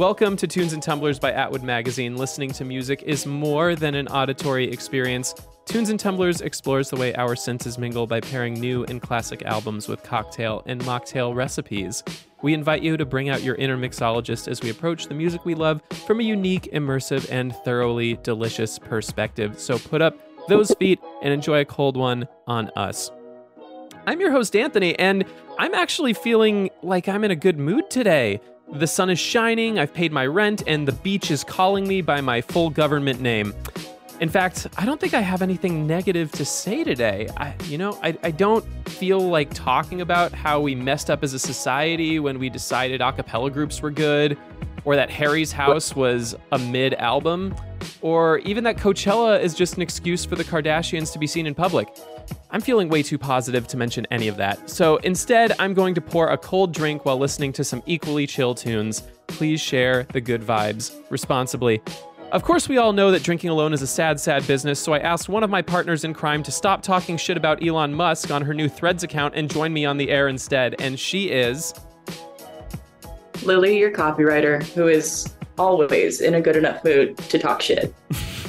Welcome 0.00 0.38
to 0.38 0.46
Tunes 0.46 0.72
and 0.72 0.82
Tumblers 0.82 1.18
by 1.18 1.30
Atwood 1.30 1.62
Magazine. 1.62 2.16
Listening 2.16 2.52
to 2.52 2.64
music 2.64 3.02
is 3.02 3.26
more 3.26 3.76
than 3.76 3.94
an 3.94 4.08
auditory 4.08 4.64
experience. 4.64 5.34
Tunes 5.66 5.90
and 5.90 6.00
Tumblers 6.00 6.40
explores 6.40 6.88
the 6.88 6.96
way 6.96 7.14
our 7.16 7.36
senses 7.36 7.76
mingle 7.76 8.06
by 8.06 8.22
pairing 8.22 8.54
new 8.54 8.82
and 8.84 9.02
classic 9.02 9.42
albums 9.42 9.88
with 9.88 10.02
cocktail 10.02 10.62
and 10.64 10.80
mocktail 10.84 11.34
recipes. 11.34 12.02
We 12.40 12.54
invite 12.54 12.82
you 12.82 12.96
to 12.96 13.04
bring 13.04 13.28
out 13.28 13.42
your 13.42 13.56
inner 13.56 13.76
mixologist 13.76 14.48
as 14.48 14.62
we 14.62 14.70
approach 14.70 15.06
the 15.06 15.12
music 15.12 15.44
we 15.44 15.54
love 15.54 15.82
from 16.06 16.20
a 16.20 16.22
unique, 16.22 16.70
immersive, 16.72 17.30
and 17.30 17.54
thoroughly 17.56 18.14
delicious 18.22 18.78
perspective. 18.78 19.60
So 19.60 19.78
put 19.78 20.00
up 20.00 20.16
those 20.48 20.72
feet 20.76 20.98
and 21.22 21.30
enjoy 21.30 21.60
a 21.60 21.66
cold 21.66 21.98
one 21.98 22.26
on 22.46 22.70
us. 22.70 23.10
I'm 24.06 24.18
your 24.18 24.30
host, 24.30 24.56
Anthony, 24.56 24.98
and 24.98 25.26
I'm 25.58 25.74
actually 25.74 26.14
feeling 26.14 26.70
like 26.82 27.06
I'm 27.06 27.22
in 27.22 27.30
a 27.30 27.36
good 27.36 27.58
mood 27.58 27.90
today. 27.90 28.40
The 28.72 28.86
sun 28.86 29.10
is 29.10 29.18
shining, 29.18 29.80
I've 29.80 29.92
paid 29.92 30.12
my 30.12 30.26
rent, 30.26 30.62
and 30.66 30.86
the 30.86 30.92
beach 30.92 31.32
is 31.32 31.42
calling 31.42 31.88
me 31.88 32.02
by 32.02 32.20
my 32.20 32.40
full 32.40 32.70
government 32.70 33.20
name. 33.20 33.52
In 34.20 34.28
fact, 34.28 34.68
I 34.78 34.86
don't 34.86 35.00
think 35.00 35.12
I 35.12 35.20
have 35.20 35.42
anything 35.42 35.88
negative 35.88 36.30
to 36.32 36.44
say 36.44 36.84
today. 36.84 37.28
I, 37.36 37.56
you 37.64 37.78
know, 37.78 37.98
I, 38.00 38.16
I 38.22 38.30
don't 38.30 38.64
feel 38.88 39.20
like 39.20 39.52
talking 39.54 40.02
about 40.02 40.32
how 40.32 40.60
we 40.60 40.76
messed 40.76 41.10
up 41.10 41.24
as 41.24 41.34
a 41.34 41.38
society 41.38 42.20
when 42.20 42.38
we 42.38 42.48
decided 42.48 43.00
a 43.00 43.12
cappella 43.12 43.50
groups 43.50 43.82
were 43.82 43.90
good, 43.90 44.38
or 44.84 44.94
that 44.94 45.10
Harry's 45.10 45.50
House 45.50 45.96
was 45.96 46.36
a 46.52 46.58
mid 46.58 46.94
album, 46.94 47.56
or 48.02 48.38
even 48.40 48.62
that 48.64 48.76
Coachella 48.76 49.40
is 49.42 49.54
just 49.54 49.74
an 49.76 49.82
excuse 49.82 50.24
for 50.24 50.36
the 50.36 50.44
Kardashians 50.44 51.12
to 51.12 51.18
be 51.18 51.26
seen 51.26 51.46
in 51.46 51.54
public. 51.54 51.88
I'm 52.50 52.60
feeling 52.60 52.88
way 52.88 53.02
too 53.02 53.18
positive 53.18 53.66
to 53.68 53.76
mention 53.76 54.06
any 54.10 54.28
of 54.28 54.36
that. 54.36 54.68
So 54.68 54.96
instead, 54.98 55.52
I'm 55.58 55.74
going 55.74 55.94
to 55.94 56.00
pour 56.00 56.28
a 56.28 56.38
cold 56.38 56.72
drink 56.72 57.04
while 57.04 57.18
listening 57.18 57.52
to 57.54 57.64
some 57.64 57.82
equally 57.86 58.26
chill 58.26 58.54
tunes. 58.54 59.02
Please 59.28 59.60
share 59.60 60.04
the 60.12 60.20
good 60.20 60.42
vibes 60.42 60.94
responsibly. 61.10 61.80
Of 62.32 62.44
course, 62.44 62.68
we 62.68 62.78
all 62.78 62.92
know 62.92 63.10
that 63.10 63.24
drinking 63.24 63.50
alone 63.50 63.72
is 63.72 63.82
a 63.82 63.88
sad, 63.88 64.20
sad 64.20 64.46
business, 64.46 64.78
so 64.78 64.92
I 64.92 65.00
asked 65.00 65.28
one 65.28 65.42
of 65.42 65.50
my 65.50 65.62
partners 65.62 66.04
in 66.04 66.14
crime 66.14 66.44
to 66.44 66.52
stop 66.52 66.80
talking 66.80 67.16
shit 67.16 67.36
about 67.36 67.60
Elon 67.66 67.92
Musk 67.92 68.30
on 68.30 68.42
her 68.42 68.54
new 68.54 68.68
Threads 68.68 69.02
account 69.02 69.34
and 69.34 69.50
join 69.50 69.72
me 69.72 69.84
on 69.84 69.96
the 69.96 70.10
air 70.10 70.28
instead. 70.28 70.76
And 70.80 70.98
she 70.98 71.30
is. 71.30 71.74
Lily, 73.42 73.78
your 73.78 73.90
copywriter, 73.90 74.62
who 74.62 74.86
is 74.86 75.34
always 75.58 76.20
in 76.20 76.34
a 76.34 76.40
good 76.40 76.56
enough 76.56 76.84
mood 76.84 77.16
to 77.18 77.38
talk 77.38 77.62
shit. 77.62 77.92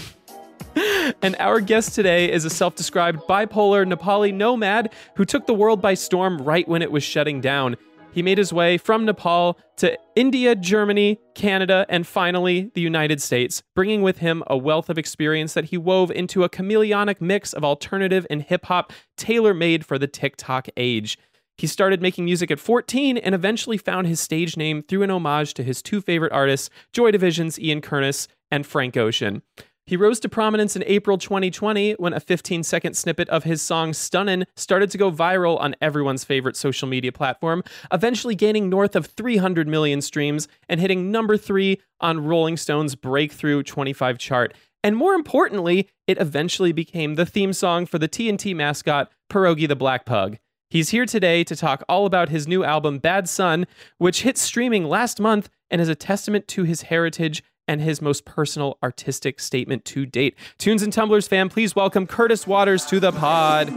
And 1.22 1.36
our 1.40 1.60
guest 1.60 1.94
today 1.94 2.32
is 2.32 2.46
a 2.46 2.50
self 2.50 2.76
described 2.76 3.20
bipolar 3.28 3.86
Nepali 3.86 4.34
nomad 4.34 4.94
who 5.16 5.26
took 5.26 5.46
the 5.46 5.54
world 5.54 5.82
by 5.82 5.94
storm 5.94 6.42
right 6.42 6.68
when 6.68 6.82
it 6.82 6.92
was 6.92 7.04
shutting 7.04 7.42
down. 7.42 7.76
He 8.14 8.22
made 8.22 8.38
his 8.38 8.52
way 8.52 8.78
from 8.78 9.06
Nepal 9.06 9.58
to 9.78 9.98
India, 10.16 10.54
Germany, 10.54 11.20
Canada, 11.34 11.86
and 11.88 12.06
finally 12.06 12.70
the 12.74 12.82
United 12.82 13.22
States, 13.22 13.64
bringing 13.74 14.02
with 14.02 14.18
him 14.18 14.44
a 14.48 14.58
wealth 14.58 14.90
of 14.90 14.98
experience 14.98 15.54
that 15.54 15.66
he 15.66 15.78
wove 15.78 16.12
into 16.12 16.44
a 16.44 16.50
chameleonic 16.50 17.22
mix 17.22 17.54
of 17.54 17.64
alternative 17.64 18.28
and 18.30 18.42
hip 18.44 18.66
hop 18.66 18.92
tailor 19.16 19.54
made 19.54 19.86
for 19.86 19.98
the 19.98 20.08
TikTok 20.08 20.68
age. 20.76 21.18
He 21.58 21.68
started 21.68 22.02
making 22.02 22.26
music 22.26 22.52
at 22.52 22.60
14 22.60 23.18
and 23.18 23.36
eventually 23.36 23.78
found 23.78 24.08
his 24.08 24.20
stage 24.20 24.58
name 24.58 24.84
through 24.84 25.04
an 25.04 25.12
homage 25.12 25.54
to 25.54 25.64
his 25.64 25.82
two 25.82 26.02
favorite 26.02 26.34
artists, 26.34 26.70
Joy 26.92 27.12
Division's 27.12 27.60
Ian 27.60 27.82
Curtis 27.82 28.28
and 28.50 28.66
Frank 28.66 28.98
Ocean. 28.98 29.42
He 29.86 29.98
rose 29.98 30.20
to 30.22 30.30
prominence 30.30 30.76
in 30.76 30.84
April 30.86 31.18
2020 31.18 31.94
when 31.94 32.14
a 32.14 32.20
15 32.20 32.64
second 32.64 32.96
snippet 32.96 33.28
of 33.30 33.44
his 33.44 33.62
song 33.62 33.92
Stunnin' 33.92 34.46
started 34.56 34.92
to 34.92 34.98
go 34.98 35.12
viral 35.12 35.60
on 35.60 35.76
everyone's 35.82 36.24
favorite 36.24 36.56
social 36.56 36.88
media 36.88 37.12
platform, 37.12 37.64
eventually 37.92 38.36
gaining 38.36 38.70
north 38.70 38.96
of 38.96 39.08
300 39.08 39.68
million 39.68 40.02
streams 40.02 40.48
and 40.70 40.80
hitting 40.80 41.12
number 41.12 41.36
three 41.36 41.82
on 42.00 42.24
Rolling 42.24 42.58
Stone's 42.58 42.96
Breakthrough 42.96 43.64
25 43.64 44.18
chart. 44.18 44.54
And 44.84 44.96
more 44.96 45.14
importantly, 45.14 45.90
it 46.08 46.20
eventually 46.20 46.72
became 46.72 47.16
the 47.16 47.26
theme 47.26 47.54
song 47.54 47.86
for 47.86 48.00
the 48.00 48.10
TNT 48.10 48.56
mascot, 48.56 49.12
Pierogi 49.30 49.68
the 49.68 49.76
Black 49.76 50.06
Pug. 50.06 50.38
He's 50.72 50.92
here 50.92 51.06
today 51.06 51.44
to 51.44 51.56
talk 51.56 51.84
all 51.90 52.06
about 52.06 52.30
his 52.30 52.48
new 52.48 52.64
album, 52.64 53.00
Bad 53.00 53.28
Son, 53.28 53.68
which 53.98 54.22
hit 54.22 54.38
streaming 54.38 54.86
last 54.86 55.20
month 55.20 55.50
and 55.70 55.82
is 55.82 55.90
a 55.90 55.96
testament 55.96 56.48
to 56.48 56.64
his 56.64 56.84
heritage 56.84 57.44
and 57.72 57.80
his 57.82 58.02
most 58.02 58.26
personal 58.26 58.78
artistic 58.84 59.40
statement 59.40 59.86
to 59.86 60.06
date. 60.06 60.36
Tunes 60.58 60.84
and 60.84 60.92
Tumblers 60.92 61.26
fam, 61.26 61.48
please 61.48 61.74
welcome 61.74 62.06
Curtis 62.06 62.46
Waters 62.46 62.86
to 62.88 63.00
the 63.00 63.14
pod. 63.14 63.70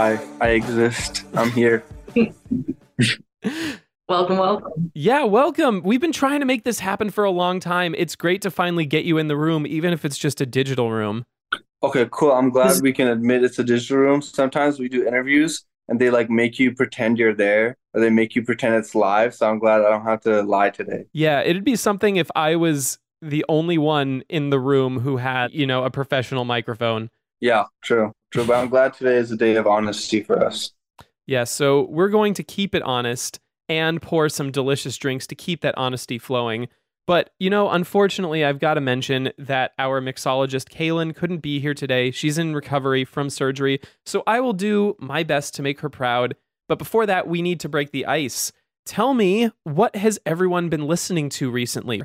Hi, 0.00 0.18
I 0.40 0.48
exist. 0.52 1.24
I'm 1.34 1.50
here. 1.50 1.84
Welcome, 4.08 4.38
welcome. 4.38 4.90
Yeah, 4.94 5.24
welcome. 5.24 5.82
We've 5.84 6.00
been 6.00 6.10
trying 6.10 6.40
to 6.40 6.46
make 6.46 6.64
this 6.64 6.80
happen 6.80 7.10
for 7.10 7.22
a 7.22 7.30
long 7.30 7.60
time. 7.60 7.94
It's 7.98 8.16
great 8.16 8.40
to 8.42 8.50
finally 8.50 8.86
get 8.86 9.04
you 9.04 9.18
in 9.18 9.28
the 9.28 9.36
room, 9.36 9.66
even 9.66 9.92
if 9.92 10.06
it's 10.06 10.16
just 10.16 10.40
a 10.40 10.46
digital 10.46 10.90
room. 10.90 11.26
Okay, 11.82 12.08
cool. 12.10 12.32
I'm 12.32 12.48
glad 12.48 12.80
we 12.80 12.94
can 12.94 13.08
admit 13.08 13.44
it's 13.44 13.58
a 13.58 13.62
digital 13.62 13.98
room. 13.98 14.22
Sometimes 14.22 14.78
we 14.78 14.88
do 14.88 15.06
interviews 15.06 15.66
and 15.86 16.00
they 16.00 16.08
like 16.08 16.30
make 16.30 16.58
you 16.58 16.74
pretend 16.74 17.18
you're 17.18 17.34
there 17.34 17.76
or 17.92 18.00
they 18.00 18.08
make 18.08 18.34
you 18.34 18.42
pretend 18.42 18.76
it's 18.76 18.94
live. 18.94 19.34
So 19.34 19.50
I'm 19.50 19.58
glad 19.58 19.82
I 19.82 19.90
don't 19.90 20.06
have 20.06 20.22
to 20.22 20.42
lie 20.42 20.70
today. 20.70 21.04
Yeah, 21.12 21.42
it'd 21.42 21.62
be 21.62 21.76
something 21.76 22.16
if 22.16 22.30
I 22.34 22.56
was 22.56 22.98
the 23.20 23.44
only 23.50 23.76
one 23.76 24.24
in 24.30 24.48
the 24.48 24.58
room 24.58 25.00
who 25.00 25.18
had, 25.18 25.52
you 25.52 25.66
know, 25.66 25.84
a 25.84 25.90
professional 25.90 26.46
microphone. 26.46 27.10
Yeah, 27.40 27.64
true. 27.82 28.14
True. 28.30 28.44
But 28.44 28.56
I'm 28.56 28.68
glad 28.68 28.94
today 28.94 29.16
is 29.16 29.30
a 29.32 29.36
day 29.36 29.56
of 29.56 29.66
honesty 29.66 30.22
for 30.22 30.44
us. 30.44 30.72
Yeah, 31.26 31.44
so 31.44 31.86
we're 31.90 32.08
going 32.08 32.34
to 32.34 32.42
keep 32.42 32.74
it 32.74 32.82
honest 32.82 33.40
and 33.68 34.02
pour 34.02 34.28
some 34.28 34.50
delicious 34.50 34.96
drinks 34.96 35.26
to 35.28 35.34
keep 35.34 35.60
that 35.60 35.76
honesty 35.78 36.18
flowing. 36.18 36.68
But, 37.06 37.30
you 37.38 37.50
know, 37.50 37.70
unfortunately, 37.70 38.44
I've 38.44 38.60
got 38.60 38.74
to 38.74 38.80
mention 38.80 39.32
that 39.38 39.72
our 39.78 40.00
mixologist, 40.00 40.68
Kaylin, 40.70 41.14
couldn't 41.14 41.38
be 41.38 41.58
here 41.58 41.74
today. 41.74 42.10
She's 42.10 42.38
in 42.38 42.54
recovery 42.54 43.04
from 43.04 43.30
surgery, 43.30 43.80
so 44.06 44.22
I 44.26 44.40
will 44.40 44.52
do 44.52 44.96
my 45.00 45.22
best 45.22 45.54
to 45.56 45.62
make 45.62 45.80
her 45.80 45.88
proud. 45.88 46.36
But 46.68 46.78
before 46.78 47.06
that, 47.06 47.26
we 47.26 47.42
need 47.42 47.58
to 47.60 47.68
break 47.68 47.90
the 47.90 48.06
ice. 48.06 48.52
Tell 48.86 49.14
me, 49.14 49.50
what 49.64 49.96
has 49.96 50.20
everyone 50.24 50.68
been 50.68 50.86
listening 50.86 51.30
to 51.30 51.50
recently? 51.50 52.02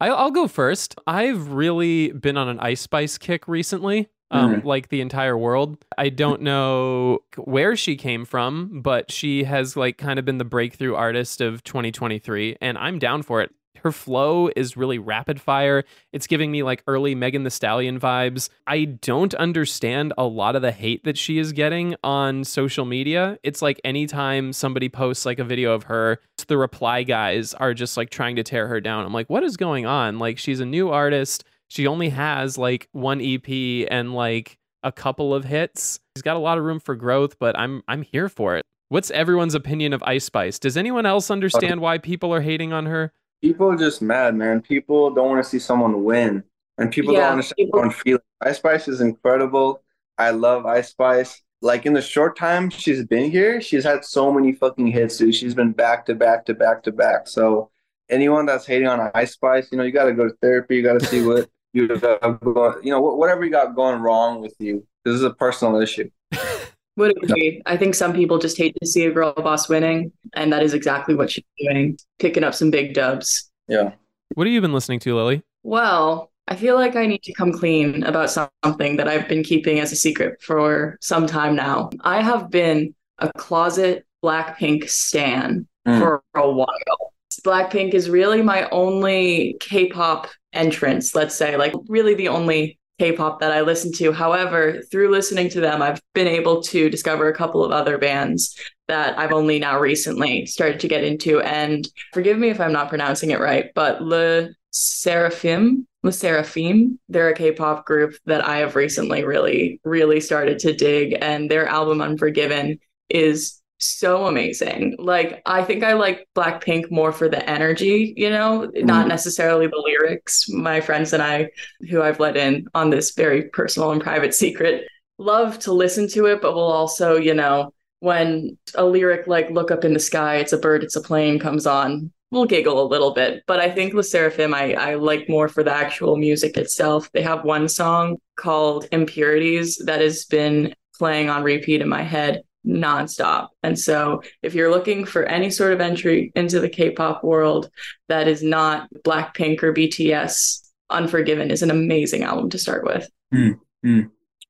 I'll 0.00 0.32
go 0.32 0.48
first. 0.48 0.96
I've 1.06 1.52
really 1.52 2.10
been 2.10 2.36
on 2.36 2.48
an 2.48 2.58
Ice 2.58 2.80
Spice 2.80 3.18
kick 3.18 3.46
recently 3.46 4.08
um, 4.30 4.56
Mm-hmm. 4.56 4.66
like 4.66 4.88
the 4.88 5.00
entire 5.00 5.36
world. 5.38 5.78
I 5.96 6.08
don't 6.08 6.42
know 6.42 7.20
where 7.36 7.76
she 7.76 7.96
came 7.96 8.24
from, 8.24 8.80
but 8.82 9.10
she 9.10 9.44
has 9.44 9.76
like 9.76 9.98
kind 9.98 10.18
of 10.18 10.24
been 10.24 10.38
the 10.38 10.44
breakthrough 10.44 10.94
artist 10.94 11.40
of 11.40 11.62
2023, 11.64 12.56
and 12.60 12.76
I'm 12.78 12.98
down 12.98 13.22
for 13.22 13.40
it. 13.40 13.52
Her 13.82 13.92
flow 13.92 14.50
is 14.56 14.76
really 14.76 14.98
rapid 14.98 15.40
fire. 15.40 15.84
It's 16.12 16.26
giving 16.26 16.50
me 16.50 16.64
like 16.64 16.82
early 16.88 17.14
Megan 17.14 17.44
Thee 17.44 17.50
Stallion 17.50 18.00
vibes. 18.00 18.48
I 18.66 18.84
don't 18.86 19.32
understand 19.34 20.12
a 20.18 20.24
lot 20.24 20.56
of 20.56 20.62
the 20.62 20.72
hate 20.72 21.04
that 21.04 21.16
she 21.16 21.38
is 21.38 21.52
getting 21.52 21.94
on 22.02 22.42
social 22.42 22.84
media. 22.84 23.38
It's 23.44 23.62
like 23.62 23.80
anytime 23.84 24.52
somebody 24.52 24.88
posts 24.88 25.24
like 25.24 25.38
a 25.38 25.44
video 25.44 25.72
of 25.72 25.84
her, 25.84 26.18
the 26.48 26.56
reply 26.56 27.04
guys 27.04 27.54
are 27.54 27.74
just 27.74 27.96
like 27.96 28.10
trying 28.10 28.34
to 28.36 28.42
tear 28.42 28.66
her 28.66 28.80
down. 28.80 29.04
I'm 29.04 29.12
like, 29.12 29.30
what 29.30 29.44
is 29.44 29.56
going 29.56 29.86
on? 29.86 30.18
Like, 30.18 30.38
she's 30.38 30.58
a 30.58 30.66
new 30.66 30.88
artist 30.90 31.44
she 31.68 31.86
only 31.86 32.08
has 32.10 32.56
like 32.58 32.88
one 32.92 33.20
EP 33.20 33.86
and 33.90 34.14
like 34.14 34.58
a 34.82 34.92
couple 34.92 35.34
of 35.34 35.44
hits. 35.44 35.98
She's 36.16 36.22
got 36.22 36.36
a 36.36 36.40
lot 36.40 36.58
of 36.58 36.64
room 36.64 36.80
for 36.80 36.94
growth, 36.94 37.38
but 37.38 37.58
I'm 37.58 37.82
I'm 37.88 38.02
here 38.02 38.28
for 38.28 38.56
it. 38.56 38.64
What's 38.88 39.10
everyone's 39.10 39.54
opinion 39.54 39.92
of 39.92 40.02
Ice 40.04 40.24
Spice? 40.24 40.58
Does 40.58 40.76
anyone 40.76 41.06
else 41.06 41.30
understand 41.30 41.80
why 41.80 41.98
people 41.98 42.32
are 42.32 42.40
hating 42.40 42.72
on 42.72 42.86
her? 42.86 43.12
People 43.42 43.68
are 43.70 43.76
just 43.76 44.00
mad, 44.00 44.34
man. 44.36 44.62
People 44.62 45.10
don't 45.12 45.28
want 45.28 45.42
to 45.42 45.48
see 45.48 45.58
someone 45.58 46.04
win, 46.04 46.44
and 46.78 46.90
people 46.92 47.12
Yeah, 47.14 47.20
don't 47.20 47.32
understand 47.32 47.56
people- 47.66 47.80
their 47.80 47.86
own 47.86 47.92
feeling. 47.92 48.22
Ice 48.42 48.56
Spice 48.58 48.86
is 48.88 49.00
incredible. 49.00 49.82
I 50.18 50.30
love 50.30 50.66
Ice 50.66 50.90
Spice. 50.90 51.42
Like 51.62 51.84
in 51.86 51.94
the 51.94 52.02
short 52.02 52.36
time 52.38 52.70
she's 52.70 53.04
been 53.04 53.30
here, 53.30 53.60
she's 53.60 53.82
had 53.82 54.04
so 54.04 54.32
many 54.32 54.52
fucking 54.52 54.86
hits, 54.88 55.16
dude. 55.16 55.34
She's 55.34 55.54
been 55.54 55.72
back 55.72 56.06
to 56.06 56.14
back 56.14 56.44
to 56.46 56.54
back 56.54 56.82
to 56.84 56.92
back. 56.92 57.26
So 57.26 57.70
anyone 58.08 58.46
that's 58.46 58.66
hating 58.66 58.86
on 58.88 59.10
Ice 59.14 59.32
Spice, 59.32 59.68
you 59.72 59.78
know, 59.78 59.84
you 59.84 59.90
got 59.90 60.04
to 60.04 60.12
go 60.14 60.28
to 60.28 60.34
therapy. 60.40 60.76
You 60.76 60.82
got 60.82 61.00
to 61.00 61.06
see 61.06 61.24
what 61.26 61.48
you 61.76 61.88
got 61.98 62.40
going, 62.40 62.74
you 62.82 62.90
know, 62.90 63.00
whatever 63.00 63.44
you 63.44 63.50
got 63.50 63.74
going 63.74 64.00
wrong 64.00 64.40
with 64.40 64.54
you. 64.58 64.86
This 65.04 65.14
is 65.14 65.22
a 65.22 65.30
personal 65.34 65.80
issue. 65.80 66.08
Would 66.96 67.22
agree. 67.22 67.62
I 67.66 67.76
think 67.76 67.94
some 67.94 68.14
people 68.14 68.38
just 68.38 68.56
hate 68.56 68.74
to 68.80 68.86
see 68.86 69.04
a 69.04 69.10
girl 69.10 69.32
boss 69.34 69.68
winning, 69.68 70.12
and 70.34 70.50
that 70.52 70.62
is 70.62 70.72
exactly 70.72 71.14
what 71.14 71.30
she's 71.30 71.44
doing, 71.58 71.98
picking 72.18 72.42
up 72.42 72.54
some 72.54 72.70
big 72.70 72.94
dubs. 72.94 73.50
Yeah. 73.68 73.92
What 74.34 74.46
have 74.46 74.54
you 74.54 74.60
been 74.62 74.72
listening 74.72 75.00
to, 75.00 75.14
Lily? 75.14 75.42
Well, 75.62 76.30
I 76.48 76.56
feel 76.56 76.74
like 76.76 76.96
I 76.96 77.06
need 77.06 77.22
to 77.24 77.34
come 77.34 77.52
clean 77.52 78.02
about 78.04 78.30
something 78.30 78.96
that 78.96 79.08
I've 79.08 79.28
been 79.28 79.42
keeping 79.42 79.78
as 79.78 79.92
a 79.92 79.96
secret 79.96 80.40
for 80.40 80.96
some 81.02 81.26
time 81.26 81.54
now. 81.54 81.90
I 82.00 82.22
have 82.22 82.50
been 82.50 82.94
a 83.18 83.30
closet 83.34 84.06
Blackpink 84.24 84.88
stan 84.88 85.66
Mm. 85.86 86.00
for 86.00 86.22
a 86.34 86.50
while. 86.50 87.12
Blackpink 87.44 87.94
is 87.94 88.10
really 88.10 88.42
my 88.42 88.68
only 88.70 89.56
K-pop 89.60 90.26
entrance, 90.56 91.14
let's 91.14 91.34
say, 91.34 91.56
like 91.56 91.74
really 91.88 92.14
the 92.14 92.28
only 92.28 92.78
K-pop 92.98 93.40
that 93.40 93.52
I 93.52 93.60
listen 93.60 93.92
to. 93.94 94.10
However, 94.10 94.80
through 94.90 95.10
listening 95.10 95.50
to 95.50 95.60
them, 95.60 95.82
I've 95.82 96.00
been 96.14 96.26
able 96.26 96.62
to 96.62 96.88
discover 96.88 97.28
a 97.28 97.36
couple 97.36 97.62
of 97.62 97.70
other 97.70 97.98
bands 97.98 98.58
that 98.88 99.18
I've 99.18 99.32
only 99.32 99.58
now 99.58 99.78
recently 99.78 100.46
started 100.46 100.80
to 100.80 100.88
get 100.88 101.04
into. 101.04 101.40
And 101.40 101.86
forgive 102.14 102.38
me 102.38 102.48
if 102.48 102.60
I'm 102.60 102.72
not 102.72 102.88
pronouncing 102.88 103.32
it 103.32 103.40
right, 103.40 103.70
but 103.74 104.02
Le 104.02 104.48
Sserafim, 104.72 105.84
Le 106.02 106.10
Sserafim, 106.10 106.98
they're 107.08 107.28
a 107.28 107.34
K-pop 107.34 107.84
group 107.84 108.16
that 108.24 108.46
I 108.46 108.58
have 108.58 108.76
recently 108.76 109.24
really, 109.24 109.80
really 109.84 110.20
started 110.20 110.58
to 110.60 110.72
dig. 110.72 111.18
And 111.20 111.50
their 111.50 111.66
album 111.66 112.00
Unforgiven 112.00 112.78
is 113.10 113.60
so 113.78 114.26
amazing. 114.26 114.96
Like 114.98 115.42
I 115.46 115.62
think 115.62 115.84
I 115.84 115.92
like 115.94 116.26
Blackpink 116.34 116.90
more 116.90 117.12
for 117.12 117.28
the 117.28 117.48
energy, 117.48 118.14
you 118.16 118.30
know, 118.30 118.70
not 118.74 119.00
mm-hmm. 119.00 119.08
necessarily 119.08 119.66
the 119.66 119.82
lyrics. 119.84 120.48
My 120.48 120.80
friends 120.80 121.12
and 121.12 121.22
I, 121.22 121.50
who 121.90 122.02
I've 122.02 122.20
let 122.20 122.36
in 122.36 122.66
on 122.74 122.90
this 122.90 123.12
very 123.14 123.44
personal 123.50 123.92
and 123.92 124.00
private 124.00 124.34
secret, 124.34 124.86
love 125.18 125.58
to 125.60 125.72
listen 125.72 126.08
to 126.10 126.26
it, 126.26 126.40
but 126.40 126.54
we'll 126.54 126.64
also, 126.64 127.16
you 127.16 127.34
know, 127.34 127.72
when 128.00 128.56
a 128.74 128.84
lyric 128.84 129.26
like 129.26 129.50
"Look 129.50 129.70
up 129.70 129.84
in 129.84 129.92
the 129.92 130.00
sky, 130.00 130.36
it's 130.36 130.52
a 130.52 130.58
bird, 130.58 130.82
it's 130.82 130.96
a 130.96 131.02
plane" 131.02 131.38
comes 131.38 131.66
on, 131.66 132.12
we'll 132.30 132.46
giggle 132.46 132.82
a 132.82 132.88
little 132.88 133.12
bit. 133.12 133.42
But 133.46 133.60
I 133.60 133.70
think 133.70 133.94
with 133.94 134.06
Sserafim, 134.06 134.54
I, 134.54 134.74
I 134.74 134.94
like 134.94 135.28
more 135.28 135.48
for 135.48 135.62
the 135.62 135.72
actual 135.72 136.16
music 136.16 136.56
itself. 136.56 137.10
They 137.12 137.22
have 137.22 137.44
one 137.44 137.68
song 137.68 138.18
called 138.36 138.88
"Impurities" 138.92 139.76
that 139.86 140.00
has 140.00 140.24
been 140.24 140.74
playing 140.98 141.28
on 141.28 141.42
repeat 141.42 141.82
in 141.82 141.88
my 141.88 142.02
head 142.02 142.42
nonstop. 142.66 143.48
And 143.62 143.78
so, 143.78 144.22
if 144.42 144.54
you're 144.54 144.70
looking 144.70 145.04
for 145.04 145.24
any 145.24 145.50
sort 145.50 145.72
of 145.72 145.80
entry 145.80 146.32
into 146.34 146.60
the 146.60 146.68
K-pop 146.68 147.22
world 147.24 147.70
that 148.08 148.28
is 148.28 148.42
not 148.42 148.88
Blackpink 149.04 149.62
or 149.62 149.72
BTS, 149.72 150.62
Unforgiven 150.88 151.50
is 151.50 151.62
an 151.62 151.70
amazing 151.72 152.22
album 152.22 152.48
to 152.50 152.58
start 152.58 152.84
with. 152.84 153.08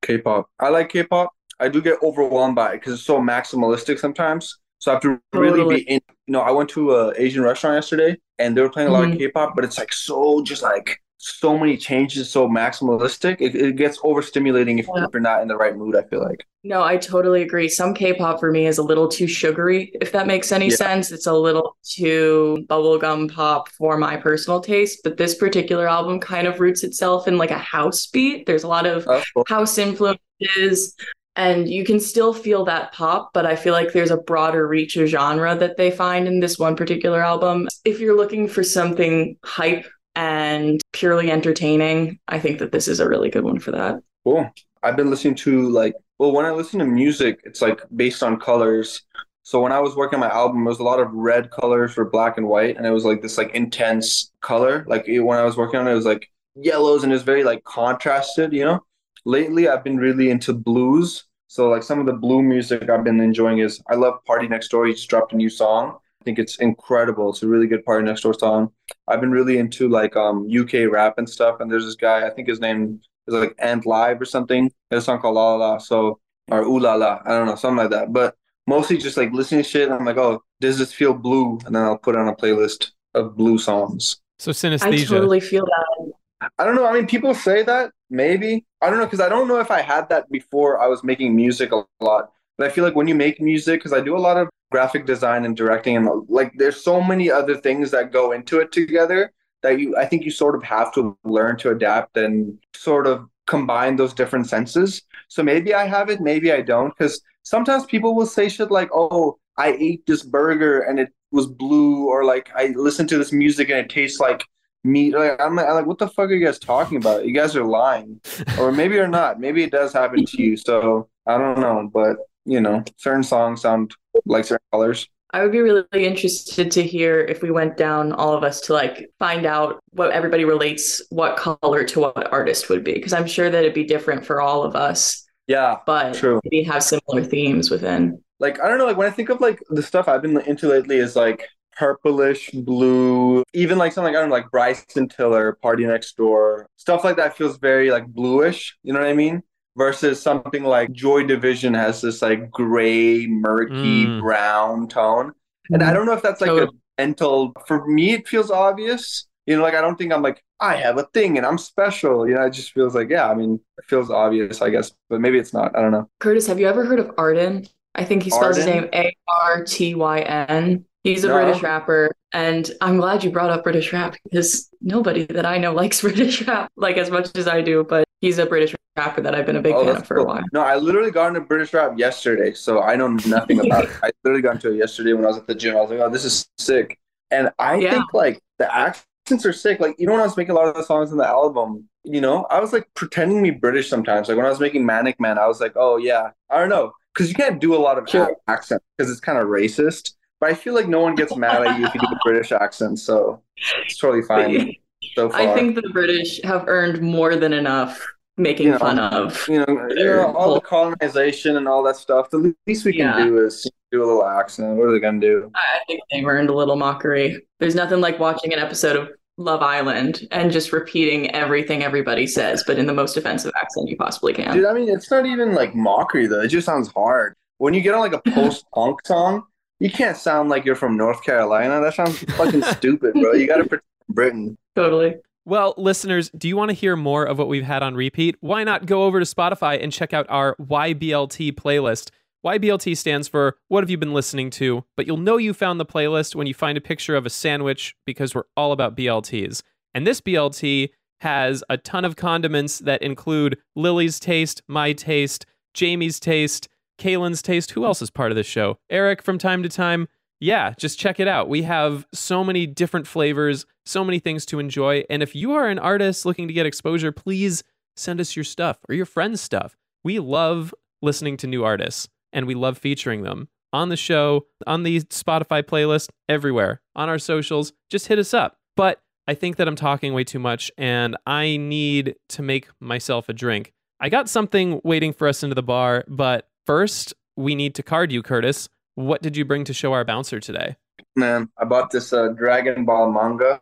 K-pop. 0.02 0.50
I 0.60 0.68
like 0.68 0.90
K-pop. 0.90 1.32
I 1.58 1.68
do 1.68 1.80
get 1.80 2.02
overwhelmed 2.02 2.54
by 2.54 2.72
it 2.72 2.80
because 2.80 2.94
it's 2.94 3.04
so 3.04 3.20
maximalistic 3.20 3.98
sometimes. 3.98 4.58
So 4.78 4.90
I 4.90 4.94
have 4.94 5.02
to 5.02 5.20
really 5.32 5.50
Totally. 5.60 5.76
be 5.76 5.90
in. 5.90 6.00
You 6.26 6.32
know, 6.32 6.40
I 6.42 6.50
went 6.50 6.68
to 6.70 6.94
a 6.94 7.14
Asian 7.16 7.42
restaurant 7.42 7.76
yesterday, 7.76 8.18
and 8.38 8.54
they 8.56 8.60
were 8.60 8.68
playing 8.68 8.88
a 8.90 8.92
lot 8.92 9.04
of 9.04 9.10
Mhm. 9.10 9.18
K-pop, 9.18 9.54
but 9.56 9.64
it's 9.64 9.78
like 9.78 9.92
so 9.92 10.42
just 10.42 10.62
like 10.62 11.00
so 11.18 11.58
many 11.58 11.76
changes, 11.76 12.30
so 12.30 12.48
maximalistic. 12.48 13.36
It, 13.40 13.54
it 13.54 13.76
gets 13.76 13.98
overstimulating 14.00 14.78
if, 14.78 14.86
Yeah. 14.94 15.04
if 15.04 15.10
you're 15.12 15.20
not 15.20 15.42
in 15.42 15.48
the 15.48 15.56
right 15.56 15.76
mood. 15.76 15.96
I 15.96 16.02
feel 16.02 16.22
like. 16.22 16.44
No, 16.62 16.82
I 16.82 16.96
totally 16.96 17.42
agree. 17.42 17.68
Some 17.68 17.94
K-pop 17.94 18.40
for 18.40 18.50
me 18.50 18.66
is 18.66 18.78
a 18.78 18.82
little 18.82 19.08
too 19.08 19.26
sugary, 19.26 19.92
if 20.00 20.12
that 20.12 20.26
makes 20.26 20.52
any 20.52 20.68
Yeah. 20.68 20.76
sense. 20.76 21.12
It's 21.12 21.26
a 21.26 21.32
little 21.32 21.76
too 21.84 22.64
bubblegum 22.68 23.32
pop 23.32 23.68
for 23.70 23.96
my 23.96 24.16
personal 24.16 24.60
taste, 24.60 25.00
but 25.04 25.16
this 25.16 25.34
particular 25.36 25.88
album 25.88 26.20
kind 26.20 26.46
of 26.46 26.60
roots 26.60 26.82
itself 26.84 27.28
in 27.28 27.38
like 27.38 27.50
a 27.52 27.58
house 27.58 28.06
beat. 28.06 28.46
There's 28.46 28.64
a 28.64 28.68
lot 28.68 28.86
of 28.86 29.04
That's 29.04 29.30
cool. 29.30 29.44
house 29.48 29.78
influences 29.78 30.94
and 31.38 31.68
you 31.68 31.84
can 31.84 32.00
still 32.00 32.32
feel 32.32 32.64
that 32.64 32.92
pop, 32.92 33.30
but 33.34 33.44
I 33.44 33.56
feel 33.56 33.74
like 33.74 33.92
there's 33.92 34.10
a 34.10 34.16
broader 34.16 34.66
reach 34.66 34.96
of 34.96 35.06
genre 35.06 35.54
that 35.54 35.76
they 35.76 35.90
find 35.90 36.26
in 36.26 36.40
this 36.40 36.58
one 36.58 36.74
particular 36.76 37.20
album. 37.22 37.68
If 37.84 38.00
you're 38.00 38.16
looking 38.16 38.48
for 38.48 38.62
something 38.62 39.36
hype 39.44 39.84
and 40.16 40.80
purely 40.92 41.30
entertaining, 41.30 42.18
I 42.26 42.40
think 42.40 42.58
that 42.58 42.72
this 42.72 42.88
is 42.88 42.98
a 42.98 43.08
really 43.08 43.30
good 43.30 43.44
one 43.44 43.60
for 43.60 43.70
that. 43.70 44.00
Cool. 44.24 44.50
I've 44.82 44.96
been 44.96 45.10
listening 45.10 45.36
to 45.36 45.68
like, 45.68 45.94
well, 46.18 46.32
when 46.32 46.46
I 46.46 46.50
listen 46.50 46.78
to 46.80 46.86
music, 46.86 47.40
it's 47.44 47.62
like 47.62 47.80
based 47.94 48.22
on 48.22 48.40
colors. 48.40 49.02
So 49.42 49.60
when 49.60 49.70
I 49.70 49.78
was 49.78 49.94
working 49.94 50.16
on 50.16 50.28
my 50.28 50.34
album, 50.34 50.66
it 50.66 50.70
was 50.70 50.80
a 50.80 50.84
lot 50.84 50.98
of 50.98 51.12
red 51.12 51.50
colors 51.50 51.92
for 51.92 52.04
black 52.10 52.36
and 52.38 52.48
white, 52.48 52.76
and 52.76 52.86
it 52.86 52.90
was 52.90 53.04
like 53.04 53.22
this 53.22 53.38
like 53.38 53.54
intense 53.54 54.32
color. 54.40 54.84
Like 54.88 55.06
when 55.06 55.38
I 55.38 55.44
was 55.44 55.56
working 55.56 55.78
on 55.78 55.86
it, 55.86 55.92
it 55.92 55.94
was 55.94 56.06
like 56.06 56.28
yellows 56.56 57.04
and 57.04 57.12
it 57.12 57.14
was 57.14 57.22
very 57.22 57.44
like 57.44 57.62
contrasted, 57.64 58.52
you 58.52 58.64
know. 58.64 58.80
Lately, 59.24 59.68
I've 59.68 59.84
been 59.84 59.98
really 59.98 60.30
into 60.30 60.52
blues. 60.54 61.24
So 61.48 61.68
like 61.68 61.82
some 61.82 62.00
of 62.00 62.06
the 62.06 62.12
blue 62.12 62.42
music 62.42 62.88
I've 62.88 63.04
been 63.04 63.20
enjoying 63.20 63.58
is 63.58 63.82
I 63.88 63.94
love 63.94 64.24
Party 64.24 64.48
Next 64.48 64.68
Door. 64.68 64.86
He 64.86 64.94
just 64.94 65.08
dropped 65.08 65.32
a 65.32 65.36
new 65.36 65.50
song. 65.50 65.98
I 66.26 66.28
think 66.28 66.40
it's 66.40 66.56
incredible. 66.56 67.30
It's 67.30 67.44
a 67.44 67.46
really 67.46 67.68
good 67.68 67.84
Party 67.84 68.04
Next 68.04 68.22
Door 68.22 68.34
song. 68.34 68.72
I've 69.06 69.20
been 69.20 69.30
really 69.30 69.58
into 69.58 69.88
like 69.88 70.16
um 70.16 70.48
UK 70.50 70.90
rap 70.90 71.18
and 71.18 71.30
stuff. 71.30 71.60
And 71.60 71.70
there's 71.70 71.84
this 71.84 71.94
guy, 71.94 72.26
I 72.26 72.30
think 72.30 72.48
his 72.48 72.58
name 72.58 73.00
is 73.28 73.34
like 73.34 73.54
Ant 73.60 73.86
Live 73.86 74.20
or 74.20 74.24
something. 74.24 74.68
There's 74.90 75.04
a 75.04 75.06
song 75.06 75.20
called 75.20 75.36
La 75.36 75.54
La 75.54 75.56
La. 75.74 75.78
So 75.78 76.18
or 76.50 76.62
Ooh 76.62 76.80
La 76.80 76.94
La. 76.94 77.20
I 77.24 77.28
don't 77.28 77.46
know, 77.46 77.54
something 77.54 77.76
like 77.76 77.90
that. 77.90 78.12
But 78.12 78.34
mostly 78.66 78.98
just 78.98 79.16
like 79.16 79.30
listening 79.32 79.62
to 79.62 79.68
shit. 79.68 79.84
And 79.84 79.94
I'm 79.94 80.04
like, 80.04 80.16
oh, 80.16 80.42
does 80.60 80.78
this 80.78 80.92
feel 80.92 81.14
blue? 81.14 81.60
And 81.64 81.76
then 81.76 81.84
I'll 81.84 81.96
put 81.96 82.16
it 82.16 82.18
on 82.18 82.26
a 82.26 82.34
playlist 82.34 82.90
of 83.14 83.36
blue 83.36 83.56
songs. 83.56 84.16
So 84.40 84.50
synesthesia. 84.50 84.82
I 84.82 84.90
synesthesia. 84.90 85.08
totally 85.08 85.40
feel 85.40 85.64
that. 85.64 86.50
I 86.58 86.64
don't 86.64 86.74
know. 86.74 86.86
I 86.86 86.92
mean, 86.92 87.06
people 87.06 87.34
say 87.34 87.62
that 87.62 87.92
maybe. 88.10 88.64
I 88.82 88.90
don't 88.90 88.98
know 88.98 89.06
because 89.06 89.20
I 89.20 89.28
don't 89.28 89.46
know 89.46 89.60
if 89.60 89.70
I 89.70 89.80
had 89.80 90.08
that 90.08 90.28
before 90.28 90.80
I 90.80 90.88
was 90.88 91.04
making 91.04 91.36
music 91.36 91.70
a 91.70 91.84
lot. 92.00 92.32
But 92.58 92.66
I 92.66 92.70
feel 92.70 92.82
like 92.82 92.96
when 92.96 93.06
you 93.06 93.14
make 93.14 93.40
music, 93.40 93.78
because 93.78 93.92
I 93.92 94.00
do 94.00 94.16
a 94.16 94.18
lot 94.18 94.38
of 94.38 94.48
graphic 94.70 95.06
design 95.06 95.44
and 95.44 95.56
directing, 95.56 95.96
and 95.96 96.08
like 96.28 96.52
there's 96.56 96.82
so 96.82 97.00
many 97.00 97.30
other 97.30 97.56
things 97.56 97.90
that 97.92 98.12
go 98.12 98.32
into 98.32 98.60
it 98.60 98.72
together 98.72 99.32
that 99.62 99.80
you, 99.80 99.96
I 99.96 100.06
think 100.06 100.24
you 100.24 100.30
sort 100.30 100.54
of 100.54 100.62
have 100.62 100.92
to 100.94 101.16
learn 101.24 101.56
to 101.58 101.70
adapt 101.70 102.16
and 102.16 102.58
sort 102.74 103.06
of 103.06 103.28
combine 103.46 103.96
those 103.96 104.12
different 104.14 104.48
senses. 104.48 105.02
So 105.28 105.42
maybe 105.42 105.74
I 105.74 105.86
have 105.86 106.10
it, 106.10 106.20
maybe 106.20 106.52
I 106.52 106.62
don't. 106.62 106.96
Because 106.96 107.20
sometimes 107.42 107.84
people 107.86 108.14
will 108.14 108.26
say 108.26 108.48
shit 108.48 108.70
like, 108.70 108.90
"Oh, 108.92 109.38
I 109.56 109.72
ate 109.78 110.06
this 110.06 110.22
burger 110.22 110.80
and 110.80 110.98
it 110.98 111.12
was 111.32 111.46
blue," 111.46 112.06
or 112.06 112.24
like 112.24 112.50
I 112.54 112.68
listened 112.76 113.08
to 113.10 113.18
this 113.18 113.32
music 113.32 113.70
and 113.70 113.78
it 113.78 113.90
tastes 113.90 114.20
like 114.20 114.44
meat. 114.84 115.14
Like 115.14 115.40
I'm 115.40 115.56
like, 115.56 115.66
I'm 115.66 115.74
like, 115.74 115.86
what 115.86 115.98
the 115.98 116.08
fuck 116.08 116.30
are 116.30 116.34
you 116.34 116.44
guys 116.44 116.58
talking 116.58 116.98
about? 116.98 117.26
You 117.26 117.32
guys 117.32 117.56
are 117.56 117.64
lying, 117.64 118.20
or 118.58 118.72
maybe 118.72 118.94
you're 118.94 119.08
not. 119.08 119.40
Maybe 119.40 119.62
it 119.62 119.72
does 119.72 119.92
happen 119.92 120.24
to 120.24 120.42
you. 120.42 120.56
So 120.56 121.08
I 121.26 121.38
don't 121.38 121.60
know, 121.60 121.90
but 121.92 122.16
you 122.44 122.60
know, 122.60 122.84
certain 122.96 123.24
songs 123.24 123.62
sound 123.62 123.94
like 124.24 124.44
certain 124.44 124.64
colors. 124.72 125.08
I 125.30 125.42
would 125.42 125.52
be 125.52 125.60
really 125.60 125.84
interested 125.92 126.70
to 126.70 126.82
hear 126.82 127.20
if 127.20 127.42
we 127.42 127.50
went 127.50 127.76
down 127.76 128.12
all 128.12 128.32
of 128.32 128.44
us 128.44 128.60
to 128.62 128.72
like 128.72 129.10
find 129.18 129.44
out 129.44 129.80
what 129.90 130.12
everybody 130.12 130.44
relates 130.44 131.04
what 131.10 131.36
color 131.36 131.84
to 131.84 132.00
what 132.00 132.32
artist 132.32 132.68
would 132.70 132.84
be 132.84 132.94
because 132.94 133.12
I'm 133.12 133.26
sure 133.26 133.50
that 133.50 133.58
it'd 133.58 133.74
be 133.74 133.84
different 133.84 134.24
for 134.24 134.40
all 134.40 134.62
of 134.62 134.76
us. 134.76 135.26
Yeah, 135.46 135.76
but 135.84 136.14
true. 136.14 136.40
maybe 136.44 136.62
have 136.64 136.82
similar 136.82 137.24
themes 137.24 137.70
within. 137.70 138.22
Like 138.38 138.60
I 138.60 138.68
don't 138.68 138.78
know, 138.78 138.86
like 138.86 138.96
when 138.96 139.08
I 139.08 139.10
think 139.10 139.28
of 139.28 139.40
like 139.40 139.58
the 139.68 139.82
stuff 139.82 140.08
I've 140.08 140.22
been 140.22 140.40
into 140.42 140.68
lately 140.68 140.96
is 140.96 141.16
like 141.16 141.46
purplish 141.76 142.50
blue, 142.52 143.42
even 143.52 143.78
like 143.78 143.92
something 143.92 144.14
like 144.14 144.18
I 144.18 144.22
don't 144.22 144.30
know, 144.30 144.36
like 144.36 144.50
Bryson 144.50 145.08
Tiller, 145.08 145.58
Party 145.60 145.84
Next 145.84 146.16
Door, 146.16 146.68
stuff 146.76 147.04
like 147.04 147.16
that 147.16 147.36
feels 147.36 147.58
very 147.58 147.90
like 147.90 148.06
bluish. 148.06 148.76
You 148.82 148.92
know 148.92 149.00
what 149.00 149.08
I 149.08 149.14
mean? 149.14 149.42
Versus 149.76 150.22
something 150.22 150.64
like 150.64 150.90
Joy 150.92 151.24
Division 151.24 151.74
has 151.74 152.00
this 152.00 152.22
like 152.22 152.50
gray, 152.50 153.26
murky, 153.26 154.06
Mm. 154.06 154.20
brown 154.22 154.88
tone, 154.88 155.32
and 155.70 155.82
I 155.82 155.92
don't 155.92 156.06
know 156.06 156.14
if 156.14 156.22
that's 156.22 156.40
like 156.40 156.50
a 156.50 156.68
mental. 156.98 157.52
For 157.66 157.86
me, 157.86 158.12
it 158.14 158.26
feels 158.26 158.50
obvious. 158.50 159.26
You 159.46 159.56
know, 159.56 159.62
like 159.62 159.74
I 159.74 159.82
don't 159.82 159.96
think 159.96 160.12
I'm 160.14 160.22
like 160.22 160.42
I 160.60 160.76
have 160.76 160.96
a 160.98 161.04
thing 161.12 161.36
and 161.36 161.46
I'm 161.46 161.58
special. 161.58 162.26
You 162.26 162.34
know, 162.36 162.46
it 162.46 162.52
just 162.54 162.72
feels 162.72 162.94
like 162.94 163.10
yeah. 163.10 163.28
I 163.30 163.34
mean, 163.34 163.60
it 163.76 163.84
feels 163.86 164.10
obvious, 164.10 164.62
I 164.62 164.70
guess, 164.70 164.92
but 165.10 165.20
maybe 165.20 165.38
it's 165.38 165.52
not. 165.52 165.76
I 165.76 165.82
don't 165.82 165.92
know. 165.92 166.08
Curtis, 166.20 166.46
have 166.46 166.58
you 166.58 166.66
ever 166.68 166.84
heard 166.86 166.98
of 166.98 167.10
Arden? 167.18 167.66
I 167.94 168.04
think 168.04 168.22
he 168.22 168.30
spells 168.30 168.56
his 168.56 168.64
name 168.66 168.88
A 168.94 169.14
R 169.46 169.62
T 169.64 169.94
Y 169.94 170.20
N. 170.20 170.86
He's 171.04 171.22
a 171.24 171.28
No. 171.28 171.34
British 171.34 171.62
rapper, 171.62 172.10
and 172.32 172.70
I'm 172.80 172.96
glad 172.96 173.22
you 173.22 173.30
brought 173.30 173.50
up 173.50 173.62
British 173.62 173.92
rap 173.92 174.16
because 174.24 174.68
nobody 174.80 175.24
that 175.26 175.44
I 175.46 175.58
know 175.58 175.72
likes 175.72 176.00
British 176.08 176.46
rap 176.48 176.72
like 176.76 176.96
as 176.96 177.10
much 177.10 177.28
as 177.36 177.46
I 177.46 177.60
do. 177.60 177.84
But 177.84 178.05
he's 178.20 178.38
a 178.38 178.46
British 178.46 178.74
rapper 178.96 179.20
that 179.22 179.34
I've 179.34 179.46
been 179.46 179.56
a 179.56 179.62
big 179.62 179.74
Oh, 179.74 179.80
fan 179.80 179.96
of 179.96 180.06
for 180.06 180.18
a 180.18 180.24
cool. 180.24 180.26
while. 180.26 180.44
No, 180.52 180.60
I 180.60 180.76
literally 180.76 181.10
got 181.10 181.28
into 181.28 181.40
British 181.40 181.72
rap 181.74 181.98
yesterday, 181.98 182.52
so 182.54 182.80
I 182.82 182.96
know 182.96 183.08
nothing 183.24 183.60
about 183.60 183.84
it. 183.84 183.90
I 184.02 184.10
literally 184.24 184.42
got 184.42 184.54
into 184.56 184.72
it 184.72 184.76
yesterday 184.76 185.12
when 185.12 185.24
I 185.24 185.28
was 185.28 185.38
at 185.38 185.46
the 185.46 185.54
gym. 185.54 185.76
I 185.76 185.80
was 185.80 185.90
like, 185.90 186.00
"Oh, 186.00 186.08
this 186.10 186.24
is 186.24 186.48
sick," 186.58 186.98
and 187.30 187.50
I 187.58 187.80
Yeah. 187.80 187.90
think 187.90 188.14
like 188.14 188.40
the 188.58 188.72
accents 188.74 189.44
are 189.44 189.52
sick. 189.52 189.80
Like 189.80 189.96
even 189.98 190.12
when 190.12 190.20
I 190.20 190.24
was 190.24 190.36
making 190.36 190.52
a 190.52 190.54
lot 190.54 190.68
of 190.68 190.74
the 190.74 190.84
songs 190.84 191.10
in 191.10 191.18
the 191.18 191.26
album, 191.26 191.88
you 192.04 192.20
know, 192.20 192.44
I 192.48 192.60
was 192.60 192.72
like 192.72 192.88
pretending 192.94 193.38
to 193.44 193.52
be 193.52 193.58
British 193.58 193.88
sometimes. 193.90 194.28
Like 194.28 194.36
when 194.36 194.46
I 194.46 194.50
was 194.50 194.60
making 194.60 194.86
Manic 194.86 195.18
Man, 195.20 195.36
I 195.38 195.46
was 195.48 195.60
like, 195.60 195.72
"Oh 195.76 195.96
yeah," 195.96 196.30
I 196.48 196.60
don't 196.60 196.68
know, 196.68 196.92
because 197.12 197.28
you 197.28 197.34
can't 197.34 197.60
do 197.60 197.74
a 197.74 197.78
lot 197.78 197.98
of 197.98 198.08
Sure. 198.08 198.36
accent 198.48 198.82
because 198.96 199.10
it's 199.10 199.20
kind 199.20 199.38
of 199.38 199.48
racist. 199.48 200.12
But 200.40 200.50
I 200.50 200.54
feel 200.54 200.74
like 200.74 200.86
no 200.88 201.00
one 201.00 201.16
gets 201.16 201.34
mad 201.34 201.62
at 201.62 201.74
you 201.74 201.84
if 201.84 201.94
you 201.94 202.00
do 202.00 202.06
a 202.12 202.16
British 202.16 202.52
accent, 202.52 202.98
so 203.00 203.42
it's 203.88 203.96
totally 203.98 204.22
fine 204.22 204.76
so 205.14 205.30
far. 205.30 205.40
I 205.40 205.54
think 205.54 205.74
the 205.74 205.88
British 205.92 206.40
have 206.42 206.64
earned 206.68 207.00
more 207.02 207.36
than 207.36 207.52
enough 207.52 208.00
making 208.38 208.66
You 208.66 208.72
know, 208.72 208.78
fun 208.78 208.98
of. 208.98 209.46
you 209.48 209.58
know, 209.60 209.88
you 209.90 210.04
know, 210.04 210.34
all 210.34 210.54
the 210.54 210.60
colonization 210.60 211.56
and 211.56 211.66
all 211.66 211.82
that 211.84 211.96
stuff. 211.96 212.28
The 212.30 212.54
least 212.66 212.84
we 212.84 212.92
can 212.92 213.00
Yeah. 213.18 213.24
do 213.24 213.38
is 213.44 213.66
do 213.92 214.02
a 214.02 214.06
little 214.06 214.26
accent. 214.26 214.76
What 214.76 214.88
are 214.88 214.92
they 214.92 215.00
gonna 215.00 215.20
do? 215.20 215.50
I 215.54 215.78
think 215.86 216.00
they've 216.12 216.26
earned 216.26 216.50
a 216.50 216.54
little 216.54 216.76
mockery. 216.76 217.46
There's 217.60 217.74
nothing 217.74 218.00
like 218.00 218.18
watching 218.18 218.52
an 218.52 218.58
episode 218.58 218.96
of 218.96 219.08
Love 219.38 219.62
Island 219.62 220.26
and 220.32 220.50
just 220.50 220.72
repeating 220.72 221.30
everything 221.34 221.82
everybody 221.82 222.26
says, 222.26 222.62
but 222.66 222.78
in 222.78 222.86
the 222.86 222.94
most 222.94 223.16
offensive 223.16 223.52
accent 223.60 223.88
you 223.88 223.96
possibly 223.96 224.32
can. 224.34 224.54
Dude, 224.54 224.66
I 224.66 224.72
mean, 224.74 224.88
it's 224.88 225.10
not 225.10 225.24
even 225.26 225.54
like 225.54 225.74
mockery 225.74 226.26
though. 226.26 226.40
It 226.42 226.48
just 226.48 226.66
sounds 226.66 226.88
hard. 226.88 227.34
When 227.58 227.72
you 227.72 227.80
get 227.80 227.94
on 227.94 228.00
like 228.00 228.12
a 228.12 228.30
post-punk 228.32 229.00
song, 229.06 229.44
you 229.78 229.90
can't 229.90 230.16
sound 230.16 230.48
like 230.50 230.64
you're 230.66 230.74
from 230.74 230.96
North 230.96 231.22
Carolina. 231.22 231.80
That 231.80 231.94
sounds 231.94 232.18
fucking 232.36 232.62
stupid, 232.76 233.14
bro. 233.14 233.32
You 233.32 233.46
gotta 233.46 233.64
pretend 233.64 233.82
Britain. 234.08 234.56
Totally. 234.74 235.16
Well, 235.44 235.74
listeners, 235.76 236.28
do 236.36 236.48
you 236.48 236.56
want 236.56 236.70
to 236.70 236.74
hear 236.74 236.96
more 236.96 237.24
of 237.24 237.38
what 237.38 237.48
we've 237.48 237.62
had 237.62 237.82
on 237.82 237.94
repeat? 237.94 238.36
Why 238.40 238.64
not 238.64 238.86
go 238.86 239.04
over 239.04 239.20
to 239.20 239.26
Spotify 239.26 239.82
and 239.82 239.92
check 239.92 240.12
out 240.12 240.26
our 240.28 240.56
YBLT 240.56 241.52
playlist? 241.52 242.10
YBLT 242.44 242.96
stands 242.96 243.28
for 243.28 243.56
What 243.68 243.82
Have 243.82 243.90
You 243.90 243.96
Been 243.96 244.12
Listening 244.12 244.50
To? 244.50 244.84
But 244.96 245.06
you'll 245.06 245.16
know 245.16 245.36
you 245.36 245.54
found 245.54 245.78
the 245.78 245.86
playlist 245.86 246.34
when 246.34 246.46
you 246.46 246.54
find 246.54 246.76
a 246.76 246.80
picture 246.80 247.14
of 247.14 247.26
a 247.26 247.30
sandwich 247.30 247.94
because 248.04 248.34
we're 248.34 248.44
all 248.56 248.72
about 248.72 248.96
BLTs. 248.96 249.62
And 249.94 250.06
this 250.06 250.20
BLT 250.20 250.90
has 251.20 251.64
a 251.70 251.76
ton 251.76 252.04
of 252.04 252.16
condiments 252.16 252.80
that 252.80 253.02
include 253.02 253.58
Lily's 253.74 254.20
taste, 254.20 254.62
my 254.68 254.92
taste, 254.92 255.46
Jamie's 255.74 256.20
taste, 256.20 256.68
Kaylin's 256.98 257.42
taste. 257.42 257.70
Who 257.72 257.84
else 257.84 258.02
is 258.02 258.10
part 258.10 258.32
of 258.32 258.36
this 258.36 258.46
show? 258.46 258.78
Eric 258.90 259.22
from 259.22 259.38
time 259.38 259.62
to 259.62 259.68
time. 259.68 260.08
Yeah, 260.40 260.74
just 260.78 260.98
check 260.98 261.18
it 261.18 261.28
out. 261.28 261.48
We 261.48 261.62
have 261.62 262.06
so 262.12 262.44
many 262.44 262.66
different 262.66 263.06
flavors, 263.06 263.64
so 263.86 264.04
many 264.04 264.18
things 264.18 264.44
to 264.46 264.58
enjoy. 264.58 265.04
And 265.08 265.22
if 265.22 265.34
you 265.34 265.52
are 265.52 265.68
an 265.68 265.78
artist 265.78 266.26
looking 266.26 266.46
to 266.48 266.54
get 266.54 266.66
exposure, 266.66 267.12
please 267.12 267.64
send 267.96 268.20
us 268.20 268.36
your 268.36 268.44
stuff 268.44 268.78
or 268.88 268.94
your 268.94 269.06
friends' 269.06 269.40
stuff. 269.40 269.76
We 270.04 270.18
love 270.18 270.74
listening 271.00 271.36
to 271.38 271.46
new 271.46 271.64
artists 271.64 272.08
and 272.32 272.46
we 272.46 272.54
love 272.54 272.76
featuring 272.78 273.22
them 273.22 273.48
on 273.72 273.88
the 273.88 273.96
show, 273.96 274.46
on 274.66 274.82
the 274.82 275.00
Spotify 275.04 275.62
playlist, 275.62 276.10
everywhere, 276.28 276.80
on 276.94 277.08
our 277.08 277.18
socials. 277.18 277.72
Just 277.90 278.08
hit 278.08 278.18
us 278.18 278.34
up. 278.34 278.58
But 278.76 279.00
I 279.26 279.34
think 279.34 279.56
that 279.56 279.66
I'm 279.66 279.76
talking 279.76 280.12
way 280.12 280.24
too 280.24 280.38
much 280.38 280.70
and 280.76 281.16
I 281.26 281.56
need 281.56 282.16
to 282.30 282.42
make 282.42 282.68
myself 282.80 283.28
a 283.28 283.32
drink. 283.32 283.72
I 283.98 284.08
got 284.10 284.28
something 284.28 284.80
waiting 284.84 285.12
for 285.12 285.26
us 285.26 285.42
into 285.42 285.54
the 285.54 285.62
bar, 285.62 286.04
but 286.06 286.48
first 286.66 287.14
we 287.36 287.54
need 287.54 287.74
to 287.76 287.82
card 287.82 288.12
you, 288.12 288.22
Curtis. 288.22 288.68
What 288.96 289.20
did 289.22 289.36
you 289.36 289.44
bring 289.44 289.64
to 289.64 289.74
show 289.74 289.92
our 289.92 290.04
bouncer 290.06 290.40
today? 290.40 290.76
Man, 291.16 291.50
I 291.58 291.66
bought 291.66 291.90
this 291.90 292.12
uh, 292.14 292.28
Dragon 292.28 292.86
Ball 292.86 293.12
manga. 293.12 293.60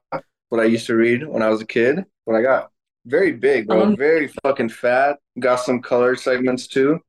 What 0.49 0.61
I 0.61 0.65
used 0.65 0.87
to 0.87 0.95
read 0.95 1.27
when 1.27 1.43
I 1.43 1.49
was 1.49 1.61
a 1.61 1.67
kid. 1.67 2.05
What 2.25 2.37
I 2.37 2.43
got. 2.43 2.71
Very 3.05 3.33
big, 3.33 3.67
bro. 3.67 3.83
Um, 3.83 3.97
Very 3.97 4.29
fucking 4.45 4.69
fat. 4.69 5.19
Got 5.41 5.57
some 5.57 5.83
color 5.83 6.15
segments 6.15 6.69
too. 6.69 7.01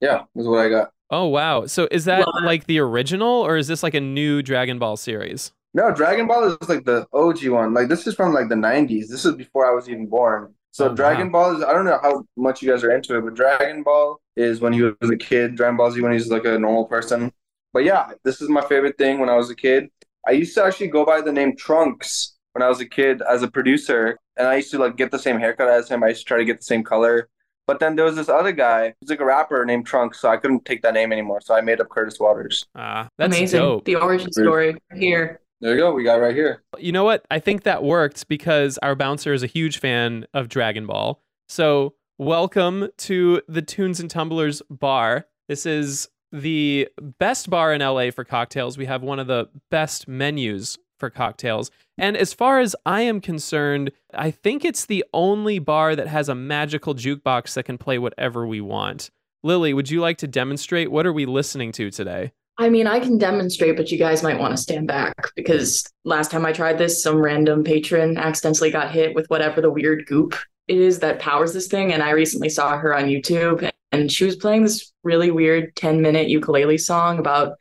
Yeah, 0.00 0.22
is 0.36 0.46
what 0.46 0.60
I 0.64 0.68
got. 0.68 0.92
Oh 1.10 1.26
wow! 1.26 1.66
So 1.66 1.88
is 1.90 2.04
that 2.06 2.20
Love 2.20 2.44
like 2.44 2.66
the 2.66 2.78
original, 2.78 3.28
or 3.28 3.56
is 3.56 3.66
this 3.66 3.82
like 3.82 3.94
a 3.94 4.00
new 4.00 4.42
Dragon 4.42 4.78
Ball 4.78 4.96
series? 4.96 5.52
No, 5.74 5.92
Dragon 5.92 6.26
Ball 6.28 6.44
is 6.52 6.68
like 6.68 6.84
the 6.84 7.06
OG 7.12 7.48
one. 7.48 7.74
Like 7.74 7.88
this 7.88 8.06
is 8.06 8.14
from 8.14 8.32
like 8.32 8.48
the 8.48 8.54
90s. 8.54 9.08
This 9.08 9.24
is 9.24 9.34
before 9.34 9.66
I 9.70 9.74
was 9.74 9.88
even 9.88 10.06
born. 10.06 10.54
So 10.70 10.88
Oh, 10.88 10.94
Dragon 10.94 11.30
Ball 11.30 11.56
is 11.56 11.64
I 11.64 11.72
don't 11.72 11.84
know 11.84 11.98
how 12.00 12.24
much 12.36 12.62
you 12.62 12.70
guys 12.70 12.84
are 12.84 12.92
into 12.92 13.16
it, 13.18 13.22
but 13.22 13.34
Dragon 13.34 13.82
Ball 13.82 14.20
is 14.36 14.60
when 14.60 14.72
he 14.72 14.82
was 14.82 15.10
a 15.10 15.16
kid, 15.16 15.56
Dragon 15.56 15.76
Ball 15.76 15.90
Z 15.90 16.00
when 16.00 16.12
he's 16.12 16.30
like 16.30 16.44
a 16.44 16.58
normal 16.58 16.84
person. 16.86 17.32
But 17.72 17.84
yeah, 17.84 18.12
this 18.24 18.40
is 18.40 18.48
my 18.48 18.60
favorite 18.62 18.98
thing 18.98 19.18
when 19.18 19.28
I 19.28 19.36
was 19.36 19.50
a 19.50 19.56
kid. 19.56 19.88
I 20.26 20.32
used 20.32 20.54
to 20.54 20.64
actually 20.64 20.88
go 20.88 21.04
by 21.04 21.20
the 21.20 21.32
name 21.32 21.56
Trunks 21.56 22.34
when 22.52 22.62
I 22.62 22.68
was 22.68 22.80
a 22.80 22.86
kid 22.86 23.22
as 23.28 23.42
a 23.42 23.50
producer, 23.50 24.18
and 24.36 24.46
I 24.46 24.56
used 24.56 24.70
to 24.72 24.78
like 24.78 24.96
get 24.96 25.10
the 25.10 25.18
same 25.18 25.38
haircut 25.38 25.68
as 25.68 25.88
him. 25.88 26.02
I 26.04 26.08
used 26.08 26.20
to 26.20 26.26
try 26.26 26.38
to 26.38 26.44
get 26.44 26.58
the 26.58 26.64
same 26.64 26.84
color. 26.84 27.28
But 27.66 27.78
then 27.78 27.96
there 27.96 28.04
was 28.04 28.16
this 28.16 28.28
other 28.28 28.52
guy 28.52 28.92
he's 29.00 29.08
like 29.08 29.20
a 29.20 29.24
rapper 29.24 29.64
named 29.64 29.86
Trunks, 29.86 30.20
so 30.20 30.28
I 30.28 30.36
couldn't 30.36 30.64
take 30.64 30.82
that 30.82 30.94
name 30.94 31.12
anymore. 31.12 31.40
So 31.40 31.54
I 31.54 31.60
made 31.60 31.80
up 31.80 31.88
Curtis 31.88 32.18
Waters. 32.20 32.66
Ah, 32.74 33.08
that's 33.18 33.34
Amazing. 33.34 33.60
dope. 33.60 33.84
The 33.84 33.96
origin 33.96 34.32
story 34.32 34.76
here. 34.94 35.40
There 35.60 35.74
you 35.74 35.80
go. 35.80 35.94
We 35.94 36.02
got 36.02 36.18
it 36.18 36.22
right 36.22 36.34
here. 36.34 36.64
You 36.76 36.90
know 36.90 37.04
what? 37.04 37.24
I 37.30 37.38
think 37.38 37.62
that 37.62 37.84
worked 37.84 38.26
because 38.28 38.78
our 38.78 38.96
bouncer 38.96 39.32
is 39.32 39.44
a 39.44 39.46
huge 39.46 39.78
fan 39.78 40.26
of 40.34 40.48
Dragon 40.48 40.86
Ball. 40.86 41.22
So, 41.48 41.94
welcome 42.18 42.88
to 42.98 43.40
the 43.46 43.62
Tunes 43.62 44.00
and 44.00 44.10
Tumblers 44.10 44.60
bar. 44.68 45.26
This 45.48 45.64
is 45.64 46.08
the 46.32 46.88
best 47.18 47.50
bar 47.50 47.72
in 47.72 47.80
LA 47.80 48.10
for 48.10 48.24
cocktails. 48.24 48.78
We 48.78 48.86
have 48.86 49.02
one 49.02 49.18
of 49.18 49.26
the 49.26 49.48
best 49.70 50.08
menus 50.08 50.78
for 50.98 51.10
cocktails. 51.10 51.70
And 51.98 52.16
as 52.16 52.32
far 52.32 52.60
as 52.60 52.74
I 52.86 53.02
am 53.02 53.20
concerned, 53.20 53.92
I 54.14 54.30
think 54.30 54.64
it's 54.64 54.86
the 54.86 55.04
only 55.12 55.58
bar 55.58 55.94
that 55.94 56.08
has 56.08 56.28
a 56.28 56.34
magical 56.34 56.94
jukebox 56.94 57.54
that 57.54 57.64
can 57.64 57.76
play 57.76 57.98
whatever 57.98 58.46
we 58.46 58.60
want. 58.60 59.10
Lily, 59.42 59.74
would 59.74 59.90
you 59.90 60.00
like 60.00 60.18
to 60.18 60.28
demonstrate 60.28 60.90
what 60.90 61.04
are 61.04 61.12
we 61.12 61.26
listening 61.26 61.72
to 61.72 61.90
today? 61.90 62.32
I 62.58 62.68
mean, 62.68 62.86
I 62.86 63.00
can 63.00 63.18
demonstrate, 63.18 63.76
but 63.76 63.90
you 63.90 63.98
guys 63.98 64.22
might 64.22 64.38
want 64.38 64.52
to 64.52 64.62
stand 64.62 64.86
back 64.86 65.14
because 65.34 65.84
last 66.04 66.30
time 66.30 66.46
I 66.46 66.52
tried 66.52 66.78
this, 66.78 67.02
some 67.02 67.16
random 67.16 67.64
patron 67.64 68.16
accidentally 68.16 68.70
got 68.70 68.92
hit 68.92 69.14
with 69.14 69.26
whatever 69.28 69.60
the 69.60 69.70
weird 69.70 70.06
goop 70.06 70.36
it 70.68 70.78
is 70.78 71.00
that 71.00 71.18
powers 71.18 71.52
this 71.52 71.66
thing. 71.66 71.92
And 71.92 72.02
I 72.02 72.10
recently 72.10 72.48
saw 72.48 72.78
her 72.78 72.94
on 72.94 73.04
YouTube 73.04 73.68
and 73.92 74.10
she 74.10 74.24
was 74.24 74.36
playing 74.36 74.62
this 74.62 74.92
really 75.04 75.30
weird 75.30 75.76
10 75.76 76.00
minute 76.00 76.28
ukulele 76.28 76.78
song 76.78 77.18
about 77.18 77.56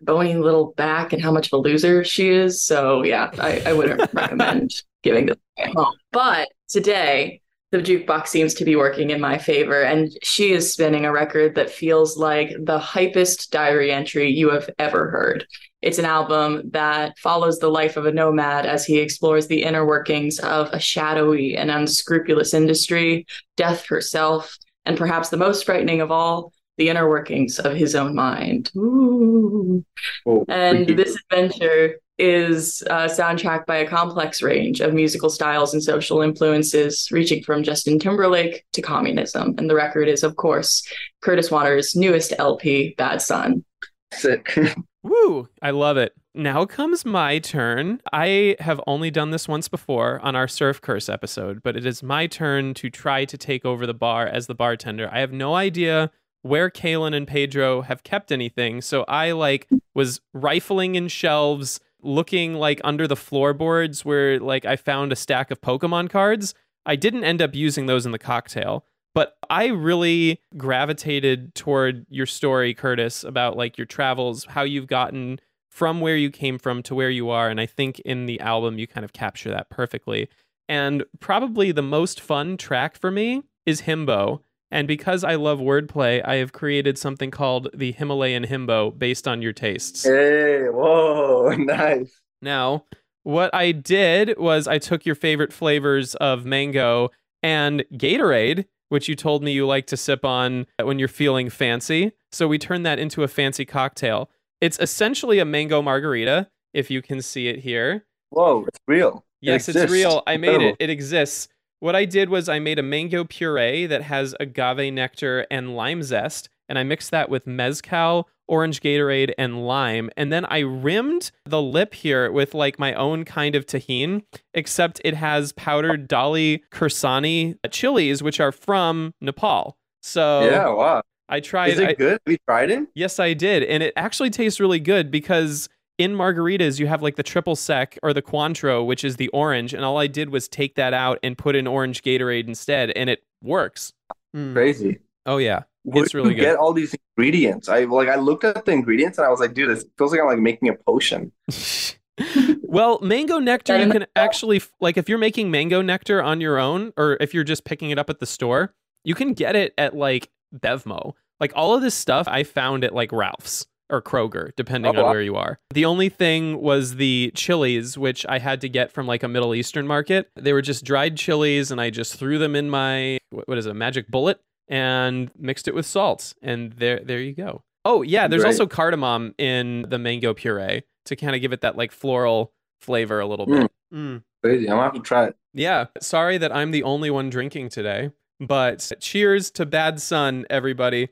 bony 0.00 0.34
little 0.34 0.72
back 0.76 1.12
and 1.12 1.22
how 1.22 1.30
much 1.32 1.48
of 1.48 1.52
a 1.52 1.56
loser 1.56 2.04
she 2.04 2.30
is. 2.30 2.62
So, 2.62 3.02
yeah, 3.04 3.30
I, 3.38 3.62
I 3.66 3.72
wouldn't 3.72 4.02
recommend 4.12 4.72
giving 5.02 5.26
this 5.26 5.36
a 5.58 5.70
home. 5.70 5.94
But 6.12 6.48
today, 6.68 7.40
the 7.70 7.78
jukebox 7.78 8.28
seems 8.28 8.54
to 8.54 8.64
be 8.64 8.76
working 8.76 9.10
in 9.10 9.20
my 9.20 9.36
favor, 9.36 9.82
and 9.82 10.16
she 10.22 10.52
is 10.52 10.72
spinning 10.72 11.04
a 11.04 11.12
record 11.12 11.56
that 11.56 11.70
feels 11.70 12.16
like 12.16 12.50
the 12.50 12.78
hypest 12.78 13.50
diary 13.50 13.90
entry 13.90 14.30
you 14.30 14.50
have 14.50 14.70
ever 14.78 15.10
heard. 15.10 15.44
It's 15.82 15.98
an 15.98 16.04
album 16.04 16.70
that 16.70 17.18
follows 17.18 17.58
the 17.58 17.68
life 17.68 17.96
of 17.96 18.06
a 18.06 18.12
nomad 18.12 18.64
as 18.64 18.86
he 18.86 18.98
explores 18.98 19.48
the 19.48 19.64
inner 19.64 19.84
workings 19.84 20.38
of 20.38 20.68
a 20.72 20.78
shadowy 20.78 21.56
and 21.56 21.70
unscrupulous 21.70 22.54
industry, 22.54 23.26
death 23.56 23.86
herself, 23.86 24.56
and 24.86 24.96
perhaps 24.96 25.28
the 25.28 25.36
most 25.36 25.64
frightening 25.64 26.00
of 26.00 26.10
all, 26.10 26.52
the 26.76 26.88
inner 26.88 27.08
workings 27.08 27.58
of 27.58 27.74
his 27.74 27.94
own 27.94 28.14
mind. 28.14 28.70
Ooh. 28.76 29.84
Oh, 30.26 30.44
And 30.48 30.88
this 30.88 31.16
adventure 31.30 31.96
is 32.18 32.82
uh, 32.90 33.08
a 33.10 33.12
soundtrack 33.12 33.66
by 33.66 33.76
a 33.76 33.88
complex 33.88 34.42
range 34.42 34.80
of 34.80 34.94
musical 34.94 35.30
styles 35.30 35.72
and 35.74 35.82
social 35.82 36.22
influences, 36.22 37.08
reaching 37.10 37.42
from 37.42 37.62
Justin 37.62 37.98
Timberlake 37.98 38.64
to 38.72 38.82
communism. 38.82 39.54
And 39.58 39.68
the 39.68 39.74
record 39.74 40.08
is, 40.08 40.22
of 40.22 40.36
course, 40.36 40.86
Curtis 41.22 41.50
Waters' 41.50 41.96
newest 41.96 42.32
LP, 42.38 42.94
Bad 42.96 43.20
Son. 43.20 43.64
Sick. 44.12 44.56
Woo! 45.02 45.48
I 45.60 45.70
love 45.70 45.96
it. 45.96 46.12
Now 46.36 46.64
comes 46.64 47.04
my 47.04 47.38
turn. 47.38 48.00
I 48.12 48.56
have 48.58 48.80
only 48.88 49.12
done 49.12 49.30
this 49.30 49.46
once 49.46 49.68
before 49.68 50.18
on 50.18 50.34
our 50.34 50.48
surf 50.48 50.80
curse 50.80 51.08
episode, 51.08 51.62
but 51.62 51.76
it 51.76 51.86
is 51.86 52.02
my 52.02 52.26
turn 52.26 52.74
to 52.74 52.90
try 52.90 53.24
to 53.24 53.38
take 53.38 53.64
over 53.64 53.86
the 53.86 53.94
bar 53.94 54.26
as 54.26 54.48
the 54.48 54.54
bartender. 54.54 55.08
I 55.12 55.20
have 55.20 55.32
no 55.32 55.54
idea 55.54 56.10
where 56.42 56.70
Kaylin 56.70 57.14
and 57.14 57.28
Pedro 57.28 57.82
have 57.82 58.02
kept 58.02 58.32
anything, 58.32 58.82
so 58.82 59.04
I 59.06 59.30
like 59.30 59.68
was 59.94 60.20
rifling 60.32 60.96
in 60.96 61.06
shelves, 61.06 61.78
looking 62.02 62.54
like 62.54 62.80
under 62.82 63.06
the 63.06 63.14
floorboards 63.14 64.04
where 64.04 64.40
like 64.40 64.64
I 64.64 64.74
found 64.74 65.12
a 65.12 65.16
stack 65.16 65.52
of 65.52 65.60
Pokemon 65.60 66.10
cards. 66.10 66.52
I 66.84 66.96
didn't 66.96 67.22
end 67.22 67.42
up 67.42 67.54
using 67.54 67.86
those 67.86 68.06
in 68.06 68.12
the 68.12 68.18
cocktail. 68.18 68.84
But 69.14 69.36
I 69.48 69.66
really 69.66 70.40
gravitated 70.56 71.54
toward 71.54 72.04
your 72.10 72.26
story, 72.26 72.74
Curtis, 72.74 73.22
about 73.22 73.56
like 73.56 73.78
your 73.78 73.86
travels, 73.86 74.44
how 74.46 74.64
you've 74.64 74.88
gotten 74.88 75.38
from 75.74 76.00
where 76.00 76.16
you 76.16 76.30
came 76.30 76.56
from 76.56 76.84
to 76.84 76.94
where 76.94 77.10
you 77.10 77.30
are. 77.30 77.50
And 77.50 77.60
I 77.60 77.66
think 77.66 77.98
in 78.00 78.26
the 78.26 78.38
album, 78.38 78.78
you 78.78 78.86
kind 78.86 79.04
of 79.04 79.12
capture 79.12 79.50
that 79.50 79.70
perfectly. 79.70 80.28
And 80.68 81.04
probably 81.18 81.72
the 81.72 81.82
most 81.82 82.20
fun 82.20 82.56
track 82.56 82.96
for 82.96 83.10
me 83.10 83.42
is 83.66 83.82
Himbo. 83.82 84.40
And 84.70 84.86
because 84.86 85.24
I 85.24 85.34
love 85.34 85.58
wordplay, 85.58 86.24
I 86.24 86.36
have 86.36 86.52
created 86.52 86.96
something 86.96 87.32
called 87.32 87.70
the 87.74 87.90
Himalayan 87.90 88.44
Himbo 88.46 88.96
based 88.96 89.26
on 89.26 89.42
your 89.42 89.52
tastes. 89.52 90.04
hey, 90.04 90.68
whoa, 90.70 91.50
nice. 91.58 92.20
Now, 92.40 92.84
what 93.24 93.52
I 93.52 93.72
did 93.72 94.38
was 94.38 94.68
I 94.68 94.78
took 94.78 95.04
your 95.04 95.16
favorite 95.16 95.52
flavors 95.52 96.14
of 96.16 96.44
mango 96.44 97.10
and 97.42 97.84
Gatorade, 97.94 98.66
which 98.90 99.08
you 99.08 99.16
told 99.16 99.42
me 99.42 99.50
you 99.50 99.66
like 99.66 99.86
to 99.88 99.96
sip 99.96 100.24
on 100.24 100.66
when 100.80 101.00
you're 101.00 101.08
feeling 101.08 101.50
fancy. 101.50 102.12
So 102.30 102.46
we 102.46 102.58
turned 102.58 102.86
that 102.86 103.00
into 103.00 103.24
a 103.24 103.28
fancy 103.28 103.64
cocktail. 103.64 104.30
It's 104.64 104.78
essentially 104.78 105.40
a 105.40 105.44
mango 105.44 105.82
margarita, 105.82 106.48
if 106.72 106.90
you 106.90 107.02
can 107.02 107.20
see 107.20 107.48
it 107.48 107.58
here. 107.58 108.06
Whoa, 108.30 108.64
it's 108.66 108.78
real. 108.86 109.26
It 109.42 109.48
Yes, 109.48 109.68
it's 109.68 109.92
real. 109.92 110.22
I 110.26 110.38
made 110.38 110.62
it. 110.62 110.76
It 110.80 110.88
exists. 110.88 111.48
What 111.80 111.94
I 111.94 112.06
did 112.06 112.30
was 112.30 112.48
I 112.48 112.60
made 112.60 112.78
a 112.78 112.82
mango 112.82 113.24
puree 113.24 113.84
that 113.84 114.00
has 114.00 114.34
agave 114.40 114.90
nectar 114.90 115.46
and 115.50 115.76
lime 115.76 116.02
zest, 116.02 116.48
and 116.66 116.78
I 116.78 116.82
mixed 116.82 117.10
that 117.10 117.28
with 117.28 117.46
mezcal, 117.46 118.26
orange 118.48 118.80
Gatorade, 118.80 119.34
and 119.36 119.66
lime. 119.66 120.08
And 120.16 120.32
then 120.32 120.46
I 120.46 120.60
rimmed 120.60 121.30
the 121.44 121.60
lip 121.60 121.92
here 121.92 122.32
with 122.32 122.54
like 122.54 122.78
my 122.78 122.94
own 122.94 123.26
kind 123.26 123.54
of 123.54 123.66
Tajín, 123.66 124.22
except 124.54 124.98
it 125.04 125.14
has 125.14 125.52
powdered 125.52 126.08
Dalle 126.08 126.60
Khursani 126.72 127.58
chilies, 127.70 128.22
which 128.22 128.40
are 128.40 128.52
from 128.52 129.12
Nepal. 129.20 129.76
So 130.00 130.48
Yeah, 130.48 130.70
wow. 130.70 131.02
I 131.28 131.40
tried. 131.40 131.68
Is 131.72 131.78
it 131.78 131.88
I- 131.90 131.94
good? 131.94 132.12
Have 132.26 132.32
you 132.32 132.38
tried 132.46 132.70
it? 132.70 132.86
Yes, 132.94 133.18
I 133.18 133.34
did. 133.34 133.62
And 133.62 133.82
it 133.82 133.92
actually 133.96 134.30
tastes 134.30 134.60
really 134.60 134.80
good 134.80 135.10
because 135.10 135.68
in 135.98 136.14
margaritas, 136.14 136.78
you 136.78 136.86
have 136.86 137.02
like 137.02 137.16
the 137.16 137.22
triple 137.22 137.56
sec 137.56 137.98
or 138.02 138.12
the 138.12 138.22
Cointreau, 138.22 138.84
which 138.84 139.04
is 139.04 139.16
the 139.16 139.28
orange. 139.28 139.72
And 139.72 139.84
all 139.84 139.98
I 139.98 140.06
did 140.06 140.30
was 140.30 140.48
take 140.48 140.74
that 140.74 140.92
out 140.92 141.18
and 141.22 141.38
put 141.38 141.56
in 141.56 141.66
orange 141.66 142.02
Gatorade 142.02 142.48
instead, 142.48 142.90
and 142.90 143.08
it 143.08 143.22
works. 143.42 143.92
Mm. 144.36 144.52
Crazy. 144.52 144.98
Oh, 145.26 145.38
yeah. 145.38 145.62
Where 145.84 146.04
It's 146.04 146.14
really 146.14 146.30
you 146.30 146.36
good. 146.36 146.42
Get 146.42 146.56
all 146.56 146.72
these 146.72 146.94
ingredients. 147.16 147.68
I 147.68 147.84
like. 147.84 148.08
I 148.08 148.16
looked 148.16 148.44
at 148.44 148.64
the 148.64 148.72
ingredients 148.72 149.18
and 149.18 149.26
I 149.26 149.30
was 149.30 149.38
like, 149.40 149.54
dude, 149.54 149.70
this 149.70 149.84
feels 149.98 150.12
like 150.12 150.20
I'm 150.20 150.26
like 150.26 150.38
making 150.38 150.68
a 150.68 150.74
potion. 150.74 151.30
well, 152.62 153.00
mango 153.02 153.38
nectar, 153.38 153.76
you 153.76 153.90
can 153.90 154.06
actually, 154.14 154.62
like, 154.80 154.96
if 154.96 155.08
you're 155.08 155.18
making 155.18 155.50
mango 155.50 155.82
nectar 155.82 156.22
on 156.22 156.40
your 156.40 156.58
own, 156.58 156.92
or 156.96 157.16
if 157.20 157.34
you're 157.34 157.44
just 157.44 157.64
picking 157.64 157.90
it 157.90 157.98
up 157.98 158.08
at 158.08 158.20
the 158.20 158.26
store, 158.26 158.72
you 159.02 159.14
can 159.14 159.32
get 159.32 159.56
it 159.56 159.74
at 159.76 159.96
like 159.96 160.30
Bevmo. 160.54 161.12
Like, 161.40 161.52
all 161.56 161.74
of 161.74 161.82
this 161.82 161.94
stuff 161.94 162.28
I 162.28 162.42
found 162.44 162.84
at 162.84 162.94
like 162.94 163.12
Ralph's 163.12 163.66
or 163.90 164.00
Kroger, 164.00 164.50
depending 164.56 164.94
Oh, 164.96 164.98
on 165.00 165.04
wow. 165.04 165.10
where 165.10 165.20
you 165.22 165.36
are. 165.36 165.58
The 165.74 165.84
only 165.84 166.08
thing 166.08 166.60
was 166.60 166.96
the 166.96 167.32
chilies, 167.34 167.98
which 167.98 168.24
I 168.28 168.38
had 168.38 168.60
to 168.62 168.68
get 168.68 168.90
from 168.90 169.06
like 169.06 169.22
a 169.22 169.28
Middle 169.28 169.54
Eastern 169.54 169.86
market. 169.86 170.30
They 170.36 170.52
were 170.54 170.62
just 170.62 170.84
dried 170.84 171.16
chilies, 171.16 171.70
and 171.70 171.80
I 171.80 171.90
just 171.90 172.16
threw 172.16 172.38
them 172.38 172.56
in 172.56 172.70
my, 172.70 173.18
what 173.30 173.58
is 173.58 173.66
it, 173.66 173.74
magic 173.74 174.08
bullet, 174.08 174.40
and 174.68 175.30
mixed 175.36 175.68
it 175.68 175.74
with 175.74 175.84
salt. 175.86 176.32
And 176.40 176.72
there, 176.74 177.00
there 177.00 177.20
you 177.20 177.34
go. 177.34 177.62
Oh, 177.84 178.00
yeah, 178.00 178.26
there's 178.26 178.42
Great. 178.42 178.52
also 178.52 178.66
cardamom 178.66 179.34
in 179.36 179.84
the 179.90 179.98
mango 179.98 180.32
puree 180.32 180.84
to 181.04 181.16
kind 181.16 181.34
of 181.34 181.42
give 181.42 181.52
it 181.52 181.60
that 181.60 181.76
like 181.76 181.92
floral 181.92 182.52
flavor 182.80 183.20
a 183.20 183.26
little 183.26 183.44
bit. 183.44 183.70
Mm. 183.92 184.22
Crazy. 184.42 184.64
I'm 184.66 184.76
gonna 184.76 184.82
have 184.84 184.94
to 184.94 185.00
try 185.00 185.26
it. 185.26 185.36
Yeah, 185.52 185.86
sorry 186.00 186.38
that 186.38 186.54
I'm 186.56 186.70
the 186.70 186.82
only 186.84 187.10
one 187.10 187.28
drinking 187.28 187.68
today, 187.68 188.10
but 188.40 188.92
cheers 189.00 189.50
to 189.52 189.66
Bad 189.66 190.00
Son, 190.00 190.46
everybody. 190.50 191.08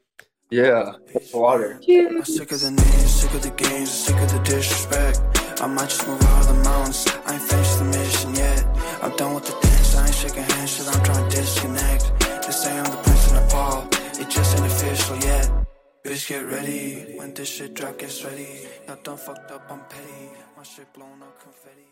Yeah, 0.51 0.93
it's 1.15 1.33
water. 1.33 1.81
I'm 1.89 2.25
sick 2.25 2.53
of 2.53 2.61
the 2.61 2.71
names, 2.71 3.11
sick 3.11 3.33
of 3.33 3.43
the 3.43 3.51
games, 3.51 3.91
sick 3.91 4.17
of 4.17 4.31
the 4.31 4.39
disrespect. 4.41 5.21
I 5.63 5.67
might 5.67 5.89
just 5.89 6.07
move 6.07 6.23
out 6.23 6.43
of 6.43 6.57
the 6.57 6.63
mountains. 6.63 7.07
I 7.25 7.35
ain't 7.35 7.43
finished 7.43 7.79
the 7.79 7.85
mission 7.85 8.35
yet. 8.35 8.65
I'm 9.03 9.17
done 9.17 9.35
with 9.35 9.47
the 9.47 9.59
dance, 9.61 9.97
I 9.97 10.07
ain't 10.07 10.15
shaking 10.15 10.43
hands, 10.43 10.77
shit, 10.77 10.89
I'm 10.95 11.03
trying 11.05 11.29
to 11.29 11.37
disconnect. 11.37 12.13
They 12.47 12.53
say 12.53 12.79
I'm 12.79 12.85
the 12.85 12.97
prince 13.03 13.27
of 13.29 13.35
Nepal, 13.35 13.89
it 14.21 14.29
just 14.29 14.59
ain't 14.59 14.67
official 14.67 15.17
yet. 15.19 15.51
Bitch, 16.05 16.29
get 16.29 16.45
ready. 16.45 17.15
When 17.17 17.33
this 17.33 17.49
shit 17.49 17.75
drop, 17.75 17.97
get 17.97 18.13
ready. 18.25 18.67
Y'all 18.89 18.99
done 19.05 19.17
fucked 19.17 19.53
up, 19.53 19.63
I'm 19.71 19.81
petty. 19.89 20.31
My 20.57 20.65
shit 20.65 20.93
blown 20.93 21.23
up 21.23 21.41
confetti. 21.41 21.92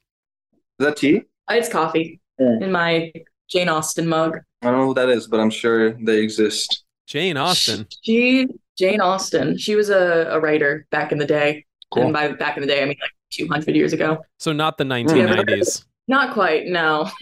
Is 0.81 0.87
that 0.87 0.97
tea? 0.97 1.17
Uh, 1.47 1.53
it's 1.53 1.69
coffee 1.69 2.19
in 2.39 2.71
my 2.71 3.13
Jane 3.51 3.69
Austen 3.69 4.07
mug. 4.07 4.39
I 4.63 4.71
don't 4.71 4.79
know 4.79 4.87
who 4.87 4.93
that 4.95 5.09
is, 5.09 5.27
but 5.27 5.39
I'm 5.39 5.51
sure 5.51 5.93
they 5.93 6.17
exist. 6.17 6.85
Jane 7.05 7.37
Austen. 7.37 7.85
She 8.01 8.47
Jane 8.79 8.99
Austen. 8.99 9.59
She 9.59 9.75
was 9.75 9.91
a, 9.91 10.27
a 10.31 10.39
writer 10.39 10.87
back 10.89 11.11
in 11.11 11.19
the 11.19 11.27
day. 11.27 11.65
Cool. 11.93 12.05
And 12.05 12.13
by 12.13 12.29
back 12.29 12.57
in 12.57 12.61
the 12.61 12.67
day, 12.67 12.81
I 12.81 12.85
mean 12.85 12.97
like 12.99 13.11
200 13.29 13.75
years 13.75 13.93
ago. 13.93 14.23
So 14.39 14.51
not 14.53 14.79
the 14.79 14.85
hmm. 14.85 14.91
1990s. 14.91 15.85
Not 16.07 16.33
quite, 16.33 16.65
no. 16.65 17.11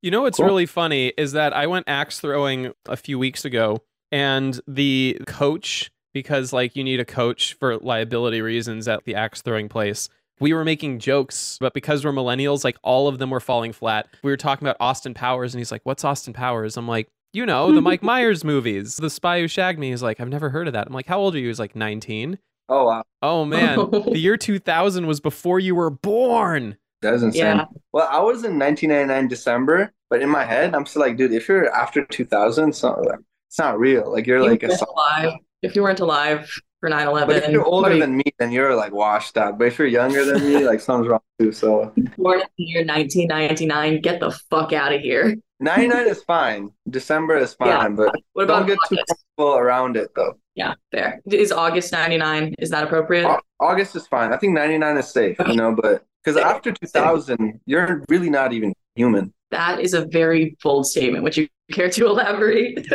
You 0.00 0.10
know 0.10 0.22
what's 0.22 0.36
Cool. 0.36 0.46
really 0.46 0.66
funny 0.66 1.14
is 1.16 1.32
that 1.32 1.52
I 1.54 1.66
went 1.66 1.88
axe 1.88 2.20
throwing 2.20 2.72
a 2.86 2.96
few 2.96 3.18
weeks 3.18 3.46
ago, 3.46 3.78
and 4.12 4.60
the 4.68 5.18
coach, 5.26 5.90
because 6.12 6.52
like 6.52 6.76
you 6.76 6.84
need 6.84 7.00
a 7.00 7.06
coach 7.06 7.54
for 7.54 7.78
liability 7.78 8.42
reasons 8.42 8.86
at 8.86 9.04
the 9.04 9.14
axe 9.14 9.40
throwing 9.40 9.68
place. 9.68 10.10
We 10.40 10.52
were 10.52 10.64
making 10.64 10.98
jokes, 10.98 11.58
but 11.60 11.74
because 11.74 12.04
we're 12.04 12.12
millennials, 12.12 12.64
like 12.64 12.76
all 12.82 13.06
of 13.08 13.18
them 13.18 13.30
were 13.30 13.40
falling 13.40 13.72
flat. 13.72 14.08
We 14.22 14.30
were 14.30 14.36
talking 14.36 14.66
about 14.66 14.76
Austin 14.80 15.14
Powers, 15.14 15.54
and 15.54 15.60
he's 15.60 15.70
like, 15.72 15.82
"What's 15.84 16.04
Austin 16.04 16.32
Powers?" 16.32 16.76
I'm 16.76 16.88
like, 16.88 17.08
"You 17.32 17.46
know, 17.46 17.72
the 17.72 17.80
Mike 17.80 18.02
Myers 18.12 18.44
movies, 18.44 18.96
The 18.96 19.10
Spy 19.10 19.40
Who 19.40 19.48
Shagged 19.48 19.78
Me." 19.78 19.90
He's 19.90 20.02
like, 20.02 20.20
"I've 20.20 20.28
never 20.28 20.50
heard 20.50 20.66
of 20.66 20.72
that." 20.72 20.86
I'm 20.88 20.92
like, 20.92 21.06
"How 21.06 21.20
old 21.20 21.34
are 21.34 21.38
you?" 21.38 21.48
He's 21.48 21.60
like, 21.60 21.76
"19." 21.76 22.38
Oh 22.68 22.86
wow, 22.86 23.02
Oh 23.22 23.44
man, 23.44 23.76
the 23.90 24.18
year 24.18 24.36
2000 24.38 25.06
was 25.06 25.20
before 25.20 25.60
you 25.60 25.74
were 25.74 25.90
born. 25.90 26.76
that 27.02 27.12
is 27.14 27.22
insane. 27.22 27.42
Yeah. 27.58 27.64
Well, 27.92 28.08
I 28.10 28.18
was 28.20 28.42
in 28.44 28.58
1999 28.58 29.28
December, 29.28 29.92
but 30.08 30.22
in 30.22 30.30
my 30.30 30.44
head, 30.44 30.74
I'm 30.74 30.86
still 30.86 31.02
like, 31.02 31.16
dude, 31.18 31.32
if 31.32 31.46
you're 31.46 31.70
after 31.70 32.04
2000, 32.06 32.72
so, 32.74 33.02
it's 33.48 33.58
not 33.58 33.78
real. 33.78 34.10
Like 34.10 34.26
you're 34.26 34.38
You 34.38 34.48
like 34.48 34.62
a 34.62 34.68
alive. 34.68 35.32
If 35.62 35.76
you 35.76 35.82
weren't 35.82 36.00
alive 36.00 36.50
for 36.84 36.90
9 36.90 37.06
But 37.06 37.30
if 37.30 37.44
11, 37.44 37.50
you're 37.52 37.64
older 37.64 37.96
than 37.98 38.14
me, 38.18 38.24
then 38.38 38.52
you're 38.52 38.74
like 38.74 38.92
washed 38.92 39.38
up. 39.38 39.58
But 39.58 39.68
if 39.68 39.78
you're 39.78 39.88
younger 39.88 40.22
than 40.22 40.44
me, 40.46 40.66
like 40.66 40.80
something's 40.80 41.08
wrong 41.08 41.20
too. 41.38 41.50
So 41.50 41.94
born 42.18 42.40
in 42.40 42.46
the 42.58 42.64
year 42.64 42.84
1999, 42.84 44.02
get 44.02 44.20
the 44.20 44.30
fuck 44.50 44.74
out 44.74 44.92
of 44.92 45.00
here. 45.00 45.34
99 45.60 46.06
is 46.08 46.22
fine. 46.24 46.70
December 46.90 47.38
is 47.38 47.54
fine, 47.54 47.68
Yeah. 47.68 47.88
but 47.88 48.14
What 48.34 48.48
don't 48.48 48.64
about 48.64 48.66
get 48.68 48.78
too 48.90 48.96
August? 48.96 49.14
comfortable 49.38 49.58
around 49.58 49.96
it 49.96 50.10
though. 50.14 50.34
Yeah, 50.56 50.74
fair. 50.92 51.22
Is 51.30 51.52
August 51.52 51.90
99, 51.90 52.54
is 52.58 52.68
that 52.68 52.84
appropriate? 52.84 53.26
August 53.60 53.96
is 53.96 54.06
fine. 54.06 54.32
I 54.34 54.36
think 54.36 54.52
99 54.52 54.98
is 54.98 55.08
safe, 55.08 55.36
you 55.48 55.56
know, 55.56 55.74
but 55.74 56.04
because 56.22 56.36
after 56.38 56.70
2000, 56.70 57.60
you're 57.64 58.04
really 58.10 58.28
not 58.28 58.52
even 58.52 58.74
human. 58.94 59.32
That 59.52 59.80
is 59.80 59.94
a 59.94 60.04
very 60.04 60.56
bold 60.62 60.86
statement. 60.86 61.24
Would 61.24 61.36
you 61.36 61.48
care 61.72 61.88
to 61.88 62.06
elaborate? 62.12 62.86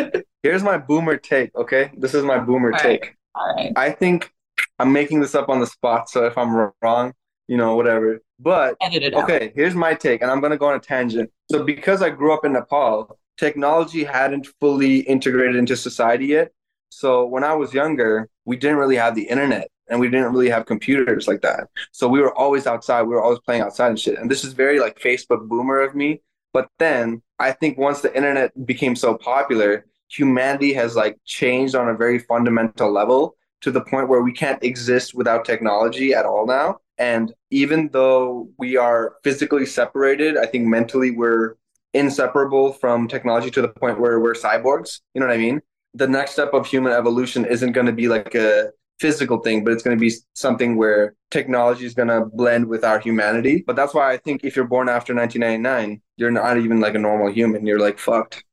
Here's 0.43 0.61
my 0.63 0.77
boomer 0.77 1.17
take, 1.17 1.55
okay? 1.55 1.91
This 1.97 2.13
is 2.13 2.23
my 2.23 2.37
boomer 2.37 2.69
right. 2.69 2.81
take. 2.81 3.15
All 3.39 3.55
right. 3.55 3.71
I 3.75 3.91
think 3.91 4.31
I'm 4.77 4.91
making 4.91 5.21
this 5.21 5.35
up 5.35 5.49
on 5.49 5.59
the 5.59 5.67
spot, 5.67 6.09
so 6.09 6.25
if 6.25 6.37
I'm 6.37 6.71
wrong, 6.81 7.13
you 7.47 7.57
know, 7.57 7.75
whatever. 7.75 8.21
But 8.39 8.75
out. 8.81 8.93
okay, 9.23 9.51
here's 9.55 9.75
my 9.75 9.93
take, 9.93 10.21
and 10.21 10.29
I'm 10.29 10.41
gonna 10.41 10.57
go 10.57 10.67
on 10.67 10.75
a 10.75 10.79
tangent. 10.79 11.31
So 11.51 11.63
because 11.63 12.01
I 12.01 12.09
grew 12.09 12.33
up 12.33 12.45
in 12.45 12.53
Nepal, 12.53 13.17
technology 13.37 14.03
hadn't 14.03 14.47
fully 14.59 14.99
integrated 14.99 15.55
into 15.55 15.75
society 15.77 16.27
yet. 16.27 16.51
So 16.89 17.25
when 17.25 17.43
I 17.43 17.53
was 17.53 17.73
younger, 17.73 18.29
we 18.45 18.57
didn't 18.57 18.77
really 18.77 18.95
have 18.97 19.15
the 19.15 19.23
internet 19.23 19.69
and 19.89 19.99
we 19.99 20.09
didn't 20.09 20.33
really 20.33 20.49
have 20.49 20.65
computers 20.65 21.27
like 21.27 21.41
that. 21.41 21.67
So 21.91 22.07
we 22.07 22.19
were 22.19 22.35
always 22.37 22.67
outside. 22.67 23.03
We 23.03 23.09
were 23.09 23.23
always 23.23 23.39
playing 23.39 23.61
outside 23.61 23.89
and 23.89 23.99
shit. 23.99 24.19
And 24.19 24.29
this 24.29 24.43
is 24.43 24.53
very 24.53 24.79
like 24.79 24.99
Facebook 24.99 25.47
boomer 25.47 25.81
of 25.81 25.95
me. 25.95 26.21
But 26.51 26.67
then 26.79 27.21
I 27.37 27.51
think 27.51 27.77
once 27.77 28.01
the 28.01 28.15
internet 28.15 28.65
became 28.65 28.95
so 28.95 29.17
popular, 29.17 29.85
humanity 30.09 30.73
has 30.73 30.95
like 30.95 31.17
changed 31.25 31.75
on 31.75 31.89
a 31.89 31.93
very 31.93 32.19
fundamental 32.19 32.91
level 32.91 33.35
to 33.61 33.71
the 33.71 33.81
point 33.81 34.09
where 34.09 34.21
we 34.21 34.31
can't 34.31 34.63
exist 34.63 35.13
without 35.13 35.45
technology 35.45 36.13
at 36.13 36.25
all 36.25 36.45
now. 36.45 36.77
And 36.97 37.33
even 37.51 37.89
though 37.91 38.49
we 38.57 38.75
are 38.75 39.15
physically 39.23 39.65
separated, 39.65 40.37
I 40.37 40.45
think 40.45 40.65
mentally 40.65 41.11
we're 41.11 41.55
inseparable 41.93 42.73
from 42.73 43.07
technology 43.07 43.49
to 43.51 43.61
the 43.61 43.69
point 43.69 43.99
where 43.99 44.19
we're 44.19 44.33
cyborgs. 44.33 44.99
You 45.13 45.21
know 45.21 45.27
what 45.27 45.33
I 45.33 45.37
mean? 45.37 45.61
The 45.93 46.07
next 46.07 46.31
step 46.31 46.53
of 46.53 46.67
human 46.67 46.93
evolution 46.93 47.45
isn't 47.45 47.71
going 47.71 47.87
to 47.87 47.93
be 47.93 48.07
like 48.07 48.35
a 48.35 48.71
physical 48.99 49.39
thing, 49.39 49.63
but 49.63 49.73
it's 49.73 49.81
going 49.81 49.97
to 49.97 49.99
be 49.99 50.13
something 50.33 50.75
where 50.75 51.15
technology 51.31 51.85
is 51.85 51.93
going 51.93 52.09
to 52.09 52.25
blend 52.25 52.67
with 52.67 52.83
our 52.83 52.99
humanity. 52.99 53.63
But 53.65 53.75
that's 53.75 53.93
why 53.93 54.11
I 54.11 54.17
think 54.17 54.43
if 54.43 54.55
you're 54.55 54.65
born 54.67 54.89
after 54.89 55.15
1999, 55.15 56.01
you're 56.17 56.31
not 56.31 56.57
even 56.57 56.79
like 56.79 56.95
a 56.95 56.99
normal 56.99 57.31
human. 57.31 57.65
You're 57.65 57.79
like 57.79 57.97
fucked. 57.97 58.43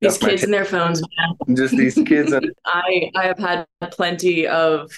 These 0.00 0.18
kids 0.18 0.40
take. 0.40 0.42
and 0.44 0.52
their 0.52 0.64
phones, 0.64 1.00
man. 1.00 1.56
Just 1.56 1.76
these 1.76 1.94
kids. 1.94 2.32
And, 2.32 2.52
I 2.66 3.10
I 3.14 3.24
have 3.24 3.38
had 3.38 3.66
plenty 3.90 4.46
of 4.46 4.90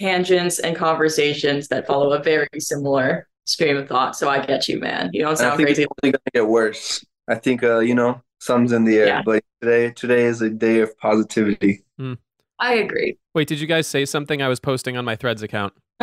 tangents 0.00 0.58
and 0.58 0.74
conversations 0.74 1.68
that 1.68 1.86
follow 1.86 2.12
a 2.12 2.22
very 2.22 2.48
similar 2.58 3.28
stream 3.46 3.76
of 3.76 3.88
thought. 3.88 4.16
So 4.16 4.28
I 4.28 4.44
get 4.44 4.68
you, 4.68 4.80
man. 4.80 5.10
You 5.12 5.22
don't 5.22 5.38
and 5.38 5.48
I 5.48 5.56
think 5.56 5.68
crazy. 5.68 5.82
it's 5.82 5.92
only 6.02 6.12
going 6.12 6.22
to 6.24 6.30
get 6.32 6.48
worse. 6.48 7.04
I 7.28 7.36
think, 7.36 7.62
uh, 7.62 7.78
you 7.78 7.94
know, 7.94 8.20
something's 8.40 8.72
in 8.72 8.84
the 8.84 8.98
air. 8.98 9.06
Yeah. 9.06 9.22
But 9.24 9.44
today, 9.60 9.90
today 9.92 10.24
is 10.24 10.42
a 10.42 10.50
day 10.50 10.80
of 10.80 10.96
positivity. 10.98 11.84
I 12.62 12.74
agree. 12.74 13.18
Wait, 13.34 13.48
did 13.48 13.60
you 13.60 13.66
guys 13.66 13.88
say 13.88 14.04
something 14.04 14.40
I 14.40 14.46
was 14.46 14.60
posting 14.60 14.96
on 14.96 15.04
my 15.04 15.16
Threads 15.16 15.42
account? 15.42 15.74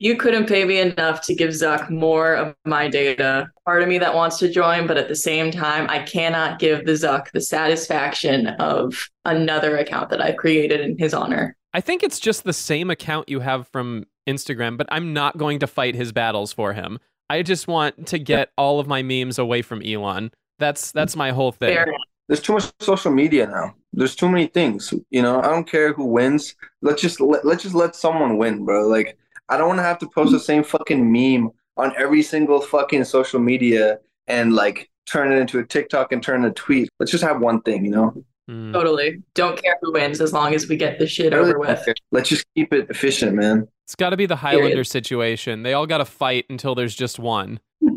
you 0.00 0.16
couldn't 0.16 0.46
pay 0.46 0.64
me 0.64 0.78
enough 0.78 1.22
to 1.22 1.34
give 1.34 1.50
Zuck 1.50 1.90
more 1.90 2.34
of 2.34 2.54
my 2.64 2.88
data. 2.88 3.50
Part 3.64 3.82
of 3.82 3.88
me 3.88 3.98
that 3.98 4.14
wants 4.14 4.38
to 4.38 4.50
join, 4.50 4.86
but 4.86 4.96
at 4.96 5.08
the 5.08 5.16
same 5.16 5.50
time, 5.50 5.88
I 5.90 6.00
cannot 6.00 6.60
give 6.60 6.86
the 6.86 6.92
Zuck 6.92 7.30
the 7.32 7.40
satisfaction 7.40 8.46
of 8.46 9.08
another 9.24 9.76
account 9.76 10.10
that 10.10 10.22
I 10.22 10.32
created 10.32 10.80
in 10.80 10.96
his 10.98 11.12
honor. 11.12 11.56
I 11.74 11.80
think 11.80 12.02
it's 12.02 12.20
just 12.20 12.44
the 12.44 12.52
same 12.52 12.90
account 12.90 13.28
you 13.28 13.40
have 13.40 13.66
from 13.68 14.06
Instagram, 14.28 14.76
but 14.76 14.86
I'm 14.90 15.12
not 15.12 15.36
going 15.36 15.58
to 15.60 15.66
fight 15.66 15.94
his 15.94 16.12
battles 16.12 16.52
for 16.52 16.72
him. 16.72 16.98
I 17.28 17.42
just 17.42 17.66
want 17.66 18.06
to 18.08 18.18
get 18.18 18.50
all 18.58 18.78
of 18.78 18.86
my 18.86 19.02
memes 19.02 19.38
away 19.38 19.62
from 19.62 19.82
Elon. 19.82 20.30
That's 20.58 20.92
that's 20.92 21.16
my 21.16 21.30
whole 21.30 21.52
thing. 21.52 21.74
Fair. 21.74 21.92
There's 22.28 22.40
too 22.40 22.52
much 22.52 22.70
social 22.80 23.10
media 23.10 23.46
now. 23.46 23.74
There's 23.92 24.14
too 24.14 24.28
many 24.28 24.48
things. 24.48 24.92
You 25.10 25.22
know, 25.22 25.40
I 25.40 25.46
don't 25.46 25.68
care 25.68 25.94
who 25.94 26.04
wins. 26.04 26.54
Let's 26.82 27.00
just 27.00 27.20
let, 27.20 27.44
let's 27.44 27.62
just 27.62 27.74
let 27.74 27.96
someone 27.96 28.36
win, 28.36 28.66
bro. 28.66 28.86
Like 28.86 29.16
I 29.48 29.56
don't 29.56 29.68
want 29.68 29.78
to 29.78 29.84
have 29.84 29.98
to 30.00 30.08
post 30.08 30.32
the 30.32 30.40
same 30.40 30.62
fucking 30.62 31.10
meme 31.10 31.50
on 31.76 31.94
every 31.96 32.22
single 32.22 32.60
fucking 32.60 33.04
social 33.04 33.40
media 33.40 33.98
and 34.26 34.52
like 34.54 34.90
turn 35.06 35.32
it 35.32 35.36
into 35.36 35.58
a 35.58 35.64
TikTok 35.64 36.12
and 36.12 36.22
turn 36.22 36.44
a 36.44 36.50
tweet. 36.52 36.88
Let's 36.98 37.10
just 37.10 37.24
have 37.24 37.40
one 37.40 37.62
thing, 37.62 37.84
you 37.84 37.90
know? 37.90 38.24
Mm. 38.50 38.72
Totally. 38.72 39.22
Don't 39.34 39.60
care 39.62 39.76
who 39.82 39.92
wins 39.92 40.20
as 40.20 40.32
long 40.32 40.54
as 40.54 40.68
we 40.68 40.76
get 40.76 40.98
this 40.98 41.10
shit 41.10 41.32
really 41.32 41.50
over 41.50 41.58
with. 41.58 41.84
care. 41.84 41.94
Let's 42.12 42.28
just 42.28 42.44
keep 42.54 42.72
it 42.72 42.88
efficient, 42.90 43.34
man. 43.34 43.68
It's 43.86 43.94
got 43.94 44.10
to 44.10 44.16
be 44.16 44.26
the 44.26 44.36
Highlander 44.36 44.84
situation. 44.84 45.62
They 45.62 45.72
all 45.74 45.86
got 45.86 45.98
to 45.98 46.04
fight 46.04 46.46
until 46.50 46.74
there's 46.74 46.94
just 46.94 47.18
one. 47.18 47.60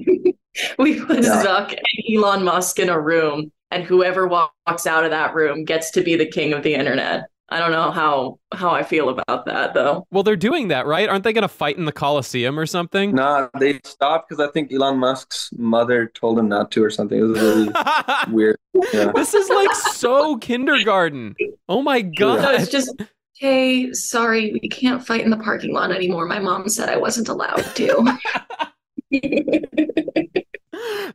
We 0.78 1.00
put 1.00 1.24
Yeah. 1.24 1.44
Zuck 1.46 1.70
and 1.70 2.18
Elon 2.18 2.44
Musk 2.44 2.78
in 2.78 2.90
a 2.90 3.00
room, 3.00 3.54
and 3.72 3.86
whoever 3.86 4.28
walks 4.28 4.86
out 4.86 5.06
of 5.06 5.12
that 5.12 5.34
room 5.34 5.64
gets 5.64 5.92
to 5.92 6.02
be 6.02 6.18
the 6.18 6.26
king 6.26 6.52
of 6.52 6.62
the 6.62 6.74
internet. 6.74 7.24
I 7.52 7.60
don't 7.60 7.72
know 7.72 7.92
how 7.92 8.40
how 8.54 8.70
I 8.72 8.82
feel 8.82 9.10
about 9.10 9.46
that 9.46 9.74
though. 9.74 10.08
Well, 10.10 10.24
they're 10.24 10.36
doing 10.38 10.70
that, 10.70 10.86
right? 10.86 11.10
Aren't 11.10 11.26
they 11.26 11.34
going 11.34 11.42
to 11.42 11.48
fight 11.50 11.78
in 11.78 11.84
the 11.86 11.92
Coliseum 11.92 12.58
or 12.58 12.66
something? 12.66 13.14
Nah, 13.14 13.50
they 13.60 13.80
stopped 13.84 14.30
because 14.30 14.44
I 14.44 14.50
think 14.52 14.72
Elon 14.72 14.98
Musk's 14.98 15.50
mother 15.58 16.08
told 16.08 16.40
him 16.40 16.48
not 16.48 16.72
to 16.72 16.84
or 16.84 16.90
something. 16.90 17.20
It 17.20 17.24
was 17.24 17.40
really 17.42 17.70
weird. 18.34 18.58
Yeah. 18.94 19.12
this 19.14 19.34
is 19.34 19.50
like 19.50 19.76
so 19.76 20.38
kindergarten. 20.38 21.36
Oh 21.68 21.82
my 21.82 22.02
No, 22.02 22.12
god. 22.16 22.56
it's 22.62 22.72
just 22.72 22.96
hey, 23.36 23.92
sorry, 23.92 24.54
we 24.62 24.70
can't 24.70 25.06
fight 25.06 25.22
in 25.22 25.30
the 25.30 25.38
parking 25.38 25.74
lot 25.74 25.92
anymore. 25.92 26.28
My 26.28 26.40
mom 26.40 26.70
said 26.70 26.88
I 26.90 26.96
wasn't 26.98 27.28
allowed 27.28 27.64
to. 27.76 28.18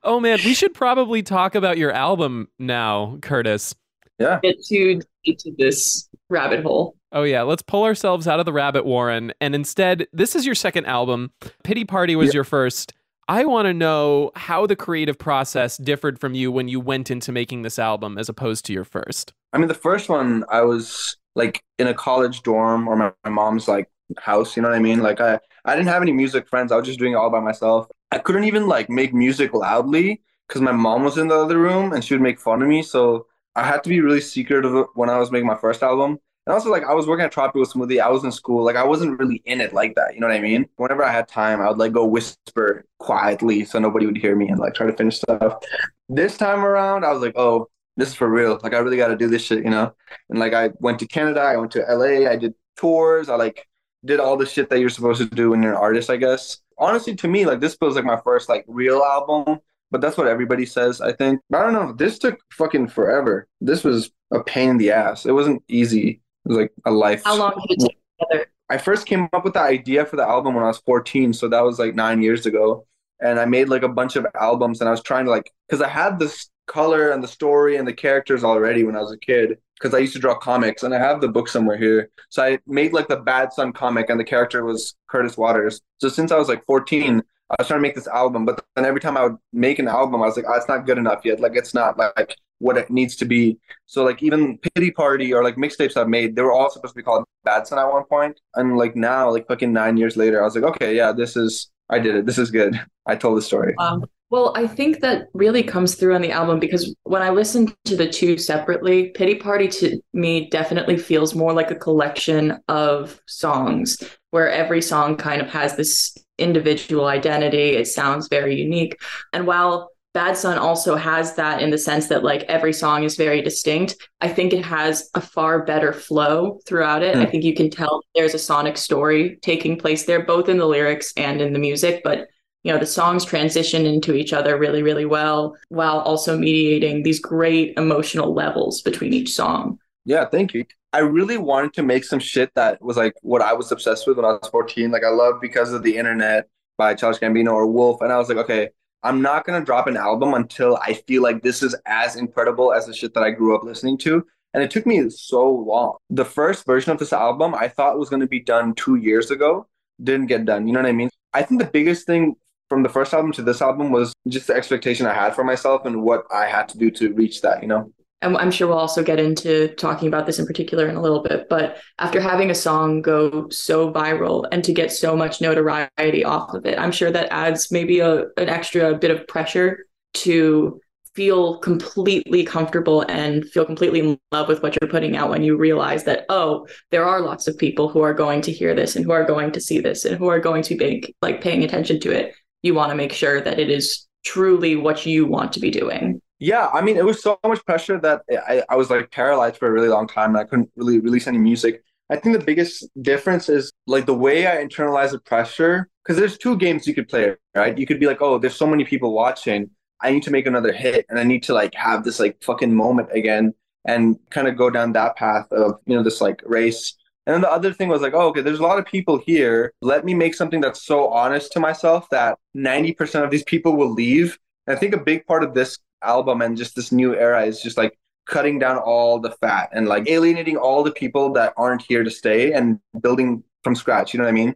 oh 0.02 0.20
man, 0.20 0.38
we 0.44 0.54
should 0.54 0.74
probably 0.74 1.22
talk 1.22 1.54
about 1.54 1.78
your 1.78 1.92
album 1.92 2.48
now, 2.58 3.18
Curtis. 3.22 3.74
Yeah. 4.18 4.40
Get 4.42 4.56
too 4.64 5.00
deep 5.24 5.38
to 5.40 5.52
this 5.58 6.05
rabbit 6.30 6.62
hole. 6.62 6.96
Oh 7.12 7.22
yeah, 7.22 7.42
let's 7.42 7.62
pull 7.62 7.84
ourselves 7.84 8.26
out 8.26 8.40
of 8.40 8.46
the 8.46 8.52
rabbit 8.52 8.84
warren 8.84 9.32
and 9.40 9.54
instead, 9.54 10.06
this 10.12 10.34
is 10.36 10.44
your 10.44 10.54
second 10.54 10.86
album. 10.86 11.30
Pity 11.64 11.84
Party 11.84 12.16
was 12.16 12.28
Yeah. 12.28 12.38
your 12.38 12.44
first. 12.44 12.92
I 13.28 13.44
want 13.44 13.66
to 13.66 13.74
know 13.74 14.30
how 14.36 14.66
the 14.66 14.76
creative 14.76 15.18
process 15.18 15.76
differed 15.76 16.20
from 16.20 16.34
you 16.34 16.52
when 16.52 16.68
you 16.68 16.78
went 16.78 17.10
into 17.10 17.32
making 17.32 17.62
this 17.62 17.78
album 17.78 18.18
as 18.18 18.28
opposed 18.28 18.64
to 18.66 18.72
your 18.72 18.84
first. 18.84 19.32
I 19.52 19.58
mean, 19.58 19.66
the 19.68 19.74
first 19.74 20.08
one, 20.08 20.44
I 20.50 20.60
was 20.62 21.16
like 21.34 21.62
in 21.78 21.88
a 21.88 21.94
college 21.94 22.42
dorm 22.42 22.86
or 22.86 22.94
my, 22.96 23.12
my 23.24 23.30
mom's 23.30 23.66
like 23.66 23.88
house. 24.18 24.56
You 24.56 24.62
know 24.62 24.68
what 24.68 24.76
I 24.76 24.80
mean? 24.80 25.00
Like 25.00 25.20
I, 25.20 25.40
I 25.64 25.74
didn't 25.74 25.88
have 25.88 26.02
any 26.02 26.12
music 26.12 26.48
friends. 26.48 26.70
I 26.70 26.76
was 26.76 26.86
just 26.86 26.98
doing 27.00 27.12
it 27.12 27.16
all 27.16 27.30
by 27.30 27.40
myself. 27.40 27.88
I 28.12 28.18
couldn't 28.18 28.44
even 28.44 28.68
like 28.68 28.88
make 28.88 29.12
music 29.12 29.52
loudly 29.54 30.22
because 30.46 30.62
my 30.62 30.70
mom 30.72 31.02
was 31.02 31.18
in 31.18 31.26
the 31.28 31.34
other 31.34 31.58
room 31.58 31.92
and 31.92 32.04
she 32.04 32.14
would 32.14 32.22
make 32.22 32.38
fun 32.38 32.62
of 32.62 32.68
me. 32.68 32.82
So 32.82 33.26
I 33.56 33.64
had 33.64 33.82
to 33.84 33.88
be 33.88 34.00
really 34.00 34.20
secretive 34.20 34.86
when 34.94 35.08
I 35.08 35.18
was 35.18 35.32
making 35.32 35.46
my 35.46 35.56
first 35.56 35.82
album. 35.82 36.18
And 36.46 36.54
also, 36.54 36.70
like, 36.70 36.84
I 36.84 36.92
was 36.94 37.08
working 37.08 37.24
at 37.24 37.32
Tropical 37.32 37.64
Smoothie. 37.64 38.00
I 38.00 38.10
was 38.10 38.22
in 38.22 38.30
school. 38.30 38.62
Like, 38.62 38.76
I 38.76 38.84
wasn't 38.84 39.18
really 39.18 39.42
in 39.46 39.60
it 39.60 39.72
like 39.72 39.94
that. 39.96 40.14
You 40.14 40.20
know 40.20 40.28
what 40.28 40.36
I 40.36 40.40
mean? 40.40 40.68
Whenever 40.76 41.02
I 41.02 41.10
had 41.10 41.26
time, 41.26 41.60
I 41.60 41.68
would 41.68 41.78
like 41.78 41.92
go 41.92 42.04
whisper 42.04 42.84
quietly 42.98 43.64
so 43.64 43.78
nobody 43.78 44.06
would 44.06 44.18
hear 44.18 44.36
me 44.36 44.48
and 44.48 44.60
like 44.60 44.74
try 44.74 44.86
to 44.86 44.92
finish 44.92 45.16
stuff. 45.16 45.64
This 46.08 46.36
time 46.36 46.64
around, 46.64 47.04
I 47.04 47.12
was 47.12 47.22
like, 47.22 47.32
oh, 47.36 47.68
this 47.96 48.10
is 48.10 48.14
for 48.14 48.28
real. 48.28 48.60
Like, 48.62 48.74
I 48.74 48.78
really 48.78 48.98
got 48.98 49.08
to 49.08 49.16
do 49.16 49.26
this 49.26 49.42
shit, 49.42 49.64
you 49.64 49.70
know? 49.70 49.92
And 50.28 50.38
like, 50.38 50.52
I 50.52 50.70
went 50.78 50.98
to 51.00 51.08
Canada, 51.08 51.40
I 51.40 51.56
went 51.56 51.72
to 51.72 51.80
LA, 51.80 52.30
I 52.30 52.36
did 52.36 52.54
tours, 52.76 53.30
I 53.30 53.36
like 53.36 53.66
did 54.04 54.20
all 54.20 54.36
the 54.36 54.46
shit 54.46 54.68
that 54.68 54.78
you're 54.78 54.90
supposed 54.90 55.18
to 55.18 55.34
do 55.34 55.50
when 55.50 55.62
you're 55.62 55.72
an 55.72 55.78
artist, 55.78 56.10
I 56.10 56.16
guess. 56.16 56.58
Honestly, 56.78 57.16
to 57.16 57.26
me, 57.26 57.46
like, 57.46 57.58
this 57.58 57.74
feels 57.74 57.96
like 57.96 58.04
my 58.04 58.20
first 58.20 58.50
like 58.50 58.64
real 58.68 59.02
album. 59.02 59.58
But 59.90 60.00
that's 60.00 60.16
what 60.16 60.26
everybody 60.26 60.66
says, 60.66 61.00
I 61.00 61.12
think. 61.12 61.40
I 61.54 61.62
don't 61.62 61.72
know. 61.72 61.92
This 61.92 62.18
took 62.18 62.38
fucking 62.52 62.88
forever. 62.88 63.46
This 63.60 63.84
was 63.84 64.10
a 64.32 64.42
pain 64.42 64.70
in 64.70 64.78
the 64.78 64.90
ass. 64.90 65.26
It 65.26 65.32
wasn't 65.32 65.62
easy. 65.68 66.20
It 66.44 66.48
was 66.48 66.58
like 66.58 66.72
a 66.84 66.90
life. 66.90 67.22
How 67.24 67.36
long 67.36 67.52
did 67.68 67.76
it 67.76 67.86
take 67.86 67.98
together? 68.20 68.46
I 68.68 68.78
first 68.78 69.06
came 69.06 69.28
up 69.32 69.44
with 69.44 69.54
the 69.54 69.60
idea 69.60 70.04
for 70.04 70.16
the 70.16 70.26
album 70.26 70.54
when 70.54 70.64
I 70.64 70.68
was 70.68 70.78
14, 70.78 71.32
so 71.32 71.48
that 71.48 71.60
was 71.60 71.78
like 71.78 71.94
nine 71.94 72.20
years 72.20 72.46
ago. 72.46 72.84
And 73.20 73.38
I 73.38 73.44
made 73.44 73.68
like 73.68 73.84
a 73.84 73.88
bunch 73.88 74.16
of 74.16 74.26
albums, 74.38 74.80
and 74.80 74.88
I 74.88 74.90
was 74.90 75.02
trying 75.02 75.24
to 75.26 75.30
like, 75.30 75.52
because 75.68 75.80
I 75.80 75.88
had 75.88 76.18
this 76.18 76.50
color 76.66 77.10
and 77.10 77.22
the 77.22 77.28
story 77.28 77.76
and 77.76 77.86
the 77.86 77.92
characters 77.92 78.42
already 78.42 78.82
when 78.82 78.96
I 78.96 79.00
was 79.00 79.12
a 79.12 79.18
kid, 79.18 79.56
because 79.78 79.94
I 79.94 79.98
used 79.98 80.14
to 80.14 80.18
draw 80.18 80.34
comics, 80.34 80.82
and 80.82 80.92
I 80.92 80.98
have 80.98 81.20
the 81.20 81.28
book 81.28 81.48
somewhere 81.48 81.78
here. 81.78 82.10
So 82.28 82.42
I 82.42 82.58
made 82.66 82.92
like 82.92 83.06
the 83.06 83.18
Bad 83.18 83.52
Son 83.52 83.72
comic, 83.72 84.10
and 84.10 84.18
the 84.18 84.24
character 84.24 84.64
was 84.64 84.96
Curtis 85.08 85.36
Waters. 85.36 85.80
So 85.98 86.08
since 86.08 86.32
I 86.32 86.36
was 86.36 86.48
like 86.48 86.66
14, 86.66 87.22
I 87.50 87.56
was 87.58 87.68
trying 87.68 87.78
to 87.78 87.82
make 87.82 87.94
this 87.94 88.08
album, 88.08 88.44
but 88.44 88.64
then 88.74 88.84
every 88.84 89.00
time 89.00 89.16
I 89.16 89.24
would 89.24 89.36
make 89.52 89.78
an 89.78 89.88
album, 89.88 90.22
I 90.22 90.26
was 90.26 90.36
like, 90.36 90.46
oh, 90.48 90.54
it's 90.54 90.68
not 90.68 90.86
good 90.86 90.98
enough 90.98 91.24
yet. 91.24 91.40
Like 91.40 91.54
it's 91.54 91.74
not 91.74 91.96
like 91.96 92.36
what 92.58 92.76
it 92.76 92.90
needs 92.90 93.14
to 93.16 93.24
be. 93.24 93.58
So 93.86 94.02
like 94.04 94.22
even 94.22 94.58
Pity 94.58 94.90
Party 94.90 95.32
or 95.32 95.44
like 95.44 95.56
mixtapes 95.56 95.96
I've 95.96 96.08
made, 96.08 96.34
they 96.34 96.42
were 96.42 96.52
all 96.52 96.70
supposed 96.70 96.94
to 96.94 96.98
be 96.98 97.04
called 97.04 97.24
Bad 97.44 97.66
Son 97.66 97.78
at 97.78 97.84
one 97.84 98.04
point. 98.04 98.40
And 98.54 98.76
like 98.76 98.96
now, 98.96 99.30
like 99.30 99.46
fucking 99.46 99.72
nine 99.72 99.96
years 99.96 100.16
later, 100.16 100.40
I 100.40 100.44
was 100.44 100.56
like, 100.56 100.64
okay, 100.64 100.96
yeah, 100.96 101.12
this 101.12 101.36
is 101.36 101.70
I 101.88 102.00
did 102.00 102.16
it. 102.16 102.26
This 102.26 102.38
is 102.38 102.50
good. 102.50 102.80
I 103.06 103.14
told 103.14 103.38
the 103.38 103.42
story. 103.42 103.74
Um, 103.78 104.04
Well, 104.28 104.52
I 104.56 104.66
think 104.66 105.00
that 105.02 105.28
really 105.34 105.62
comes 105.62 105.94
through 105.94 106.16
on 106.16 106.22
the 106.22 106.32
album 106.32 106.58
because 106.58 106.92
when 107.04 107.22
I 107.22 107.30
listen 107.30 107.72
to 107.84 107.94
the 107.94 108.08
two 108.08 108.38
separately, 108.38 109.10
Pity 109.10 109.36
Party 109.36 109.68
to 109.68 110.00
me 110.12 110.48
definitely 110.50 110.98
feels 110.98 111.32
more 111.36 111.52
like 111.52 111.70
a 111.70 111.76
collection 111.76 112.58
of 112.68 113.20
songs 113.28 114.02
where 114.30 114.50
every 114.50 114.82
song 114.82 115.16
kind 115.16 115.40
of 115.40 115.48
has 115.48 115.76
this 115.76 116.16
individual 116.38 117.06
identity. 117.06 117.70
It 117.70 117.86
sounds 117.86 118.28
very 118.28 118.60
unique. 118.60 118.98
And 119.32 119.46
while 119.46 119.90
Bad 120.16 120.34
Son 120.34 120.56
also 120.56 120.96
has 120.96 121.34
that 121.34 121.60
in 121.60 121.68
the 121.68 121.76
sense 121.76 122.08
that 122.08 122.24
like 122.24 122.42
every 122.44 122.72
song 122.72 123.04
is 123.04 123.16
very 123.16 123.42
distinct. 123.42 123.96
I 124.22 124.28
think 124.28 124.54
it 124.54 124.64
has 124.64 125.10
a 125.12 125.20
far 125.20 125.62
better 125.66 125.92
flow 125.92 126.58
throughout 126.66 127.02
it. 127.02 127.16
Mm. 127.16 127.20
I 127.20 127.26
think 127.26 127.44
you 127.44 127.54
can 127.54 127.68
tell 127.68 128.00
there's 128.14 128.32
a 128.32 128.38
sonic 128.38 128.78
story 128.78 129.38
taking 129.42 129.76
place 129.76 130.04
there, 130.04 130.24
both 130.24 130.48
in 130.48 130.56
the 130.56 130.64
lyrics 130.64 131.12
and 131.18 131.42
in 131.42 131.52
the 131.52 131.58
music. 131.58 132.00
But 132.02 132.28
you 132.66 132.72
know 132.72 132.78
the 132.78 132.86
songs 132.86 133.24
transition 133.24 133.86
into 133.86 134.14
each 134.14 134.32
other 134.32 134.58
really 134.58 134.82
really 134.82 135.04
well 135.04 135.56
while 135.68 136.00
also 136.00 136.36
mediating 136.36 137.04
these 137.04 137.20
great 137.20 137.72
emotional 137.76 138.34
levels 138.34 138.82
between 138.82 139.12
each 139.12 139.32
song 139.32 139.78
yeah 140.04 140.24
thank 140.24 140.52
you 140.52 140.64
i 140.96 141.00
really 141.00 141.36
wanted 141.36 141.72
to 141.74 141.82
make 141.82 142.04
some 142.04 142.18
shit 142.18 142.50
that 142.54 142.80
was 142.80 142.96
like 142.96 143.14
what 143.22 143.42
i 143.42 143.52
was 143.52 143.70
obsessed 143.70 144.06
with 144.06 144.16
when 144.16 144.24
i 144.24 144.32
was 144.32 144.48
14 144.50 144.90
like 144.90 145.04
i 145.04 145.08
love 145.08 145.40
because 145.40 145.72
of 145.72 145.82
the 145.82 145.96
internet 145.96 146.48
by 146.78 146.94
Childish 146.94 147.20
Gambino 147.20 147.52
or 147.52 147.66
Wolf. 147.66 148.00
And 148.02 148.12
i 148.12 148.18
was 148.18 148.28
like 148.28 148.38
okay 148.38 148.70
i'm 149.02 149.20
not 149.22 149.46
to 149.46 149.64
drop 149.64 149.86
an 149.86 149.96
album 149.96 150.34
until 150.34 150.76
i 150.78 150.94
feel 151.06 151.22
like 151.22 151.42
this 151.42 151.62
is 151.62 151.74
as 151.86 152.16
incredible 152.16 152.72
as 152.72 152.86
the 152.86 152.94
shit 152.94 153.14
that 153.14 153.22
i 153.22 153.30
grew 153.30 153.54
up 153.56 153.64
listening 153.64 153.98
to. 153.98 154.24
And 154.54 154.62
it 154.62 154.70
took 154.70 154.86
me 154.86 155.10
so 155.10 155.46
long. 155.46 155.98
The 156.08 156.24
first 156.24 156.64
version 156.64 156.90
of 156.92 156.98
this 156.98 157.12
album 157.12 157.54
i 157.54 157.68
thought 157.68 157.98
was 157.98 158.10
to 158.10 158.26
be 158.26 158.40
done 158.40 158.74
two 158.74 158.96
years 158.96 159.30
ago 159.30 159.66
didn't 160.02 160.26
get 160.26 160.44
done. 160.44 160.66
You 160.66 160.74
know 160.74 160.80
what 160.80 160.88
i 160.88 160.92
mean? 160.92 161.10
I 161.32 161.42
think 161.42 161.60
the 161.60 161.68
biggest 161.78 162.06
thing 162.06 162.36
from 162.68 162.82
the 162.82 162.88
first 162.88 163.12
album 163.14 163.32
to 163.32 163.42
this 163.42 163.62
album 163.62 163.90
was 163.90 164.12
just 164.28 164.46
the 164.48 164.54
expectation 164.54 165.06
I 165.06 165.14
had 165.14 165.34
for 165.34 165.44
myself 165.44 165.84
and 165.84 166.02
what 166.02 166.24
I 166.32 166.46
had 166.46 166.68
to 166.70 166.78
do 166.78 166.90
to 166.92 167.12
reach 167.12 167.42
that, 167.42 167.62
you 167.62 167.68
know? 167.68 167.92
And 168.22 168.36
I'm 168.36 168.50
sure 168.50 168.68
we'll 168.68 168.78
also 168.78 169.02
get 169.02 169.20
into 169.20 169.68
talking 169.74 170.08
about 170.08 170.26
this 170.26 170.38
in 170.38 170.46
particular 170.46 170.88
in 170.88 170.96
a 170.96 171.02
little 171.02 171.22
bit. 171.22 171.48
But 171.48 171.78
after 171.98 172.20
having 172.20 172.50
a 172.50 172.54
song 172.54 173.02
go 173.02 173.48
so 173.50 173.92
viral 173.92 174.46
and 174.50 174.64
to 174.64 174.72
get 174.72 174.90
so 174.90 175.14
much 175.14 175.40
notoriety 175.40 176.24
off 176.24 176.54
of 176.54 176.64
it, 176.64 176.78
I'm 176.78 176.92
sure 176.92 177.10
that 177.10 177.32
adds 177.32 177.70
maybe 177.70 178.00
a, 178.00 178.24
an 178.36 178.48
extra 178.48 178.94
bit 178.94 179.10
of 179.10 179.26
pressure 179.28 179.86
to 180.14 180.80
feel 181.14 181.58
completely 181.58 182.44
comfortable 182.44 183.02
and 183.08 183.46
feel 183.48 183.64
completely 183.64 184.00
in 184.00 184.18
love 184.32 184.48
with 184.48 184.62
what 184.62 184.76
you're 184.80 184.90
putting 184.90 185.16
out 185.16 185.30
when 185.30 185.42
you 185.42 185.56
realize 185.56 186.04
that 186.04 186.26
oh 186.28 186.66
there 186.90 187.06
are 187.06 187.22
lots 187.22 187.48
of 187.48 187.56
people 187.56 187.88
who 187.88 188.02
are 188.02 188.12
going 188.12 188.42
to 188.42 188.52
hear 188.52 188.74
this 188.74 188.96
and 188.96 189.04
who 189.06 189.12
are 189.12 189.24
going 189.24 189.50
to 189.50 189.58
see 189.58 189.80
this 189.80 190.04
and 190.04 190.18
who 190.18 190.28
are 190.28 190.38
going 190.38 190.62
to 190.62 190.76
be 190.76 191.14
like 191.22 191.40
paying 191.40 191.64
attention 191.64 191.98
to 191.98 192.10
it 192.10 192.34
you 192.66 192.74
want 192.74 192.90
to 192.90 192.96
make 192.96 193.12
sure 193.12 193.40
that 193.40 193.58
it 193.58 193.70
is 193.70 194.06
truly 194.24 194.76
what 194.76 195.06
you 195.06 195.24
want 195.24 195.52
to 195.52 195.60
be 195.60 195.70
doing. 195.70 196.20
Yeah, 196.38 196.68
I 196.68 196.82
mean, 196.82 196.96
it 196.96 197.04
was 197.04 197.22
so 197.22 197.38
much 197.44 197.64
pressure 197.64 197.98
that 198.00 198.22
I, 198.30 198.62
I 198.68 198.76
was 198.76 198.90
like 198.90 199.10
paralyzed 199.10 199.56
for 199.56 199.68
a 199.68 199.72
really 199.72 199.88
long 199.88 200.06
time 200.06 200.30
and 200.30 200.38
I 200.38 200.44
couldn't 200.44 200.70
really 200.76 201.00
release 201.00 201.26
any 201.26 201.38
music. 201.38 201.82
I 202.10 202.16
think 202.16 202.38
the 202.38 202.44
biggest 202.44 202.86
difference 203.02 203.48
is 203.48 203.72
like 203.86 204.06
the 204.06 204.14
way 204.14 204.46
I 204.46 204.64
internalize 204.64 205.12
the 205.12 205.18
pressure. 205.18 205.88
Because 206.04 206.18
there's 206.18 206.38
two 206.38 206.56
games 206.56 206.86
you 206.86 206.94
could 206.94 207.08
play, 207.08 207.34
right? 207.56 207.76
You 207.76 207.86
could 207.86 207.98
be 207.98 208.06
like, 208.06 208.22
oh, 208.22 208.38
there's 208.38 208.54
so 208.54 208.66
many 208.66 208.84
people 208.84 209.12
watching. 209.12 209.70
I 210.00 210.12
need 210.12 210.22
to 210.24 210.30
make 210.30 210.46
another 210.46 210.72
hit 210.72 211.04
and 211.08 211.18
I 211.18 211.24
need 211.24 211.42
to 211.44 211.54
like 211.54 211.74
have 211.74 212.04
this 212.04 212.20
like 212.20 212.40
fucking 212.44 212.72
moment 212.72 213.08
again 213.12 213.54
and 213.84 214.16
kind 214.30 214.46
of 214.46 214.56
go 214.56 214.70
down 214.70 214.92
that 214.92 215.16
path 215.16 215.50
of, 215.50 215.80
you 215.86 215.96
know, 215.96 216.02
this 216.02 216.20
like 216.20 216.42
race 216.44 216.94
and 217.26 217.34
then 217.34 217.40
the 217.40 217.50
other 217.50 217.72
thing 217.72 217.88
was 217.88 218.02
like, 218.02 218.14
oh, 218.14 218.28
okay, 218.28 218.40
there's 218.40 218.60
a 218.60 218.62
lot 218.62 218.78
of 218.78 218.86
people 218.86 219.18
here. 219.18 219.72
Let 219.82 220.04
me 220.04 220.14
make 220.14 220.34
something 220.34 220.60
that's 220.60 220.86
so 220.86 221.08
honest 221.08 221.50
to 221.52 221.60
myself 221.60 222.08
that 222.10 222.38
90% 222.56 223.24
of 223.24 223.30
these 223.30 223.42
people 223.42 223.76
will 223.76 223.92
leave. 223.92 224.38
And 224.66 224.76
I 224.76 224.78
think 224.80 224.94
a 224.94 224.98
big 224.98 225.26
part 225.26 225.42
of 225.42 225.52
this 225.52 225.78
album 226.06 226.42
and 226.42 226.56
just 226.56 226.76
this 226.76 226.92
new 226.92 227.14
era 227.14 227.44
is 227.44 227.60
just 227.60 227.76
like 227.76 227.98
cutting 228.26 228.58
down 228.58 228.76
all 228.78 229.18
the 229.18 229.30
fat 229.30 229.68
and 229.72 229.86
like 229.86 230.08
alienating 230.08 230.56
all 230.56 230.82
the 230.82 230.92
people 230.92 231.32
that 231.32 231.52
aren't 231.56 231.82
here 231.82 232.02
to 232.02 232.10
stay 232.10 232.52
and 232.52 232.78
building 233.00 233.42
from 233.62 233.74
scratch. 233.74 234.12
You 234.12 234.18
know 234.18 234.24
what 234.24 234.30
I 234.30 234.32
mean? 234.32 234.54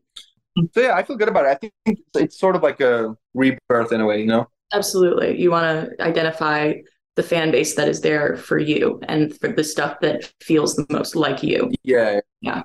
So 0.74 0.80
yeah, 0.80 0.94
I 0.94 1.02
feel 1.02 1.16
good 1.16 1.28
about 1.28 1.46
it. 1.46 1.48
I 1.48 1.54
think 1.86 2.00
it's 2.14 2.38
sort 2.38 2.56
of 2.56 2.62
like 2.62 2.80
a 2.80 3.16
rebirth 3.34 3.92
in 3.92 4.00
a 4.00 4.06
way, 4.06 4.20
you 4.20 4.26
know? 4.26 4.48
Absolutely. 4.72 5.40
You 5.40 5.50
want 5.50 5.64
to 5.64 6.02
identify 6.02 6.74
the 7.16 7.22
fan 7.22 7.50
base 7.50 7.74
that 7.74 7.88
is 7.88 8.00
there 8.00 8.36
for 8.36 8.58
you 8.58 9.00
and 9.08 9.38
for 9.38 9.48
the 9.48 9.64
stuff 9.64 10.00
that 10.00 10.32
feels 10.40 10.74
the 10.74 10.86
most 10.90 11.16
like 11.16 11.42
you. 11.42 11.70
Yeah. 11.82 12.20
Yeah. 12.40 12.62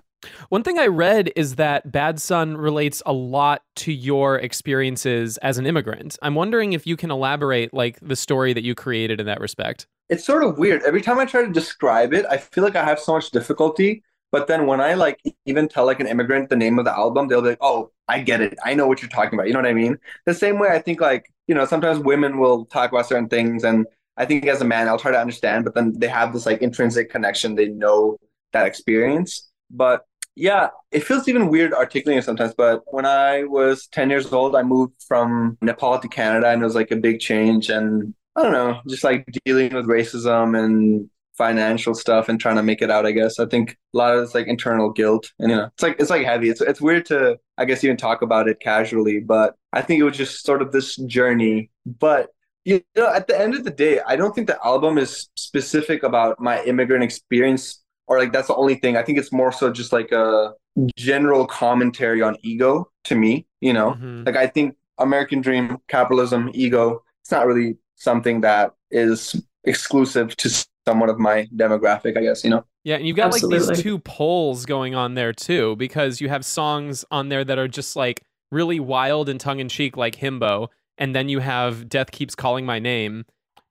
One 0.49 0.63
thing 0.63 0.79
I 0.79 0.87
read 0.87 1.31
is 1.35 1.55
that 1.55 1.91
Bad 1.91 2.21
Son 2.21 2.57
relates 2.57 3.01
a 3.05 3.13
lot 3.13 3.61
to 3.77 3.91
your 3.91 4.37
experiences 4.37 5.37
as 5.37 5.57
an 5.57 5.65
immigrant. 5.65 6.17
I'm 6.21 6.35
wondering 6.35 6.73
if 6.73 6.85
you 6.87 6.97
can 6.97 7.11
elaborate 7.11 7.73
like 7.73 7.99
the 8.01 8.15
story 8.15 8.53
that 8.53 8.63
you 8.63 8.75
created 8.75 9.19
in 9.19 9.25
that 9.25 9.39
respect. 9.39 9.87
It's 10.09 10.25
sort 10.25 10.43
of 10.43 10.57
weird. 10.57 10.83
Every 10.83 11.01
time 11.01 11.19
I 11.19 11.25
try 11.25 11.43
to 11.43 11.51
describe 11.51 12.13
it, 12.13 12.25
I 12.29 12.37
feel 12.37 12.63
like 12.63 12.75
I 12.75 12.83
have 12.83 12.99
so 12.99 13.13
much 13.13 13.31
difficulty. 13.31 14.03
But 14.31 14.47
then 14.47 14.65
when 14.67 14.81
I 14.81 14.95
like 14.95 15.21
even 15.45 15.67
tell 15.67 15.85
like 15.85 15.99
an 15.99 16.07
immigrant 16.07 16.49
the 16.49 16.55
name 16.55 16.77
of 16.77 16.85
the 16.85 16.91
album, 16.91 17.27
they'll 17.27 17.41
be 17.41 17.49
like, 17.49 17.57
"Oh, 17.61 17.91
I 18.07 18.19
get 18.19 18.41
it. 18.41 18.57
I 18.65 18.73
know 18.73 18.85
what 18.85 19.01
you're 19.01 19.09
talking 19.09 19.37
about." 19.37 19.47
You 19.47 19.53
know 19.53 19.59
what 19.59 19.69
I 19.69 19.73
mean? 19.73 19.97
The 20.25 20.33
same 20.33 20.59
way 20.59 20.69
I 20.69 20.79
think 20.79 20.99
like, 20.99 21.31
you 21.47 21.55
know, 21.55 21.65
sometimes 21.65 21.99
women 21.99 22.37
will 22.37 22.65
talk 22.65 22.91
about 22.91 23.05
certain 23.05 23.29
things 23.29 23.63
and 23.63 23.85
I 24.17 24.25
think 24.25 24.45
as 24.47 24.61
a 24.61 24.65
man, 24.65 24.87
I'll 24.87 24.99
try 24.99 25.11
to 25.11 25.19
understand, 25.19 25.65
but 25.65 25.75
then 25.75 25.93
they 25.97 26.07
have 26.07 26.33
this 26.33 26.45
like 26.45 26.61
intrinsic 26.61 27.09
connection. 27.09 27.55
They 27.55 27.67
know 27.67 28.17
that 28.53 28.65
experience. 28.65 29.49
But 29.69 30.05
yeah, 30.35 30.69
it 30.91 31.03
feels 31.03 31.27
even 31.27 31.49
weird 31.49 31.73
articulating 31.73 32.19
it 32.19 32.25
sometimes. 32.25 32.53
But 32.53 32.83
when 32.87 33.05
I 33.05 33.43
was 33.43 33.87
10 33.87 34.09
years 34.09 34.31
old, 34.31 34.55
I 34.55 34.63
moved 34.63 34.93
from 35.07 35.57
Nepal 35.61 35.97
to 35.99 36.07
Canada 36.07 36.49
and 36.49 36.61
it 36.61 36.65
was 36.65 36.75
like 36.75 36.91
a 36.91 36.97
big 36.97 37.19
change. 37.19 37.69
And 37.69 38.13
I 38.35 38.43
don't 38.43 38.51
know, 38.51 38.81
just 38.87 39.03
like 39.03 39.25
dealing 39.45 39.73
with 39.73 39.87
racism 39.87 40.57
and 40.61 41.09
financial 41.37 41.93
stuff 41.93 42.29
and 42.29 42.39
trying 42.39 42.55
to 42.57 42.63
make 42.63 42.81
it 42.81 42.91
out, 42.91 43.05
I 43.05 43.11
guess. 43.11 43.39
I 43.39 43.45
think 43.45 43.77
a 43.93 43.97
lot 43.97 44.15
of 44.15 44.23
it's 44.23 44.35
like 44.35 44.47
internal 44.47 44.91
guilt. 44.91 45.31
And 45.39 45.51
you 45.51 45.57
know, 45.57 45.65
it's 45.65 45.83
like 45.83 45.95
it's 45.99 46.09
like 46.09 46.25
heavy. 46.25 46.49
It's 46.49 46.61
it's 46.61 46.81
weird 46.81 47.05
to 47.07 47.37
I 47.57 47.65
guess 47.65 47.83
even 47.83 47.97
talk 47.97 48.21
about 48.21 48.49
it 48.49 48.59
casually, 48.59 49.19
but 49.21 49.55
I 49.71 49.81
think 49.81 50.01
it 50.01 50.03
was 50.03 50.17
just 50.17 50.45
sort 50.45 50.61
of 50.61 50.71
this 50.71 50.97
journey. 50.97 51.71
But 51.85 52.29
you 52.65 52.81
know, 52.97 53.13
at 53.13 53.27
the 53.27 53.39
end 53.39 53.55
of 53.55 53.63
the 53.63 53.71
day, 53.71 54.01
I 54.05 54.15
don't 54.15 54.33
think 54.33 54.47
the 54.47 54.59
album 54.65 54.97
is 54.97 55.29
specific 55.35 56.03
about 56.03 56.39
my 56.41 56.63
immigrant 56.63 57.03
experience 57.03 57.84
or 58.07 58.19
like 58.19 58.31
that's 58.31 58.47
the 58.47 58.55
only 58.55 58.75
thing. 58.75 58.97
I 58.97 59.03
think 59.03 59.17
it's 59.17 59.31
more 59.31 59.51
so 59.51 59.71
just 59.71 59.91
like 59.91 60.11
a 60.11 60.53
general 60.95 61.47
commentary 61.47 62.21
on 62.21 62.37
ego 62.41 62.89
to 63.05 63.15
me, 63.15 63.45
you 63.61 63.73
know? 63.73 63.91
Mm-hmm. 63.91 64.23
Like 64.25 64.35
I 64.35 64.47
think 64.47 64.75
American 64.97 65.41
dream, 65.41 65.77
capitalism, 65.87 66.51
ego, 66.53 67.03
it's 67.21 67.31
not 67.31 67.47
really 67.47 67.77
something 67.95 68.41
that 68.41 68.73
is 68.91 69.35
exclusive 69.63 70.35
to 70.37 70.65
someone 70.85 71.09
of 71.09 71.17
my 71.17 71.47
demographic, 71.55 72.17
I 72.17 72.21
guess, 72.21 72.43
you 72.43 72.49
know? 72.49 72.65
Yeah, 72.83 72.97
and 72.97 73.07
you've 73.07 73.17
got 73.17 73.33
Absolutely. 73.33 73.59
like 73.59 73.75
these 73.75 73.83
two 73.83 73.97
poles 73.99 74.65
going 74.65 74.93
on 74.93 75.15
there 75.15 75.33
too, 75.33 75.75
because 75.77 76.21
you 76.21 76.29
have 76.29 76.45
songs 76.45 77.03
on 77.09 77.29
there 77.29 77.43
that 77.43 77.57
are 77.57 77.67
just 77.67 77.95
like 77.95 78.21
really 78.51 78.79
wild 78.79 79.27
and 79.27 79.39
tongue 79.39 79.59
in 79.59 79.69
cheek, 79.69 79.97
like 79.97 80.17
Himbo, 80.17 80.67
and 80.97 81.15
then 81.15 81.27
you 81.27 81.39
have 81.39 81.89
Death 81.89 82.11
Keeps 82.11 82.35
Calling 82.35 82.65
My 82.65 82.77
Name. 82.77 83.25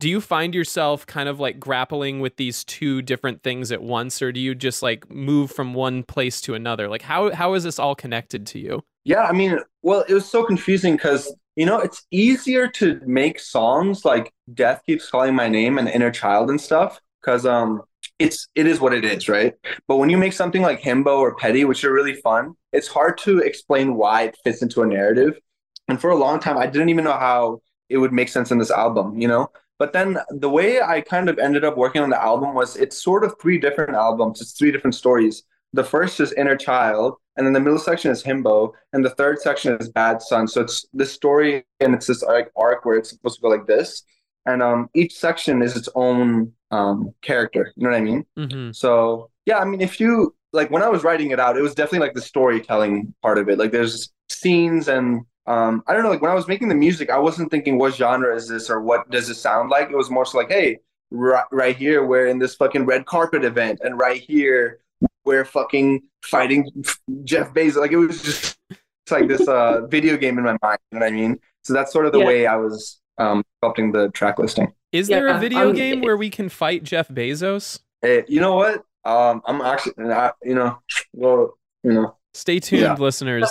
Do 0.04 0.10
you 0.10 0.20
find 0.20 0.54
yourself 0.54 1.06
kind 1.06 1.30
of 1.30 1.40
like 1.40 1.58
grappling 1.58 2.20
with 2.20 2.36
these 2.36 2.62
two 2.62 3.00
different 3.00 3.42
things 3.42 3.72
at 3.72 3.82
once, 3.82 4.20
or 4.20 4.32
do 4.32 4.38
you 4.38 4.54
just 4.54 4.82
like 4.82 5.10
move 5.10 5.50
from 5.50 5.72
one 5.72 6.02
place 6.02 6.42
to 6.42 6.52
another? 6.52 6.90
Like, 6.90 7.00
how 7.00 7.32
how 7.32 7.54
is 7.54 7.64
this 7.64 7.78
all 7.78 7.94
connected 7.94 8.46
to 8.48 8.58
you? 8.58 8.84
Yeah, 9.04 9.22
I 9.22 9.32
mean, 9.32 9.60
well, 9.80 10.04
it 10.06 10.12
was 10.12 10.28
so 10.28 10.44
confusing 10.44 10.96
because 10.96 11.34
you 11.56 11.64
know 11.64 11.78
it's 11.78 12.04
easier 12.10 12.68
to 12.72 13.00
make 13.06 13.40
songs 13.40 14.04
like 14.04 14.30
Death 14.52 14.82
Keeps 14.84 15.08
Calling 15.08 15.34
My 15.34 15.48
Name 15.48 15.78
and 15.78 15.88
Inner 15.88 16.10
Child 16.10 16.50
and 16.50 16.60
stuff 16.60 17.00
because 17.22 17.46
um 17.46 17.80
it's 18.18 18.46
it 18.54 18.66
is 18.66 18.80
what 18.80 18.92
it 18.92 19.06
is, 19.06 19.26
right? 19.26 19.54
But 19.88 19.96
when 19.96 20.10
you 20.10 20.18
make 20.18 20.34
something 20.34 20.60
like 20.60 20.82
Himbo 20.82 21.16
or 21.16 21.34
Petty, 21.34 21.64
which 21.64 21.82
are 21.82 21.94
really 21.94 22.16
fun, 22.16 22.52
it's 22.74 22.88
hard 22.88 23.16
to 23.20 23.38
explain 23.38 23.94
why 23.94 24.24
it 24.24 24.36
fits 24.44 24.60
into 24.60 24.82
a 24.82 24.86
narrative. 24.86 25.40
And 25.88 25.98
for 25.98 26.10
a 26.10 26.16
long 26.16 26.40
time, 26.40 26.58
I 26.58 26.66
didn't 26.66 26.90
even 26.90 27.04
know 27.04 27.12
how 27.12 27.62
it 27.88 27.96
would 27.96 28.12
make 28.12 28.28
sense 28.28 28.50
in 28.50 28.58
this 28.58 28.70
album, 28.70 29.18
you 29.18 29.28
know? 29.28 29.48
But 29.78 29.92
then 29.92 30.18
the 30.30 30.48
way 30.48 30.80
I 30.80 31.00
kind 31.00 31.28
of 31.28 31.38
ended 31.38 31.64
up 31.64 31.76
working 31.76 32.02
on 32.02 32.10
the 32.10 32.22
album 32.22 32.54
was 32.54 32.76
it's 32.76 33.02
sort 33.02 33.24
of 33.24 33.34
three 33.40 33.58
different 33.58 33.94
albums, 33.94 34.40
it's 34.40 34.52
three 34.52 34.70
different 34.70 34.94
stories. 34.94 35.42
The 35.72 35.84
first 35.84 36.20
is 36.20 36.32
Inner 36.34 36.56
Child, 36.56 37.16
and 37.36 37.44
then 37.44 37.52
the 37.52 37.60
middle 37.60 37.80
section 37.80 38.12
is 38.12 38.22
Himbo, 38.22 38.72
and 38.92 39.04
the 39.04 39.10
third 39.10 39.40
section 39.40 39.76
is 39.80 39.88
Bad 39.88 40.22
Son. 40.22 40.46
So 40.46 40.60
it's 40.60 40.86
this 40.92 41.12
story 41.12 41.64
and 41.80 41.94
it's 41.94 42.06
this 42.06 42.22
like 42.22 42.52
arc 42.56 42.84
where 42.84 42.96
it's 42.96 43.10
supposed 43.10 43.36
to 43.36 43.42
go 43.42 43.48
like 43.48 43.66
this. 43.66 44.04
And 44.46 44.62
um, 44.62 44.88
each 44.94 45.16
section 45.16 45.62
is 45.62 45.76
its 45.76 45.88
own 45.96 46.52
um, 46.70 47.12
character. 47.22 47.72
You 47.76 47.84
know 47.84 47.90
what 47.90 47.96
I 47.96 48.02
mean? 48.02 48.26
Mm-hmm. 48.38 48.72
So 48.72 49.30
yeah, 49.46 49.58
I 49.58 49.64
mean, 49.64 49.80
if 49.80 49.98
you 49.98 50.34
like 50.52 50.70
when 50.70 50.82
I 50.82 50.88
was 50.88 51.02
writing 51.02 51.32
it 51.32 51.40
out, 51.40 51.56
it 51.56 51.62
was 51.62 51.74
definitely 51.74 52.06
like 52.06 52.14
the 52.14 52.22
storytelling 52.22 53.12
part 53.22 53.38
of 53.38 53.48
it. 53.48 53.58
Like 53.58 53.72
there's 53.72 54.12
scenes 54.28 54.88
and 54.88 55.22
um, 55.46 55.82
I 55.86 55.92
don't 55.92 56.02
know, 56.02 56.10
like 56.10 56.22
when 56.22 56.30
I 56.30 56.34
was 56.34 56.48
making 56.48 56.68
the 56.68 56.74
music, 56.74 57.10
I 57.10 57.18
wasn't 57.18 57.50
thinking 57.50 57.78
what 57.78 57.94
genre 57.94 58.34
is 58.34 58.48
this 58.48 58.70
or 58.70 58.80
what 58.80 59.10
does 59.10 59.28
it 59.28 59.34
sound 59.34 59.70
like. 59.70 59.90
It 59.90 59.96
was 59.96 60.10
more 60.10 60.24
so 60.24 60.38
like, 60.38 60.50
hey, 60.50 60.78
right, 61.10 61.44
right 61.52 61.76
here 61.76 62.04
we're 62.04 62.26
in 62.26 62.38
this 62.38 62.54
fucking 62.54 62.86
red 62.86 63.06
carpet 63.06 63.44
event, 63.44 63.80
and 63.84 63.98
right 63.98 64.20
here 64.20 64.80
we're 65.24 65.44
fucking 65.44 66.02
fighting 66.22 66.70
Jeff 67.24 67.52
Bezos. 67.52 67.76
Like 67.76 67.92
it 67.92 67.96
was 67.96 68.22
just 68.22 68.58
it's 68.70 69.10
like 69.10 69.28
this 69.28 69.46
uh, 69.46 69.82
video 69.88 70.16
game 70.16 70.38
in 70.38 70.44
my 70.44 70.56
mind. 70.62 70.78
You 70.92 70.98
know 70.98 71.06
what 71.06 71.12
I 71.12 71.16
mean? 71.16 71.38
So 71.62 71.72
that's 71.72 71.92
sort 71.92 72.06
of 72.06 72.12
the 72.12 72.20
yeah. 72.20 72.26
way 72.26 72.46
I 72.46 72.56
was 72.56 73.00
um, 73.18 73.44
sculpting 73.62 73.92
the 73.92 74.10
track 74.10 74.38
listing. 74.38 74.72
Is 74.92 75.08
there 75.08 75.26
a 75.28 75.32
Yeah, 75.32 75.40
video 75.40 75.70
um, 75.70 75.74
game 75.74 76.00
where 76.02 76.16
we 76.16 76.30
can 76.30 76.48
fight 76.48 76.84
Jeff 76.84 77.08
Bezos? 77.08 77.80
Hey, 78.00 78.24
you 78.28 78.40
know 78.40 78.54
what? 78.54 78.84
Um, 79.04 79.42
I'm 79.44 79.60
actually, 79.60 79.94
I, 80.10 80.32
you 80.42 80.54
know, 80.54 80.78
well, 81.12 81.58
you 81.82 81.92
know, 81.92 82.16
Stay 82.34 82.58
tuned, 82.58 82.82
Yeah. 82.82 82.94
listeners. 82.94 83.48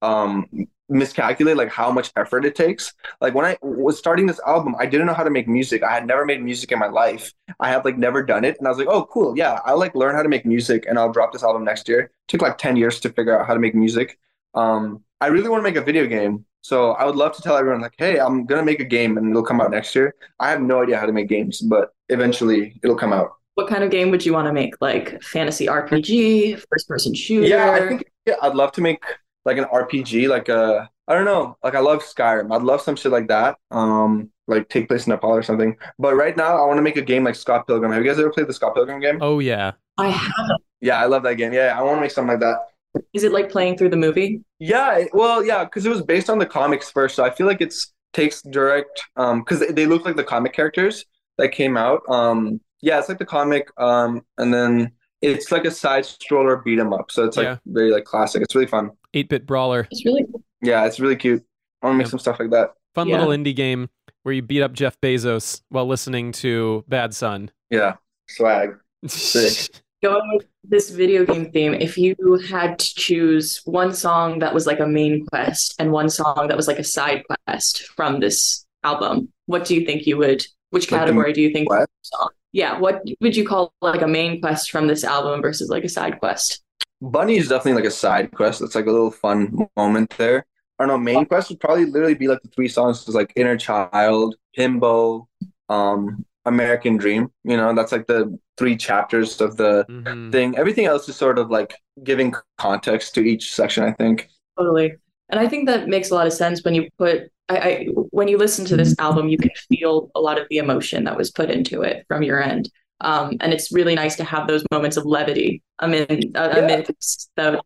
um 0.02 0.46
miscalculate 0.88 1.56
like 1.56 1.70
how 1.70 1.90
much 1.90 2.12
effort 2.16 2.44
it 2.44 2.54
takes. 2.54 2.92
Like 3.20 3.34
when 3.34 3.44
I 3.46 3.56
was 3.62 3.98
starting 3.98 4.26
this 4.26 4.40
album, 4.46 4.74
I 4.78 4.86
didn't 4.86 5.06
know 5.06 5.14
how 5.14 5.24
to 5.24 5.30
make 5.30 5.48
music. 5.48 5.82
I 5.82 5.92
had 5.92 6.06
never 6.06 6.24
made 6.24 6.42
music 6.42 6.72
in 6.72 6.78
my 6.78 6.88
life. 6.88 7.32
I 7.60 7.70
had 7.70 7.84
like 7.84 7.98
never 7.98 8.22
done 8.22 8.44
it, 8.44 8.58
and 8.58 8.66
I 8.66 8.70
was 8.70 8.78
like, 8.78 8.88
oh, 8.88 9.06
cool, 9.06 9.36
yeah, 9.36 9.60
I'll 9.64 9.78
like 9.78 9.94
learn 9.94 10.14
how 10.14 10.22
to 10.22 10.28
make 10.28 10.46
music, 10.46 10.86
and 10.88 10.98
I'll 10.98 11.12
drop 11.12 11.32
this 11.32 11.42
album 11.42 11.64
next 11.64 11.88
year. 11.88 12.00
It 12.00 12.10
took 12.28 12.42
like 12.42 12.58
ten 12.58 12.76
years 12.76 13.00
to 13.00 13.10
figure 13.10 13.38
out 13.38 13.46
how 13.46 13.54
to 13.54 13.60
make 13.60 13.74
music. 13.74 14.18
Um, 14.54 15.02
I 15.20 15.28
really 15.28 15.48
want 15.48 15.60
to 15.60 15.64
make 15.70 15.76
a 15.76 15.84
video 15.84 16.06
game. 16.06 16.44
So 16.62 16.92
I 16.92 17.04
would 17.04 17.16
love 17.16 17.34
to 17.36 17.42
tell 17.42 17.56
everyone 17.56 17.80
like, 17.80 17.94
hey, 17.98 18.20
I'm 18.20 18.46
gonna 18.46 18.64
make 18.64 18.80
a 18.80 18.84
game 18.84 19.18
and 19.18 19.30
it'll 19.30 19.42
come 19.42 19.60
out 19.60 19.70
next 19.72 19.94
year. 19.94 20.14
I 20.38 20.50
have 20.50 20.60
no 20.60 20.82
idea 20.82 20.98
how 20.98 21.06
to 21.06 21.12
make 21.12 21.28
games, 21.28 21.60
but 21.60 21.90
eventually 22.08 22.78
it'll 22.84 22.96
come 22.96 23.12
out. 23.12 23.32
What 23.54 23.68
kind 23.68 23.84
of 23.84 23.90
game 23.90 24.10
would 24.10 24.24
you 24.24 24.32
want 24.32 24.46
to 24.46 24.52
make? 24.52 24.74
Like 24.80 25.22
fantasy 25.22 25.66
RPG, 25.66 26.62
first 26.70 26.88
person 26.88 27.14
shooter? 27.14 27.46
Yeah, 27.46 27.70
I 27.72 27.88
think 27.88 28.10
yeah, 28.26 28.34
I'd 28.42 28.54
love 28.54 28.72
to 28.72 28.80
make 28.80 29.02
like 29.44 29.58
an 29.58 29.64
RPG, 29.64 30.28
like 30.28 30.48
a 30.48 30.90
I 31.08 31.14
don't 31.14 31.24
know, 31.24 31.56
like 31.62 31.74
I 31.74 31.80
love 31.80 32.02
Skyrim. 32.02 32.54
I'd 32.54 32.62
love 32.62 32.80
some 32.80 32.96
shit 32.96 33.12
like 33.12 33.28
that. 33.28 33.56
Um, 33.70 34.30
like 34.46 34.68
take 34.68 34.88
place 34.88 35.06
in 35.06 35.10
Nepal 35.10 35.30
or 35.30 35.42
something. 35.42 35.76
But 35.98 36.14
right 36.14 36.36
now, 36.36 36.56
I 36.62 36.66
want 36.66 36.78
to 36.78 36.82
make 36.82 36.96
a 36.96 37.02
game 37.02 37.24
like 37.24 37.34
Scott 37.34 37.66
Pilgrim. 37.66 37.92
Have 37.92 38.02
you 38.02 38.08
guys 38.08 38.18
ever 38.18 38.30
played 38.30 38.46
the 38.46 38.52
Scott 38.54 38.74
Pilgrim 38.74 39.00
game? 39.00 39.18
Oh 39.20 39.38
yeah. 39.40 39.72
I 39.98 40.08
have. 40.08 40.32
Yeah, 40.80 41.00
I 41.00 41.06
love 41.06 41.22
that 41.24 41.34
game. 41.34 41.52
Yeah, 41.52 41.78
I 41.78 41.82
want 41.82 41.98
to 41.98 42.00
make 42.00 42.10
something 42.10 42.32
like 42.32 42.40
that. 42.40 43.02
Is 43.12 43.24
it 43.24 43.32
like 43.32 43.50
playing 43.50 43.78
through 43.78 43.90
the 43.90 43.96
movie? 43.96 44.42
Yeah, 44.58 45.04
well, 45.12 45.44
yeah, 45.44 45.64
because 45.64 45.86
it 45.86 45.88
was 45.88 46.02
based 46.02 46.28
on 46.28 46.38
the 46.38 46.46
comics 46.46 46.90
first, 46.90 47.14
so 47.14 47.24
I 47.24 47.30
feel 47.30 47.46
like 47.46 47.60
it's 47.60 47.92
takes 48.12 48.42
direct 48.42 49.04
um 49.16 49.40
because 49.40 49.60
they, 49.60 49.72
they 49.72 49.86
look 49.86 50.04
like 50.04 50.16
the 50.16 50.24
comic 50.24 50.52
characters 50.52 51.06
that 51.38 51.48
came 51.48 51.76
out. 51.76 52.02
Um, 52.08 52.60
yeah, 52.82 52.98
it's 52.98 53.08
like 53.08 53.18
the 53.18 53.24
comic. 53.26 53.68
Um, 53.78 54.24
and 54.38 54.52
then 54.52 54.92
it's 55.22 55.50
like 55.52 55.64
a 55.64 55.70
side 55.70 56.04
scroller 56.04 56.62
beat 56.64 56.78
'em 56.78 56.92
up, 56.92 57.10
so 57.10 57.24
it's 57.24 57.36
like 57.36 57.44
Yeah. 57.44 57.56
very 57.66 57.90
like 57.92 58.04
classic. 58.04 58.42
It's 58.42 58.54
really 58.54 58.66
fun. 58.66 58.90
8-bit 59.14 59.46
brawler. 59.46 59.86
It's 59.90 60.04
really 60.04 60.24
Yeah, 60.62 60.84
it's 60.86 61.00
really 61.00 61.16
cute. 61.16 61.42
I 61.82 61.86
want 61.86 61.94
to 61.94 61.98
make 61.98 62.04
Yep. 62.06 62.10
some 62.10 62.18
stuff 62.20 62.38
like 62.40 62.50
that. 62.50 62.74
Fun 62.94 63.08
Yeah. 63.08 63.18
little 63.24 63.32
indie 63.32 63.54
game 63.56 63.88
where 64.22 64.34
you 64.34 64.42
beat 64.42 64.62
up 64.62 64.72
Jeff 64.72 65.00
Bezos 65.00 65.62
while 65.70 65.86
listening 65.86 66.32
to 66.32 66.84
Bad 66.88 67.14
Son. 67.14 67.50
Yeah, 67.70 67.96
swag. 68.28 68.76
Sick. 69.06 69.82
going 70.02 70.28
with 70.36 70.46
this 70.64 70.90
video 70.90 71.24
game 71.24 71.50
theme. 71.52 71.74
If 71.74 71.96
you 71.96 72.16
had 72.48 72.78
to 72.80 72.94
choose 72.96 73.60
one 73.64 73.94
song 73.94 74.40
that 74.40 74.52
was 74.52 74.66
like 74.66 74.80
a 74.80 74.86
main 74.86 75.24
quest 75.26 75.74
and 75.78 75.92
one 75.92 76.08
song 76.10 76.46
that 76.48 76.56
was 76.56 76.66
like 76.66 76.80
a 76.80 76.84
side 76.84 77.22
quest 77.46 77.82
from 77.96 78.18
this 78.18 78.66
album, 78.82 79.28
what 79.46 79.64
do 79.64 79.74
you 79.76 79.86
think 79.86 80.04
you 80.06 80.16
would? 80.16 80.44
Which 80.70 80.90
Like 80.90 81.00
the 81.02 81.06
category 81.06 81.32
do 81.32 81.40
you 81.40 81.52
think? 81.52 81.68
quest? 81.68 81.88
Song? 82.02 82.30
Yeah, 82.52 82.78
what 82.78 83.02
would 83.20 83.34
you 83.36 83.46
call 83.46 83.72
like 83.80 84.02
a 84.02 84.06
main 84.08 84.40
quest 84.40 84.70
from 84.70 84.86
this 84.86 85.04
album 85.04 85.40
versus 85.40 85.68
like 85.70 85.84
a 85.84 85.88
side 85.88 86.18
quest? 86.20 86.62
Bunny 87.00 87.36
is 87.36 87.48
definitely 87.48 87.80
like 87.80 87.88
a 87.88 87.90
side 87.90 88.30
quest. 88.32 88.62
It's 88.62 88.74
like 88.74 88.86
a 88.86 88.90
little 88.90 89.10
fun 89.10 89.68
moment 89.76 90.14
there. 90.18 90.46
I 90.78 90.86
don't 90.86 90.88
know. 90.88 90.98
Main 90.98 91.26
quest 91.26 91.48
would 91.48 91.60
probably 91.60 91.86
literally 91.86 92.14
be 92.14 92.28
like 92.28 92.42
the 92.42 92.48
three 92.48 92.68
songs, 92.68 93.06
is 93.08 93.14
like 93.14 93.32
Inner 93.36 93.56
Child, 93.56 94.36
Himbo, 94.56 95.26
um, 95.68 96.24
American 96.44 96.96
Dream. 96.96 97.30
You 97.44 97.56
know, 97.56 97.74
that's 97.74 97.92
like 97.92 98.06
the 98.06 98.38
three 98.58 98.76
chapters 98.76 99.40
of 99.40 99.56
the 99.56 99.84
Mhm. 99.88 100.30
thing. 100.32 100.56
Everything 100.56 100.86
else 100.86 101.08
is 101.08 101.16
sort 101.16 101.38
of 101.38 101.50
like 101.50 101.74
giving 102.04 102.34
context 102.58 103.14
to 103.14 103.20
each 103.20 103.52
section. 103.54 103.84
I 103.84 103.92
think. 103.92 104.28
Totally. 104.58 104.94
And 105.30 105.40
I 105.40 105.48
think 105.48 105.66
that 105.68 105.88
makes 105.88 106.10
a 106.10 106.14
lot 106.14 106.26
of 106.26 106.32
sense 106.32 106.62
when 106.64 106.74
you 106.74 106.88
put 106.98 107.30
I, 107.48 107.58
I 107.58 107.86
when 108.12 108.28
you 108.28 108.38
listen 108.38 108.64
to 108.66 108.76
this 108.76 108.94
album, 108.98 109.28
you 109.28 109.36
can 109.38 109.50
feel 109.68 110.10
a 110.14 110.20
lot 110.20 110.38
of 110.40 110.46
the 110.50 110.58
emotion 110.58 111.04
that 111.04 111.16
was 111.16 111.30
put 111.30 111.50
into 111.50 111.82
it 111.82 112.04
from 112.08 112.22
your 112.22 112.42
end. 112.42 112.70
Um, 113.00 113.36
and 113.40 113.52
it's 113.52 113.72
really 113.72 113.94
nice 113.96 114.14
to 114.16 114.24
have 114.24 114.46
those 114.46 114.64
moments 114.70 114.96
of 114.96 115.04
levity 115.04 115.62
amid 115.80 116.36
uh, 116.36 116.52
Yeah. 116.54 116.58
amidst 116.58 117.30
the 117.36 117.60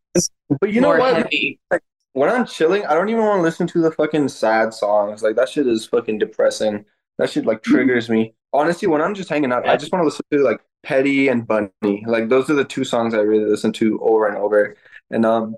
But 0.60 0.72
you 0.72 0.80
know 0.80 0.96
what? 0.96 1.14
heavy. 1.16 1.60
When 2.14 2.30
I'm 2.30 2.46
chilling, 2.46 2.86
I 2.86 2.94
don't 2.94 3.10
even 3.10 3.22
want 3.22 3.38
to 3.40 3.42
listen 3.42 3.66
to 3.66 3.82
the 3.82 3.90
fucking 3.90 4.28
sad 4.28 4.72
songs. 4.72 5.22
Like 5.22 5.36
that 5.36 5.50
shit 5.50 5.66
is 5.66 5.84
fucking 5.84 6.18
depressing. 6.18 6.86
That 7.18 7.28
shit 7.28 7.44
like 7.44 7.62
triggers 7.62 8.08
me. 8.08 8.34
Honestly, 8.54 8.88
when 8.88 9.02
I'm 9.02 9.14
just 9.14 9.28
hanging 9.28 9.52
out, 9.52 9.68
I 9.68 9.76
just 9.76 9.92
want 9.92 10.00
to 10.02 10.06
listen 10.06 10.24
to 10.32 10.38
like 10.38 10.60
Petty 10.82 11.28
and 11.28 11.46
Bunny. 11.46 12.04
Like 12.06 12.30
those 12.30 12.48
are 12.48 12.54
the 12.54 12.64
two 12.64 12.84
songs 12.84 13.12
I 13.12 13.18
really 13.18 13.44
listen 13.50 13.72
to 13.74 13.98
over 14.00 14.26
and 14.28 14.38
over. 14.38 14.76
And 15.10 15.26
um, 15.26 15.56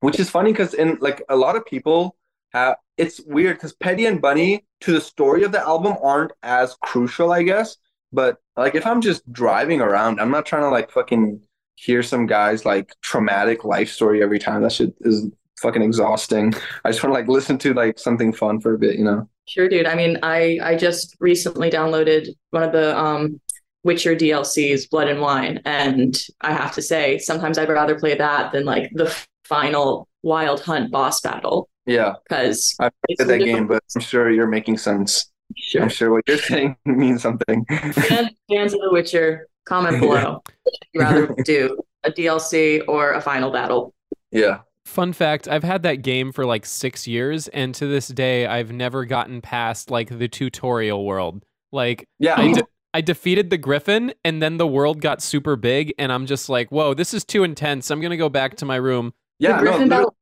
which 0.00 0.20
is 0.20 0.30
funny 0.30 0.52
because 0.52 0.74
in 0.74 0.98
like 1.00 1.22
a 1.28 1.36
lot 1.36 1.56
of 1.56 1.64
people 1.66 2.14
have 2.54 2.76
it's 2.96 3.20
weird 3.26 3.56
because 3.56 3.72
Petty 3.74 4.06
and 4.06 4.22
Bunny 4.22 4.64
to 4.82 4.92
the 4.92 5.00
story 5.00 5.42
of 5.42 5.52
the 5.52 5.60
album 5.60 5.96
aren't 6.02 6.32
as 6.42 6.76
crucial, 6.82 7.32
I 7.32 7.42
guess. 7.42 7.76
But 8.12 8.38
like 8.56 8.74
if 8.74 8.86
I'm 8.86 9.00
just 9.00 9.30
driving 9.32 9.80
around, 9.80 10.20
I'm 10.20 10.30
not 10.30 10.46
trying 10.46 10.62
to 10.62 10.68
like 10.68 10.90
fucking 10.90 11.40
hear 11.76 12.02
some 12.02 12.26
guy's 12.26 12.64
like 12.64 12.94
traumatic 13.02 13.64
life 13.64 13.90
story 13.90 14.22
every 14.22 14.38
time. 14.38 14.62
That 14.62 14.72
shit 14.72 14.94
is 15.00 15.28
fucking 15.60 15.82
exhausting. 15.82 16.54
I 16.84 16.90
just 16.90 17.02
want 17.02 17.14
to 17.14 17.18
like 17.18 17.28
listen 17.28 17.58
to 17.58 17.74
like 17.74 17.98
something 17.98 18.32
fun 18.32 18.60
for 18.60 18.74
a 18.74 18.78
bit, 18.78 18.96
you 18.96 19.04
know? 19.04 19.28
Sure, 19.46 19.68
dude. 19.68 19.86
I 19.86 19.94
mean, 19.94 20.18
I 20.22 20.58
I 20.62 20.76
just 20.76 21.16
recently 21.20 21.70
downloaded 21.70 22.28
one 22.50 22.62
of 22.62 22.72
the 22.72 22.96
um 22.96 23.40
Witcher 23.82 24.16
DLCs, 24.16 24.88
Blood 24.88 25.08
and 25.08 25.20
Wine, 25.20 25.60
and 25.66 26.18
I 26.40 26.54
have 26.54 26.72
to 26.74 26.80
say, 26.80 27.18
sometimes 27.18 27.58
I'd 27.58 27.68
rather 27.68 27.98
play 27.98 28.14
that 28.16 28.52
than 28.52 28.64
like 28.64 28.90
the 28.94 29.14
final 29.44 30.08
Wild 30.22 30.60
Hunt 30.62 30.90
boss 30.90 31.20
battle 31.20 31.68
Yeah, 31.86 32.14
because 32.28 32.74
I 32.80 32.90
it's 33.08 33.24
played 33.24 33.28
that 33.40 33.44
game, 33.44 33.66
but 33.66 33.82
I'm 33.94 34.00
sure 34.00 34.30
you're 34.30 34.46
making 34.46 34.78
sense. 34.78 35.30
Sure. 35.56 35.82
I'm 35.82 35.88
sure 35.90 36.10
what 36.10 36.22
you're 36.26 36.38
saying 36.38 36.76
means 36.86 37.22
something. 37.22 37.64
Fans 37.66 38.30
fans 38.48 38.72
of 38.74 38.80
The 38.80 38.88
Witcher, 38.90 39.46
comment 39.66 40.00
below. 40.00 40.42
Would 40.64 40.74
you 40.94 41.00
rather 41.00 41.26
do 41.44 41.78
a 42.04 42.10
DLC 42.10 42.82
or 42.88 43.12
a 43.12 43.20
final 43.20 43.50
battle? 43.50 43.94
yeah. 44.30 44.60
Fun 44.86 45.14
fact, 45.14 45.48
I've 45.48 45.64
had 45.64 45.82
that 45.84 46.02
game 46.02 46.30
for 46.30 46.44
like 46.44 46.66
6 46.66 47.06
years 47.06 47.48
and 47.48 47.74
to 47.76 47.86
this 47.86 48.06
day 48.08 48.46
I've 48.46 48.70
never 48.70 49.06
gotten 49.06 49.40
past 49.40 49.90
like 49.90 50.18
the 50.18 50.28
tutorial 50.28 51.06
world. 51.06 51.42
Like 51.72 52.06
Yeah. 52.18 52.34
I, 52.38 52.52
de- 52.52 52.66
I 52.92 53.00
defeated 53.00 53.48
the 53.48 53.56
griffin 53.56 54.12
and 54.26 54.42
then 54.42 54.58
the 54.58 54.66
world 54.66 55.00
got 55.00 55.22
super 55.22 55.56
big 55.56 55.94
and 55.98 56.12
I'm 56.12 56.26
just 56.26 56.50
like, 56.50 56.70
"Whoa, 56.70 56.92
this 56.92 57.14
is 57.14 57.24
too 57.24 57.44
intense. 57.44 57.90
I'm 57.90 58.00
going 58.02 58.10
to 58.10 58.18
go 58.18 58.28
back 58.28 58.56
to 58.56 58.66
my 58.66 58.76
room." 58.76 59.14
Yeah, 59.44 59.58
the 59.58 59.62
Griffin 59.62 59.88
literally, 59.88 59.88
battle 59.88 60.16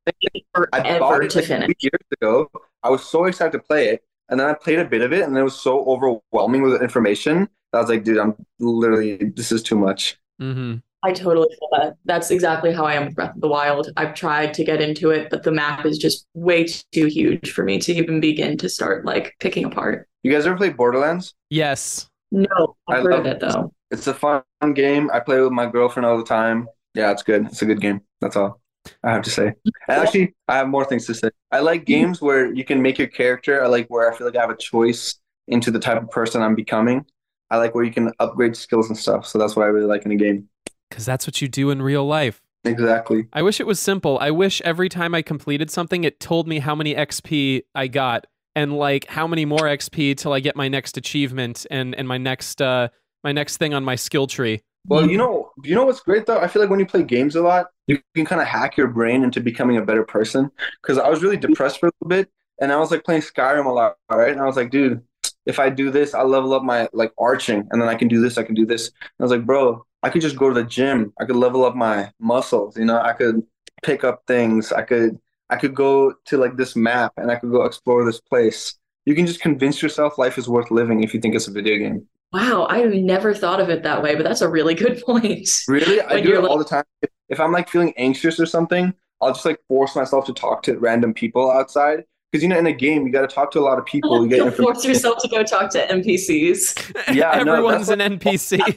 I 0.72 0.80
forever 0.82 0.98
bought 0.98 1.24
it 1.24 1.30
to 1.30 1.38
like 1.38 1.46
finish. 1.48 1.74
years 1.80 2.00
ago. 2.20 2.50
I 2.82 2.90
was 2.90 3.04
so 3.04 3.24
excited 3.26 3.52
to 3.52 3.58
play 3.60 3.88
it, 3.88 4.02
and 4.28 4.38
then 4.40 4.48
I 4.48 4.54
played 4.54 4.78
a 4.78 4.84
bit 4.84 5.02
of 5.02 5.12
it, 5.12 5.22
and 5.22 5.36
it 5.36 5.42
was 5.42 5.60
so 5.60 5.84
overwhelming 5.86 6.62
with 6.62 6.82
information 6.82 7.48
that 7.72 7.78
I 7.78 7.80
was 7.80 7.90
like, 7.90 8.04
dude, 8.04 8.18
I'm 8.18 8.34
literally 8.58 9.16
this 9.36 9.52
is 9.52 9.62
too 9.62 9.76
much. 9.76 10.18
Mhm. 10.40 10.82
I 11.04 11.12
totally 11.12 11.48
feel 11.58 11.68
that. 11.80 11.96
That's 12.04 12.30
exactly 12.30 12.72
how 12.72 12.84
I 12.84 12.94
am 12.94 13.06
with 13.06 13.16
Breath 13.16 13.34
of 13.34 13.40
the 13.40 13.48
Wild. 13.48 13.90
I've 13.96 14.14
tried 14.14 14.54
to 14.54 14.64
get 14.64 14.80
into 14.80 15.10
it, 15.10 15.30
but 15.30 15.42
the 15.42 15.50
map 15.50 15.84
is 15.84 15.98
just 15.98 16.26
way 16.34 16.64
too 16.92 17.06
huge 17.06 17.50
for 17.52 17.64
me 17.64 17.78
to 17.80 17.92
even 17.92 18.20
begin 18.20 18.56
to 18.58 18.68
start 18.68 19.04
like 19.04 19.34
picking 19.40 19.64
apart. 19.64 20.06
You 20.22 20.30
guys 20.30 20.46
ever 20.46 20.56
play 20.56 20.68
Borderlands? 20.68 21.34
Yes. 21.50 22.08
No, 22.30 22.76
I've 22.88 22.98
I 22.98 23.02
heard 23.02 23.10
love 23.10 23.20
of 23.20 23.26
it 23.26 23.40
though. 23.40 23.72
It's 23.90 24.06
a 24.06 24.14
fun 24.14 24.42
game. 24.74 25.10
I 25.12 25.18
play 25.20 25.40
with 25.40 25.52
my 25.52 25.66
girlfriend 25.66 26.06
all 26.06 26.16
the 26.16 26.24
time. 26.24 26.68
Yeah, 26.94 27.10
it's 27.10 27.22
good. 27.24 27.46
It's 27.46 27.62
a 27.62 27.66
good 27.66 27.80
game. 27.80 28.00
That's 28.20 28.36
all 28.36 28.61
I 29.04 29.12
have 29.12 29.22
to 29.22 29.30
say. 29.30 29.52
And 29.88 30.02
actually, 30.02 30.34
I 30.48 30.56
have 30.56 30.68
more 30.68 30.84
things 30.84 31.06
to 31.06 31.14
say. 31.14 31.30
I 31.50 31.60
like 31.60 31.84
games 31.84 32.20
where 32.20 32.52
you 32.52 32.64
can 32.64 32.82
make 32.82 32.98
your 32.98 33.08
character. 33.08 33.62
I 33.62 33.66
like 33.66 33.86
where 33.88 34.10
I 34.10 34.16
feel 34.16 34.26
like 34.26 34.36
I 34.36 34.40
have 34.40 34.50
a 34.50 34.56
choice 34.56 35.16
into 35.48 35.70
the 35.70 35.78
type 35.78 36.02
of 36.02 36.10
person 36.10 36.42
I'm 36.42 36.54
becoming. 36.54 37.04
I 37.50 37.58
like 37.58 37.74
where 37.74 37.84
you 37.84 37.92
can 37.92 38.12
upgrade 38.18 38.56
skills 38.56 38.88
and 38.88 38.96
stuff. 38.96 39.26
So 39.26 39.38
that's 39.38 39.54
what 39.54 39.64
I 39.64 39.66
really 39.66 39.86
like 39.86 40.04
in 40.04 40.12
a 40.12 40.16
game. 40.16 40.48
Cuz 40.90 41.04
that's 41.04 41.26
what 41.26 41.40
you 41.42 41.48
do 41.48 41.70
in 41.70 41.82
real 41.82 42.06
life. 42.06 42.42
Exactly. 42.64 43.26
I 43.32 43.42
wish 43.42 43.60
it 43.60 43.66
was 43.66 43.80
simple. 43.80 44.18
I 44.20 44.30
wish 44.30 44.60
every 44.62 44.88
time 44.88 45.14
I 45.14 45.22
completed 45.22 45.70
something, 45.70 46.04
it 46.04 46.20
told 46.20 46.46
me 46.46 46.60
how 46.60 46.74
many 46.74 46.94
XP 46.94 47.62
I 47.74 47.88
got 47.88 48.26
and 48.54 48.76
like 48.76 49.06
how 49.08 49.26
many 49.26 49.44
more 49.44 49.60
XP 49.60 50.16
till 50.16 50.32
I 50.32 50.40
get 50.40 50.56
my 50.56 50.68
next 50.68 50.96
achievement 50.96 51.66
and 51.70 51.94
and 51.94 52.06
my 52.06 52.18
next 52.18 52.62
uh 52.62 52.88
my 53.24 53.32
next 53.32 53.56
thing 53.56 53.74
on 53.74 53.84
my 53.84 53.96
skill 53.96 54.26
tree. 54.26 54.60
Well, 54.86 55.08
you 55.08 55.16
know, 55.16 55.52
you 55.62 55.74
know 55.74 55.84
what's 55.84 56.00
great 56.00 56.26
though? 56.26 56.40
I 56.40 56.48
feel 56.48 56.60
like 56.60 56.70
when 56.70 56.80
you 56.80 56.86
play 56.86 57.02
games 57.02 57.36
a 57.36 57.42
lot, 57.42 57.66
you 57.86 58.00
can 58.14 58.24
kind 58.24 58.40
of 58.40 58.48
hack 58.48 58.76
your 58.76 58.88
brain 58.88 59.22
into 59.22 59.40
becoming 59.40 59.76
a 59.76 59.82
better 59.82 60.04
person. 60.04 60.50
Because 60.82 60.98
I 60.98 61.08
was 61.08 61.22
really 61.22 61.36
mm-hmm. 61.36 61.50
depressed 61.52 61.78
for 61.78 61.86
a 61.86 61.92
little 62.00 62.08
bit, 62.08 62.30
and 62.60 62.72
I 62.72 62.76
was 62.76 62.90
like 62.90 63.04
playing 63.04 63.22
Skyrim 63.22 63.66
a 63.66 63.70
lot, 63.70 63.96
right? 64.10 64.32
And 64.32 64.40
I 64.40 64.44
was 64.44 64.56
like, 64.56 64.70
dude, 64.70 65.02
if 65.46 65.58
I 65.58 65.70
do 65.70 65.90
this, 65.90 66.14
I'll 66.14 66.28
level 66.28 66.52
up 66.52 66.62
my 66.62 66.88
like 66.92 67.12
arching, 67.18 67.66
and 67.70 67.80
then 67.80 67.88
I 67.88 67.94
can 67.94 68.08
do 68.08 68.20
this, 68.20 68.38
I 68.38 68.42
can 68.42 68.54
do 68.54 68.66
this. 68.66 68.88
And 68.88 69.20
I 69.20 69.22
was 69.22 69.30
like, 69.30 69.46
bro, 69.46 69.86
I 70.02 70.10
could 70.10 70.22
just 70.22 70.36
go 70.36 70.48
to 70.48 70.54
the 70.54 70.64
gym. 70.64 71.12
I 71.20 71.26
could 71.26 71.36
level 71.36 71.64
up 71.64 71.76
my 71.76 72.10
muscles. 72.18 72.76
You 72.76 72.84
know, 72.84 73.00
I 73.00 73.12
could 73.12 73.42
pick 73.82 74.02
up 74.02 74.22
things. 74.26 74.72
I 74.72 74.82
could, 74.82 75.18
I 75.48 75.56
could 75.56 75.74
go 75.74 76.14
to 76.26 76.36
like 76.38 76.56
this 76.56 76.74
map, 76.74 77.12
and 77.16 77.30
I 77.30 77.36
could 77.36 77.52
go 77.52 77.62
explore 77.64 78.04
this 78.04 78.20
place. 78.20 78.74
You 79.04 79.14
can 79.14 79.26
just 79.26 79.40
convince 79.40 79.82
yourself 79.82 80.18
life 80.18 80.38
is 80.38 80.48
worth 80.48 80.70
living 80.70 81.02
if 81.02 81.14
you 81.14 81.20
think 81.20 81.34
it's 81.34 81.48
a 81.48 81.52
video 81.52 81.78
game. 81.78 82.06
Wow, 82.32 82.66
I 82.70 82.84
never 82.84 83.34
thought 83.34 83.60
of 83.60 83.68
it 83.68 83.82
that 83.82 84.02
way, 84.02 84.14
but 84.14 84.24
that's 84.24 84.40
a 84.40 84.48
really 84.48 84.74
good 84.74 85.02
point. 85.06 85.64
Really, 85.68 86.00
I 86.00 86.20
do 86.20 86.34
it 86.34 86.40
like- 86.42 86.50
all 86.50 86.58
the 86.58 86.64
time. 86.64 86.84
If, 87.02 87.10
if 87.28 87.40
I'm 87.40 87.52
like 87.52 87.68
feeling 87.68 87.92
anxious 87.96 88.38
or 88.40 88.46
something, 88.46 88.94
I'll 89.20 89.32
just 89.32 89.44
like 89.44 89.60
force 89.68 89.94
myself 89.96 90.24
to 90.26 90.32
talk 90.32 90.62
to 90.64 90.78
random 90.78 91.14
people 91.14 91.50
outside. 91.50 92.04
Because 92.30 92.42
you 92.42 92.48
know, 92.48 92.58
in 92.58 92.66
a 92.66 92.72
game, 92.72 93.06
you 93.06 93.12
got 93.12 93.28
to 93.28 93.34
talk 93.34 93.50
to 93.52 93.58
a 93.58 93.62
lot 93.62 93.78
of 93.78 93.84
people. 93.84 94.22
You 94.22 94.28
get 94.28 94.36
You'll 94.38 94.46
information. 94.46 94.72
force 94.74 94.84
yourself 94.86 95.18
to 95.22 95.28
go 95.28 95.42
talk 95.42 95.70
to 95.72 95.86
NPCs. 95.86 96.94
Yeah, 97.14 97.30
Everyone's 97.32 97.88
that's 97.88 98.00
an 98.00 98.18
NPC. 98.18 98.76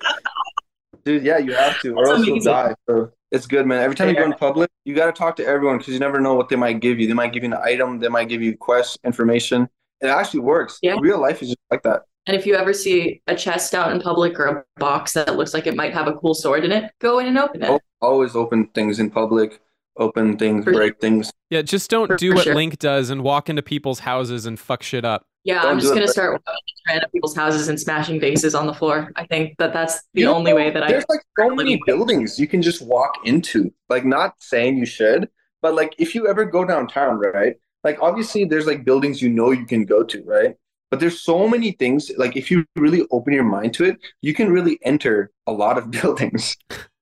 Dude, 1.05 1.23
yeah, 1.23 1.37
you 1.37 1.53
have 1.53 1.79
to, 1.81 1.93
or 1.95 2.05
That's 2.05 2.17
else 2.17 2.27
you'll 2.27 2.39
die. 2.41 2.73
So 2.89 3.11
it's 3.31 3.45
good, 3.47 3.65
man. 3.65 3.81
Every 3.81 3.95
time 3.95 4.09
you 4.09 4.15
go 4.15 4.23
in 4.25 4.33
public, 4.33 4.69
you 4.85 4.93
got 4.95 5.05
to 5.05 5.11
talk 5.13 5.35
to 5.37 5.45
everyone 5.45 5.77
because 5.77 5.93
you 5.93 5.99
never 5.99 6.19
know 6.19 6.33
what 6.33 6.49
they 6.49 6.55
might 6.55 6.79
give 6.81 6.99
you. 6.99 7.07
They 7.07 7.13
might 7.13 7.31
give 7.31 7.43
you 7.43 7.53
an 7.53 7.59
item, 7.63 7.99
they 7.99 8.09
might 8.09 8.27
give 8.27 8.41
you 8.41 8.57
quest 8.57 8.97
information. 9.05 9.69
It 10.01 10.07
actually 10.07 10.41
works. 10.41 10.79
Yeah. 10.81 10.97
Real 10.99 11.21
life 11.21 11.41
is 11.41 11.49
just 11.49 11.59
like 11.71 11.83
that. 11.83 12.03
And 12.27 12.35
if 12.35 12.45
you 12.45 12.55
ever 12.55 12.73
see 12.73 13.21
a 13.27 13.35
chest 13.35 13.75
out 13.75 13.91
in 13.91 14.01
public 14.01 14.39
or 14.39 14.45
a 14.47 14.63
box 14.79 15.13
that 15.13 15.35
looks 15.35 15.53
like 15.53 15.67
it 15.67 15.75
might 15.75 15.93
have 15.93 16.07
a 16.07 16.13
cool 16.13 16.33
sword 16.33 16.65
in 16.65 16.71
it, 16.71 16.91
go 16.99 17.19
in 17.19 17.27
and 17.27 17.37
open 17.37 17.63
it. 17.63 17.81
Always 18.01 18.35
open 18.35 18.67
things 18.67 18.99
in 18.99 19.11
public, 19.11 19.61
open 19.97 20.37
things, 20.37 20.63
For- 20.63 20.73
break 20.73 20.99
things. 20.99 21.31
Yeah, 21.51 21.61
just 21.61 21.89
don't 21.89 22.07
For- 22.07 22.17
do 22.17 22.31
for 22.31 22.35
what 22.37 22.43
sure. 22.45 22.55
Link 22.55 22.79
does 22.79 23.09
and 23.11 23.23
walk 23.23 23.49
into 23.49 23.61
people's 23.61 23.99
houses 23.99 24.45
and 24.47 24.59
fuck 24.59 24.81
shit 24.81 25.05
up. 25.05 25.25
Yeah, 25.43 25.61
Don't 25.61 25.73
I'm 25.73 25.79
just 25.79 25.93
gonna 25.93 26.07
start 26.07 26.31
walking 26.33 26.95
into 26.95 27.07
people's 27.09 27.35
houses 27.35 27.67
and 27.67 27.79
smashing 27.79 28.19
vases 28.19 28.55
on 28.55 28.65
the 28.65 28.73
floor. 28.73 29.11
I 29.15 29.27
think 29.27 29.55
that 29.59 29.73
that's 29.73 30.01
the 30.15 30.21
You 30.21 30.25
know, 30.25 30.33
only 30.33 30.53
way 30.53 30.71
that 30.71 30.81
I. 30.81 30.87
There's 30.87 31.05
like 31.07 31.21
so 31.39 31.53
many 31.53 31.79
buildings 31.85 32.39
you 32.39 32.47
can 32.47 32.63
just 32.63 32.81
walk 32.81 33.11
into. 33.25 33.71
Like, 33.87 34.05
not 34.05 34.33
saying 34.39 34.77
you 34.77 34.87
should, 34.87 35.29
but 35.61 35.75
like 35.75 35.93
if 35.99 36.15
you 36.15 36.27
ever 36.27 36.45
go 36.45 36.65
downtown, 36.65 37.19
right? 37.19 37.57
Like, 37.83 38.01
obviously, 38.01 38.45
there's 38.45 38.65
like 38.65 38.83
buildings 38.83 39.21
you 39.21 39.29
know 39.29 39.51
you 39.51 39.67
can 39.67 39.85
go 39.85 40.03
to, 40.03 40.23
right? 40.23 40.55
But 40.95 41.01
there's 41.01 41.19
so 41.19 41.45
many 41.45 41.73
things. 41.73 42.09
Like, 42.17 42.37
if 42.37 42.49
you 42.49 42.63
really 42.77 43.03
open 43.11 43.33
your 43.33 43.43
mind 43.43 43.73
to 43.73 43.83
it, 43.83 43.97
you 44.21 44.33
can 44.33 44.49
really 44.49 44.79
enter 44.83 45.29
a 45.45 45.51
lot 45.51 45.77
of 45.77 45.91
buildings. 45.97 46.55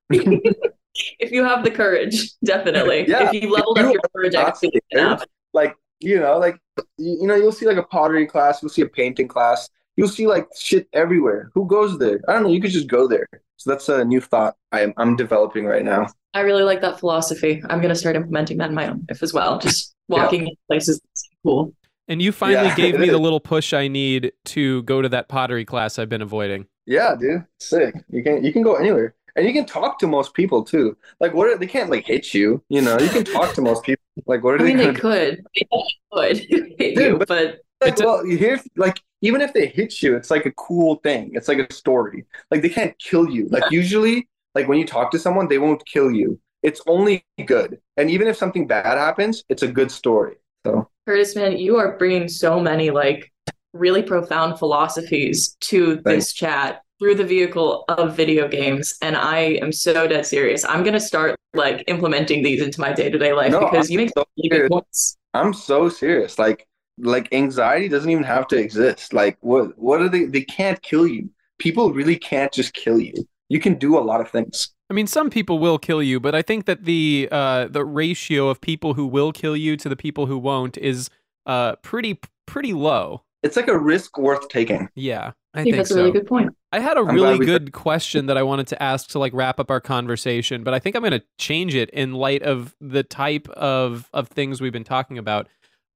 if 0.09 1.31
you 1.31 1.43
have 1.43 1.63
the 1.63 1.69
courage, 1.69 2.31
definitely. 2.43 3.05
Yeah, 3.07 3.27
if 3.29 3.33
you 3.33 3.51
leveled 3.51 3.77
if 3.77 3.85
up 3.85 3.93
your 3.93 4.01
courage, 4.15 4.33
I 4.33 4.41
not 4.41 4.59
think 4.59 4.73
scared, 4.89 5.05
enough. 5.05 5.23
like 5.53 5.75
you 5.99 6.19
know 6.19 6.39
like 6.39 6.57
you, 6.97 7.19
you 7.21 7.27
know 7.27 7.35
you'll 7.35 7.51
see 7.51 7.67
like 7.67 7.77
a 7.77 7.83
pottery 7.83 8.25
class 8.25 8.63
you'll 8.63 8.69
see 8.69 8.81
a 8.81 8.87
painting 8.87 9.27
class 9.27 9.69
you'll 9.95 10.07
see 10.07 10.25
like 10.25 10.47
shit 10.57 10.87
everywhere 10.91 11.51
who 11.53 11.65
goes 11.67 11.97
there 11.99 12.19
i 12.27 12.33
don't 12.33 12.43
know 12.43 12.49
you 12.49 12.59
could 12.59 12.71
just 12.71 12.87
go 12.87 13.07
there 13.07 13.27
so 13.55 13.69
that's 13.69 13.87
a 13.89 14.03
new 14.03 14.19
thought 14.19 14.55
i'm, 14.73 14.91
I'm 14.97 15.15
developing 15.15 15.65
right 15.65 15.85
now 15.85 16.07
I 16.35 16.39
really 16.39 16.63
like 16.63 16.81
that 16.81 16.99
philosophy. 16.99 17.61
I'm 17.69 17.79
gonna 17.79 17.93
start 17.93 18.15
implementing 18.15 18.57
that 18.57 18.69
in 18.69 18.75
my 18.75 18.87
own 18.87 19.05
life 19.07 19.21
as 19.21 19.33
well. 19.33 19.59
Just 19.59 19.93
walking 20.07 20.47
in 20.47 20.55
places 20.67 20.99
that's 20.99 21.29
cool. 21.45 21.73
And 22.08 22.22
you 22.22 22.32
finally 22.32 22.68
Yeah, 22.68 22.76
gave 22.76 22.95
it 22.95 22.99
me 22.99 23.10
the 23.10 23.18
little 23.18 23.39
push 23.39 23.74
I 23.74 23.88
need 23.88 24.34
to 24.45 24.84
go 24.84 25.01
to 25.01 25.10
that 25.10 25.30
pottery 25.30 25.66
class 25.66 25.97
I've 25.99 26.10
been 26.10 26.22
avoiding. 26.22 26.68
yeah 26.86 27.16
dude 27.20 27.45
sick 27.60 27.95
you 28.10 28.22
can 28.24 28.43
you 28.43 28.51
can 28.51 28.62
go 28.62 28.76
anywhere 28.76 29.16
and 29.36 29.47
you 29.47 29.54
can 29.54 29.66
talk 29.66 29.97
to 29.99 30.08
most 30.08 30.34
people 30.34 30.64
too 30.64 30.97
like 31.22 31.34
what 31.34 31.47
are, 31.47 31.58
they 31.58 31.66
can't 31.68 31.89
like 31.89 32.06
hit 32.06 32.34
you 32.34 32.62
you 32.70 32.82
know 32.82 32.99
you 32.99 33.08
can 33.10 33.24
talk 33.24 33.54
to 33.56 33.62
most 33.62 33.84
people 33.84 34.04
like 34.28 34.43
what 34.43 34.56
are 34.56 34.60
I 34.60 34.64
they 34.64 34.74
mean, 34.74 34.78
they 34.78 34.86
gonna 34.88 34.99
could, 34.99 35.45
they 35.56 35.66
could 35.72 36.38
hit 36.80 36.95
Dude, 36.95 36.97
you, 36.97 37.18
but- 37.20 37.28
but 37.30 37.60
like, 37.82 37.93
It's 37.93 38.01
a- 38.01 38.06
well, 38.06 38.26
here's 38.26 38.62
like 38.78 39.01
even 39.22 39.41
if 39.41 39.54
they 39.54 39.68
hit 39.68 40.01
you, 40.01 40.16
it's 40.16 40.30
like 40.32 40.45
a 40.45 40.51
cool 40.51 40.95
thing. 40.97 41.32
It's 41.34 41.47
like 41.49 41.60
a 41.60 41.74
story. 41.74 42.26
Like 42.51 42.62
they 42.62 42.70
can't 42.70 42.97
kill 42.99 43.30
you. 43.30 43.47
Like 43.49 43.72
usually, 43.72 44.28
like 44.56 44.68
when 44.70 44.78
you 44.80 44.86
talk 44.86 45.12
to 45.12 45.20
someone, 45.20 45.47
they 45.49 45.58
won't 45.60 45.86
kill 45.86 46.12
you. 46.12 46.39
It's 46.62 46.82
only 46.88 47.26
good. 47.45 47.80
And 47.97 48.10
even 48.10 48.28
if 48.28 48.38
something 48.38 48.68
bad 48.68 48.97
happens, 48.97 49.43
it's 49.49 49.64
a 49.64 49.68
good 49.68 49.91
story. 49.91 50.36
So 50.66 50.89
Curtis, 51.06 51.36
man, 51.36 51.58
you 51.58 51.78
are 51.78 51.97
bringing 51.97 52.28
so 52.28 52.60
many 52.60 52.89
like 52.89 53.32
really 53.74 54.04
profound 54.04 54.58
philosophies 54.60 55.58
to 55.62 55.97
this 56.06 56.32
chat 56.32 56.82
through 56.99 57.16
the 57.16 57.24
vehicle 57.24 57.84
of 57.89 58.16
video 58.16 58.47
games, 58.47 58.95
and 59.01 59.18
I 59.18 59.58
am 59.62 59.72
so 59.72 60.08
dead 60.08 60.26
serious. 60.26 60.64
I'm 60.64 60.84
gonna 60.84 60.99
start 60.99 61.36
like 61.54 61.84
implementing 61.88 62.43
these 62.43 62.62
into 62.62 62.80
my 62.80 62.93
day 62.93 63.10
to 63.10 63.18
day 63.18 63.34
life 63.34 63.51
No, 63.51 63.60
because 63.60 63.89
I'm 63.89 63.93
you 63.93 63.97
make 63.97 64.12
so 64.16 64.24
really 64.38 64.49
good 64.49 64.72
points. 64.72 65.18
I'm 65.34 65.54
so 65.54 65.89
serious. 65.89 66.39
Like 66.39 66.68
like 66.97 67.34
anxiety 67.34 67.89
doesn't 67.89 68.10
even 68.10 68.24
have 68.24 68.47
to 68.47 68.58
exist. 68.58 69.14
Like 69.14 69.38
what 69.41 69.78
what 69.78 70.01
are 70.01 70.10
they? 70.10 70.26
They 70.26 70.43
can't 70.43 70.82
kill 70.82 71.08
you. 71.08 71.30
People 71.60 71.91
really 71.91 72.18
can't 72.18 72.51
just 72.51 72.74
kill 72.74 72.99
you. 72.99 73.14
You 73.49 73.60
can 73.60 73.76
do 73.76 73.97
a 73.97 74.01
lot 74.01 74.22
of 74.22 74.30
things. 74.30 74.74
I 74.93 74.95
mean, 74.95 75.07
some 75.07 75.31
people 75.31 75.57
will 75.57 75.79
kill 75.79 76.03
you, 76.03 76.19
but 76.19 76.35
I 76.35 76.43
think 76.43 76.65
that 76.65 76.83
the 76.83 77.27
uh, 77.31 77.67
the 77.67 77.83
ratio 77.83 78.47
of 78.47 78.61
people 78.61 78.93
who 78.93 79.07
will 79.07 79.31
kill 79.31 79.57
you 79.57 79.75
to 79.75 79.89
the 79.89 79.95
people 79.95 80.27
who 80.27 80.37
won't 80.37 80.77
is 80.77 81.09
uh, 81.47 81.77
pretty 81.77 82.19
pretty 82.45 82.73
low. 82.73 83.23
It's 83.41 83.55
like 83.55 83.67
a 83.69 83.75
risk 83.75 84.19
worth 84.19 84.49
taking. 84.49 84.89
Yeah, 84.93 85.31
I, 85.55 85.61
I 85.61 85.63
think 85.63 85.73
think 85.73 85.77
that's 85.77 85.89
so. 85.89 85.95
a 85.95 85.97
really 85.97 86.11
good 86.11 86.27
point. 86.27 86.55
I 86.71 86.79
had 86.79 86.97
a 86.97 86.99
I'm 86.99 87.15
really 87.15 87.39
we- 87.39 87.45
good 87.47 87.71
question 87.71 88.27
that 88.27 88.37
I 88.37 88.43
wanted 88.43 88.67
to 88.67 88.83
ask 88.83 89.09
to 89.09 89.19
like 89.19 89.33
wrap 89.33 89.59
up 89.59 89.71
our 89.71 89.81
conversation, 89.81 90.63
but 90.63 90.75
I 90.75 90.79
think 90.79 90.95
I'm 90.95 91.01
going 91.01 91.19
to 91.19 91.23
change 91.39 91.73
it 91.73 91.89
in 91.89 92.13
light 92.13 92.43
of 92.43 92.75
the 92.79 93.01
type 93.01 93.49
of 93.49 94.11
of 94.13 94.27
things 94.27 94.61
we've 94.61 94.71
been 94.71 94.83
talking 94.83 95.17
about. 95.17 95.47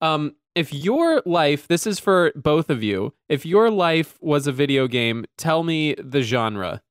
Um, 0.02 0.38
if 0.56 0.74
your 0.74 1.22
life, 1.24 1.68
this 1.68 1.86
is 1.86 2.00
for 2.00 2.32
both 2.36 2.72
of 2.72 2.82
you, 2.82 3.14
if 3.30 3.46
your 3.46 3.70
life 3.70 4.18
was 4.22 4.48
a 4.48 4.52
video 4.52 4.88
game, 4.88 5.26
tell 5.38 5.62
me 5.62 5.94
the 6.00 6.24
genre. 6.24 6.82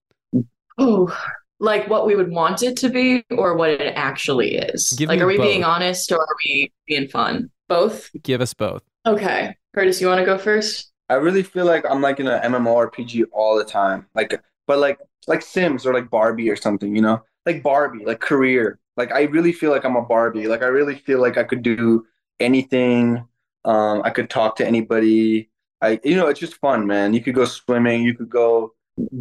Oh, 0.79 1.13
like 1.59 1.89
what 1.89 2.07
we 2.07 2.15
would 2.15 2.31
want 2.31 2.63
it 2.63 2.77
to 2.79 2.89
be 2.89 3.25
or 3.31 3.57
what 3.57 3.71
it 3.71 3.95
actually 3.97 4.57
is. 4.57 4.93
Give 4.93 5.09
like, 5.09 5.21
are 5.21 5.27
we 5.27 5.39
being 5.39 5.65
honest 5.65 6.13
or 6.13 6.21
are 6.21 6.37
we 6.45 6.73
being 6.87 7.09
fun? 7.09 7.51
Both? 7.69 8.11
Give 8.23 8.41
us 8.41 8.55
both. 8.55 8.83
Okay. 9.07 9.55
Curtis, 9.75 10.01
you 10.01 10.07
want 10.07 10.21
to 10.21 10.27
go 10.27 10.39
first? 10.39 10.93
I 11.09 11.15
really 11.15 11.43
feel 11.43 11.67
like 11.67 11.85
I'm 11.89 12.03
like 12.03 12.21
in 12.21 12.27
an 12.27 12.53
MMORPG 12.53 13.25
all 13.33 13.57
the 13.57 13.65
time. 13.65 14.07
Like, 14.15 14.41
but 14.67 14.79
like 14.79 14.99
like 15.27 15.43
Sims 15.43 15.87
or 15.87 15.95
like 15.95 16.11
Barbie 16.11 16.51
or 16.51 16.57
something, 16.57 16.95
you 16.95 17.03
know? 17.03 17.23
Like 17.45 17.63
Barbie, 17.63 18.05
like 18.05 18.21
career. 18.21 18.79
Like 18.97 19.13
I 19.13 19.23
really 19.23 19.53
feel 19.53 19.71
like 19.71 19.85
I'm 19.85 19.97
a 19.97 20.03
Barbie. 20.03 20.49
Like 20.49 20.63
I 20.63 20.67
really 20.67 20.97
feel 20.97 21.21
like 21.21 21.37
I 21.37 21.45
could 21.45 21.63
do 21.63 22.07
anything. 22.41 23.25
Um, 23.65 24.03
I 24.05 24.11
could 24.11 24.31
talk 24.31 24.57
to 24.57 24.67
anybody. 24.67 25.51
I, 25.81 26.01
you 26.05 26.17
know, 26.17 26.29
it's 26.29 26.41
just 26.41 26.57
fun, 26.57 26.87
man. 26.87 27.13
You 27.13 27.21
could 27.23 27.35
go 27.35 27.45
swimming. 27.45 28.03
You 28.03 28.15
could 28.15 28.31
go 28.31 28.73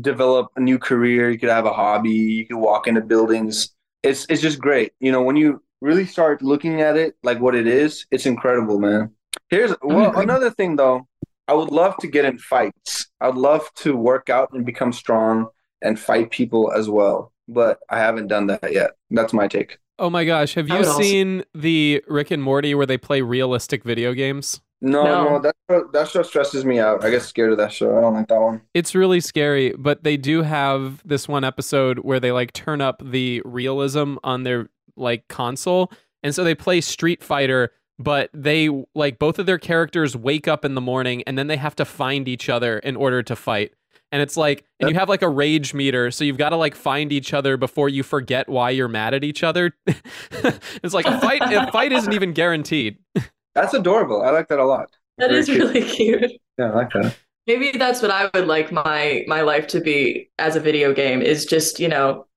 develop 0.01 0.47
a 0.55 0.59
new 0.59 0.79
career. 0.79 1.29
You 1.29 1.39
could 1.39 1.49
have 1.49 1.65
a 1.65 1.73
hobby. 1.73 2.11
You 2.11 2.47
could 2.47 2.57
walk 2.57 2.87
into 2.87 3.01
buildings. 3.01 3.73
It's 4.03 4.25
it's 4.29 4.41
just 4.41 4.59
great. 4.59 4.93
You 4.99 5.11
know, 5.11 5.21
when 5.21 5.35
you 5.35 5.61
really 5.81 6.05
start 6.05 6.41
looking 6.41 6.81
at 6.81 6.97
it 6.97 7.15
like 7.23 7.39
what 7.39 7.55
it 7.55 7.67
is, 7.67 8.05
it's 8.11 8.25
incredible, 8.25 8.79
man. 8.79 9.11
Here's 9.49 9.73
well 9.81 10.17
another 10.17 10.51
thing 10.51 10.75
though. 10.75 11.07
I 11.47 11.53
would 11.53 11.71
love 11.71 11.97
to 11.97 12.07
get 12.07 12.25
in 12.25 12.39
fights. 12.39 13.07
I'd 13.21 13.35
love 13.35 13.69
to 13.75 13.95
work 13.95 14.29
out 14.29 14.49
and 14.53 14.65
become 14.65 14.91
strong 14.91 15.47
and 15.81 15.99
fight 15.99 16.31
people 16.31 16.71
as 16.71 16.89
well. 16.89 17.31
But 17.47 17.79
I 17.89 17.99
haven't 17.99 18.27
done 18.27 18.47
that 18.47 18.73
yet. 18.73 18.91
That's 19.11 19.33
my 19.33 19.47
take. 19.47 19.77
Oh 19.99 20.09
my 20.09 20.25
gosh, 20.25 20.55
have 20.55 20.67
you 20.67 20.75
would 20.75 20.87
also- 20.87 21.01
seen 21.01 21.43
the 21.53 22.03
Rick 22.07 22.31
and 22.31 22.41
Morty 22.43 22.73
where 22.75 22.85
they 22.85 22.97
play 22.97 23.21
realistic 23.21 23.83
video 23.83 24.13
games? 24.13 24.61
No, 24.81 25.03
No. 25.03 25.29
no, 25.29 25.39
that 25.39 25.55
show, 25.69 25.89
that 25.93 26.07
show 26.09 26.21
stresses 26.23 26.65
me 26.65 26.79
out. 26.79 27.03
I 27.03 27.09
get 27.09 27.21
scared 27.21 27.51
of 27.51 27.57
that 27.57 27.71
show. 27.73 27.97
I 27.97 28.01
don't 28.01 28.13
like 28.13 28.27
that 28.27 28.39
one. 28.41 28.61
It's 28.73 28.93
really 28.93 29.19
scary, 29.19 29.73
but 29.77 30.03
they 30.03 30.17
do 30.17 30.41
have 30.43 31.01
this 31.07 31.27
one 31.27 31.43
episode 31.43 31.99
where 31.99 32.19
they 32.19 32.31
like 32.31 32.53
turn 32.53 32.81
up 32.81 33.01
the 33.03 33.41
realism 33.45 34.15
on 34.23 34.43
their 34.43 34.69
like 34.95 35.27
console. 35.27 35.91
And 36.23 36.35
so 36.35 36.43
they 36.43 36.55
play 36.55 36.81
Street 36.81 37.23
Fighter, 37.23 37.71
but 37.97 38.29
they 38.33 38.69
like 38.93 39.17
both 39.19 39.39
of 39.39 39.45
their 39.45 39.57
characters 39.59 40.15
wake 40.15 40.47
up 40.47 40.65
in 40.65 40.75
the 40.75 40.81
morning 40.81 41.23
and 41.25 41.37
then 41.37 41.47
they 41.47 41.57
have 41.57 41.75
to 41.77 41.85
find 41.85 42.27
each 42.27 42.49
other 42.49 42.79
in 42.79 42.95
order 42.95 43.23
to 43.23 43.35
fight. 43.35 43.73
And 44.11 44.21
it's 44.21 44.37
like 44.37 44.65
and 44.79 44.89
you 44.89 44.95
have 44.95 45.09
like 45.09 45.23
a 45.23 45.29
rage 45.29 45.73
meter, 45.73 46.11
so 46.11 46.23
you've 46.23 46.37
got 46.37 46.49
to 46.49 46.55
like 46.57 46.75
find 46.75 47.11
each 47.11 47.33
other 47.33 47.57
before 47.57 47.89
you 47.89 48.03
forget 48.03 48.47
why 48.47 48.69
you're 48.69 48.87
mad 48.87 49.13
at 49.13 49.23
each 49.23 49.43
other. 49.43 49.73
it's 49.87 50.93
like 50.93 51.05
a 51.05 51.19
fight 51.19 51.41
a 51.41 51.71
fight 51.71 51.91
isn't 51.91 52.13
even 52.13 52.33
guaranteed. 52.33 52.97
That's 53.55 53.73
adorable. 53.73 54.21
I 54.21 54.29
like 54.29 54.47
that 54.49 54.59
a 54.59 54.65
lot. 54.65 54.89
That 55.17 55.29
Very 55.29 55.39
is 55.39 55.45
cute. 55.45 55.59
really 55.59 55.81
cute. 55.89 56.31
Yeah, 56.57 56.71
I 56.71 56.75
like 56.75 56.91
that. 56.91 57.15
Maybe 57.47 57.71
that's 57.77 58.01
what 58.01 58.11
I 58.11 58.29
would 58.33 58.47
like 58.47 58.71
my 58.71 59.23
my 59.27 59.41
life 59.41 59.67
to 59.67 59.79
be 59.79 60.29
as 60.39 60.55
a 60.55 60.59
video 60.59 60.93
game 60.93 61.21
is 61.21 61.45
just, 61.45 61.79
you 61.79 61.87
know, 61.87 62.27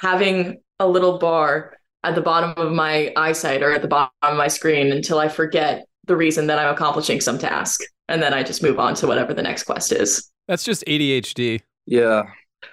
having 0.00 0.60
a 0.80 0.88
little 0.88 1.18
bar 1.18 1.76
at 2.04 2.14
the 2.14 2.20
bottom 2.20 2.54
of 2.56 2.72
my 2.72 3.12
eyesight 3.16 3.62
or 3.62 3.72
at 3.72 3.82
the 3.82 3.88
bottom 3.88 4.10
of 4.22 4.36
my 4.36 4.48
screen 4.48 4.92
until 4.92 5.18
I 5.18 5.28
forget 5.28 5.86
the 6.06 6.16
reason 6.16 6.46
that 6.46 6.58
I'm 6.58 6.72
accomplishing 6.72 7.20
some 7.20 7.38
task. 7.38 7.80
And 8.08 8.22
then 8.22 8.32
I 8.32 8.42
just 8.42 8.62
move 8.62 8.78
on 8.78 8.94
to 8.96 9.06
whatever 9.06 9.34
the 9.34 9.42
next 9.42 9.64
quest 9.64 9.92
is. 9.92 10.30
That's 10.48 10.62
just 10.62 10.84
ADHD. 10.86 11.60
Yeah. 11.86 12.24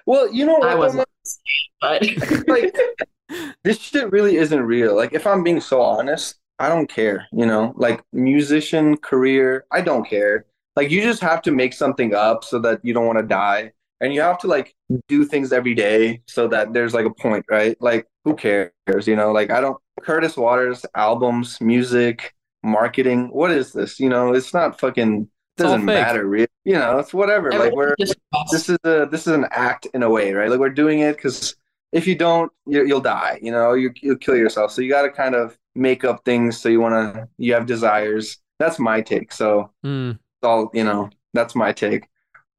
Well, 0.06 0.32
you 0.32 0.46
know 0.46 0.62
I 0.62 0.76
wasn't, 0.76 1.08
but 1.82 2.04
like 2.48 2.76
this 3.64 3.80
shit 3.80 4.12
really 4.12 4.38
isn't 4.38 4.62
real. 4.62 4.96
Like 4.96 5.14
if 5.14 5.26
I'm 5.26 5.44
being 5.44 5.62
so 5.62 5.82
honest, 5.82 6.36
I 6.60 6.70
don't 6.70 6.88
care, 6.88 7.28
you 7.32 7.46
know? 7.46 7.74
Like 7.76 8.02
musician 8.14 8.98
career, 8.98 9.66
I 9.72 9.82
don't 9.82 10.08
care. 10.08 10.46
Like 10.76 10.90
you 10.92 11.02
just 11.02 11.22
have 11.22 11.42
to 11.44 11.52
make 11.52 11.74
something 11.74 12.14
up 12.14 12.44
so 12.44 12.60
that 12.60 12.80
you 12.84 12.94
don't 12.94 13.06
want 13.06 13.20
to 13.20 13.26
die. 13.26 13.74
And 14.02 14.14
you 14.14 14.22
have 14.22 14.38
to 14.40 14.48
like 14.48 14.76
do 15.08 15.24
things 15.26 15.54
every 15.54 15.74
day 15.74 16.22
so 16.28 16.48
that 16.50 16.74
there's 16.74 16.94
like 16.94 17.06
a 17.06 17.14
point, 17.14 17.46
right? 17.50 17.78
Like 17.80 18.08
who 18.26 18.36
cares, 18.36 18.72
you 19.06 19.16
know? 19.16 19.32
Like 19.32 19.50
I 19.50 19.62
don't 19.62 19.78
Curtis 20.02 20.36
Waters 20.36 20.86
albums, 20.96 21.60
music, 21.62 22.34
marketing, 22.64 23.30
what 23.32 23.52
is 23.52 23.72
this? 23.74 24.00
You 24.00 24.10
know, 24.10 24.34
it's 24.34 24.54
not 24.54 24.80
fucking 24.80 25.30
doesn't 25.56 25.86
matter 25.86 26.26
really. 26.28 26.48
you 26.66 26.74
know, 26.74 26.98
it's 26.98 27.14
whatever. 27.14 27.52
Like 27.52 27.74
we're 27.74 27.96
Just- 28.00 28.16
this 28.52 28.70
is 28.70 28.78
a 28.84 29.06
this 29.06 29.28
is 29.28 29.34
an 29.34 29.46
act 29.52 29.88
in 29.94 30.04
a 30.04 30.10
way, 30.10 30.34
right? 30.34 30.50
Like 30.50 30.60
we're 30.60 30.70
doing 30.70 31.00
it 31.00 31.16
because 31.16 31.56
if 31.92 32.08
you 32.08 32.16
don't, 32.16 32.52
you, 32.66 32.86
you'll 32.86 33.02
die. 33.02 33.38
You 33.42 33.52
know, 33.52 33.74
you 33.74 33.92
you'll 34.02 34.18
kill 34.18 34.36
yourself. 34.36 34.72
So 34.72 34.82
you 34.82 34.90
got 34.90 35.04
to 35.04 35.12
kind 35.12 35.36
of 35.36 35.58
make 35.76 36.04
up 36.04 36.24
things. 36.26 36.58
So 36.60 36.70
you 36.70 36.80
want 36.80 37.16
to, 37.16 37.28
you 37.38 37.54
have 37.54 37.66
desires. 37.66 38.38
That's 38.60 38.80
my 38.80 39.02
take. 39.02 39.32
So 39.32 39.72
Hmm. 39.84 40.12
it's 40.12 40.44
all 40.44 40.70
you 40.74 40.84
know. 40.84 41.10
That's 41.34 41.56
my 41.56 41.72
take. 41.72 42.08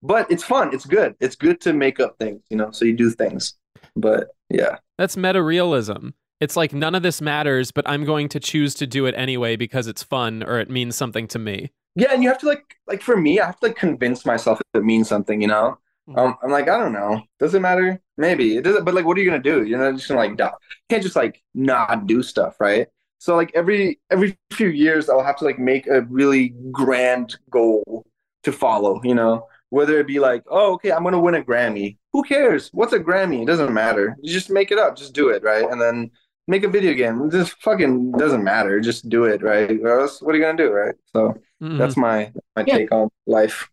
But 0.03 0.31
it's 0.31 0.43
fun. 0.45 0.75
It's 0.75 0.85
good. 0.85 1.15
It's 1.21 1.37
good 1.37 1.61
to 1.63 1.73
make 1.73 2.01
up 2.01 2.17
things. 2.19 2.43
You 2.51 2.57
know, 2.57 2.71
so 2.73 2.85
you 2.85 2.95
do 2.95 3.11
things. 3.11 3.55
But 3.97 4.29
yeah, 4.51 4.77
That's 4.99 5.17
meta 5.17 5.43
realism. 5.43 6.11
It's 6.41 6.57
like 6.57 6.75
none 6.75 6.95
of 6.95 7.03
this 7.03 7.23
matters, 7.23 7.71
but 7.71 7.89
I'm 7.89 8.05
going 8.05 8.29
to 8.31 8.41
choose 8.41 8.75
to 8.75 8.87
do 8.87 9.07
it 9.07 9.15
anyway 9.17 9.57
because 9.57 9.87
it's 9.87 10.03
fun 10.03 10.43
or 10.43 10.59
it 10.59 10.69
means 10.69 10.97
something 10.97 11.27
to 11.29 11.39
me. 11.39 11.71
yeah. 11.95 12.09
And 12.13 12.23
you 12.23 12.29
have 12.29 12.39
to 12.39 12.47
like 12.47 12.65
like 12.87 13.01
for 13.03 13.17
me, 13.17 13.41
I 13.41 13.47
have 13.47 13.59
to 13.61 13.67
like 13.69 13.77
convince 13.77 14.27
myself 14.27 14.59
that 14.73 14.81
it 14.81 14.85
means 14.85 15.09
something. 15.09 15.41
You 15.41 15.49
know. 15.49 15.79
Um, 16.17 16.37
I'm 16.43 16.51
like, 16.51 16.69
I 16.69 16.77
don't 16.79 16.93
know. 16.93 17.23
Does 17.39 17.55
it 17.55 17.61
matter? 17.61 17.99
Maybe 18.19 18.59
it 18.59 18.63
doesn't. 18.65 18.85
But 18.85 18.93
like, 18.95 19.07
what 19.07 19.17
are 19.17 19.23
you 19.23 19.31
gonna 19.31 19.43
do? 19.43 19.63
You're 19.65 19.79
not 19.79 19.97
just 19.97 20.07
gonna 20.09 20.21
like 20.21 20.37
die. 20.37 20.49
You 20.51 20.85
can't 20.91 21.03
just 21.03 21.17
like 21.17 21.43
not 21.55 22.07
do 22.07 22.23
stuff, 22.23 22.57
right? 22.61 22.89
So 23.19 23.37
like 23.37 23.51
every 23.55 24.01
every 24.11 24.37
few 24.53 24.69
years, 24.69 25.09
I'll 25.09 25.23
have 25.25 25.37
to 25.39 25.45
like 25.45 25.59
make 25.59 25.87
a 25.87 26.03
really 26.03 26.55
grand 26.71 27.37
goal 27.51 28.05
to 28.43 28.53
follow. 28.53 29.01
You 29.05 29.15
know, 29.15 29.47
whether 29.71 29.99
it 29.99 30.07
be 30.07 30.19
like, 30.21 30.43
oh, 30.49 30.75
okay, 30.75 30.93
I'm 30.93 31.05
gonna 31.05 31.21
win 31.21 31.35
a 31.35 31.43
Grammy. 31.43 31.97
Who 32.13 32.23
cares? 32.23 32.71
What's 32.73 32.93
a 32.93 32.99
Grammy? 32.99 33.43
It 33.43 33.47
doesn't 33.47 33.73
matter. 33.73 34.17
You 34.23 34.33
just 34.33 34.51
make 34.51 34.71
it 34.71 34.79
up. 34.79 34.97
Just 34.97 35.15
do 35.15 35.31
it, 35.31 35.43
right? 35.43 35.69
And 35.69 35.81
then 35.81 36.11
make 36.47 36.63
a 36.65 36.69
video 36.69 36.93
game. 36.93 37.23
It 37.23 37.33
just 37.33 37.61
fucking 37.63 38.13
doesn't 38.13 38.45
matter. 38.45 38.81
Just 38.81 39.09
do 39.09 39.25
it, 39.25 39.43
right? 39.43 39.81
Or 39.83 40.01
else, 40.01 40.21
what 40.21 40.35
are 40.35 40.39
you 40.39 40.45
gonna 40.45 40.59
do, 40.59 40.71
right? 40.71 40.95
So 41.13 41.35
Mhm. 41.63 41.79
that's 41.79 41.97
my 41.97 42.33
my 42.57 42.65
Yeah. 42.67 42.77
take 42.79 42.93
on 42.93 43.09
life. 43.27 43.71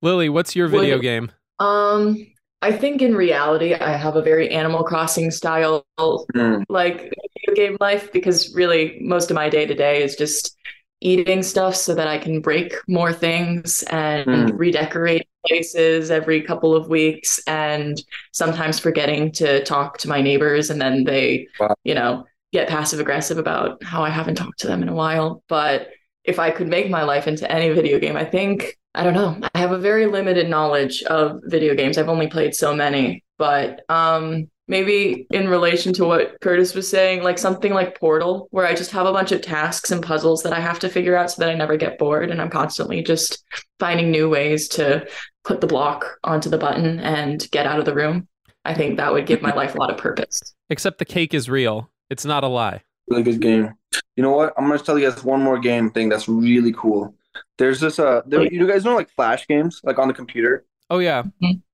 Lily, 0.00 0.28
what's 0.28 0.54
your 0.56 0.68
video 0.68 0.96
Wait. 0.96 1.02
game? 1.02 1.32
Um, 1.58 2.16
I 2.60 2.72
think 2.72 3.02
in 3.02 3.14
reality, 3.16 3.74
I 3.74 3.96
have 3.96 4.14
a 4.16 4.22
very 4.22 4.48
Animal 4.50 4.84
Crossing 4.84 5.30
style 5.32 5.84
Mm. 5.98 6.64
like 6.68 7.12
video 7.54 7.68
game 7.70 7.76
life 7.80 8.12
because 8.12 8.54
really 8.54 8.98
most 9.00 9.30
of 9.30 9.34
my 9.34 9.48
day 9.48 9.66
to 9.66 9.74
day 9.74 10.02
is 10.02 10.16
just 10.16 10.56
eating 11.00 11.42
stuff 11.42 11.74
so 11.74 11.94
that 11.94 12.06
I 12.06 12.16
can 12.18 12.40
break 12.40 12.74
more 12.88 13.12
things 13.12 13.82
and 13.84 14.26
Mm. 14.26 14.52
redecorate 14.58 15.26
places 15.46 16.10
every 16.12 16.42
couple 16.42 16.76
of 16.76 16.88
weeks 16.88 17.40
and 17.48 18.00
sometimes 18.32 18.78
forgetting 18.78 19.32
to 19.32 19.64
talk 19.64 19.98
to 19.98 20.08
my 20.08 20.20
neighbors 20.22 20.70
and 20.70 20.80
then 20.80 21.02
they 21.04 21.48
Wow. 21.58 21.74
you 21.84 21.94
know 21.94 22.24
get 22.52 22.68
passive 22.68 23.00
aggressive 23.00 23.38
about 23.38 23.82
how 23.82 24.04
I 24.04 24.10
haven't 24.10 24.36
talked 24.36 24.60
to 24.60 24.68
them 24.68 24.82
in 24.82 24.88
a 24.88 24.94
while 24.94 25.42
but 25.48 25.88
if 26.24 26.38
I 26.38 26.52
could 26.52 26.68
make 26.68 26.88
my 26.88 27.02
life 27.02 27.26
into 27.26 27.50
any 27.50 27.70
video 27.70 27.98
game 27.98 28.16
I 28.16 28.24
think 28.24 28.78
I 28.94 29.02
don't 29.02 29.14
know 29.14 29.36
I 29.54 29.58
have 29.58 29.72
a 29.72 29.78
very 29.78 30.06
limited 30.06 30.48
knowledge 30.48 31.02
of 31.04 31.40
video 31.46 31.74
games 31.74 31.98
I've 31.98 32.08
only 32.08 32.28
played 32.28 32.54
so 32.54 32.72
many 32.76 33.24
but 33.38 33.80
um 33.88 34.48
maybe 34.72 35.26
in 35.30 35.48
relation 35.48 35.92
to 35.92 36.04
what 36.06 36.40
Curtis 36.40 36.74
was 36.74 36.88
saying, 36.88 37.22
like 37.22 37.38
something 37.38 37.74
like 37.74 38.00
Portal, 38.00 38.48
where 38.52 38.66
I 38.66 38.74
just 38.74 38.90
have 38.92 39.06
a 39.06 39.12
bunch 39.12 39.30
of 39.30 39.42
tasks 39.42 39.90
and 39.90 40.02
puzzles 40.02 40.42
that 40.42 40.54
I 40.54 40.60
have 40.60 40.78
to 40.78 40.88
figure 40.88 41.14
out 41.14 41.30
so 41.30 41.42
that 41.42 41.50
I 41.50 41.54
never 41.54 41.76
get 41.76 41.98
bored. 41.98 42.30
And 42.30 42.40
I'm 42.40 42.48
constantly 42.48 43.02
just 43.02 43.44
finding 43.78 44.10
new 44.10 44.30
ways 44.30 44.68
to 44.68 45.06
put 45.44 45.60
the 45.60 45.66
block 45.66 46.06
onto 46.24 46.48
the 46.48 46.56
button 46.56 47.00
and 47.00 47.46
get 47.50 47.66
out 47.66 47.78
of 47.78 47.84
the 47.84 47.94
room. 47.94 48.26
I 48.64 48.72
think 48.72 48.96
that 48.96 49.12
would 49.12 49.26
give 49.26 49.42
my 49.42 49.52
life 49.52 49.74
a 49.74 49.78
lot 49.78 49.90
of 49.90 49.98
purpose. 49.98 50.40
Except 50.70 50.98
the 50.98 51.04
cake 51.04 51.34
is 51.34 51.50
real. 51.50 51.90
It's 52.08 52.24
not 52.24 52.42
a 52.42 52.48
lie. 52.48 52.80
Really 53.08 53.24
good 53.24 53.40
game. 53.40 53.74
You 54.16 54.22
know 54.22 54.30
what? 54.30 54.54
I'm 54.56 54.66
gonna 54.66 54.78
tell 54.78 54.98
you 54.98 55.10
guys 55.10 55.22
one 55.22 55.42
more 55.42 55.58
game 55.58 55.90
thing 55.90 56.08
that's 56.08 56.28
really 56.28 56.72
cool. 56.72 57.14
There's 57.58 57.78
this 57.78 57.98
uh, 57.98 58.22
there, 58.24 58.50
you 58.50 58.66
guys 58.66 58.84
know 58.84 58.94
like 58.94 59.10
flash 59.10 59.46
games 59.46 59.80
like 59.84 59.98
on 59.98 60.08
the 60.08 60.14
computer. 60.14 60.64
Oh 60.88 61.00
yeah. 61.00 61.24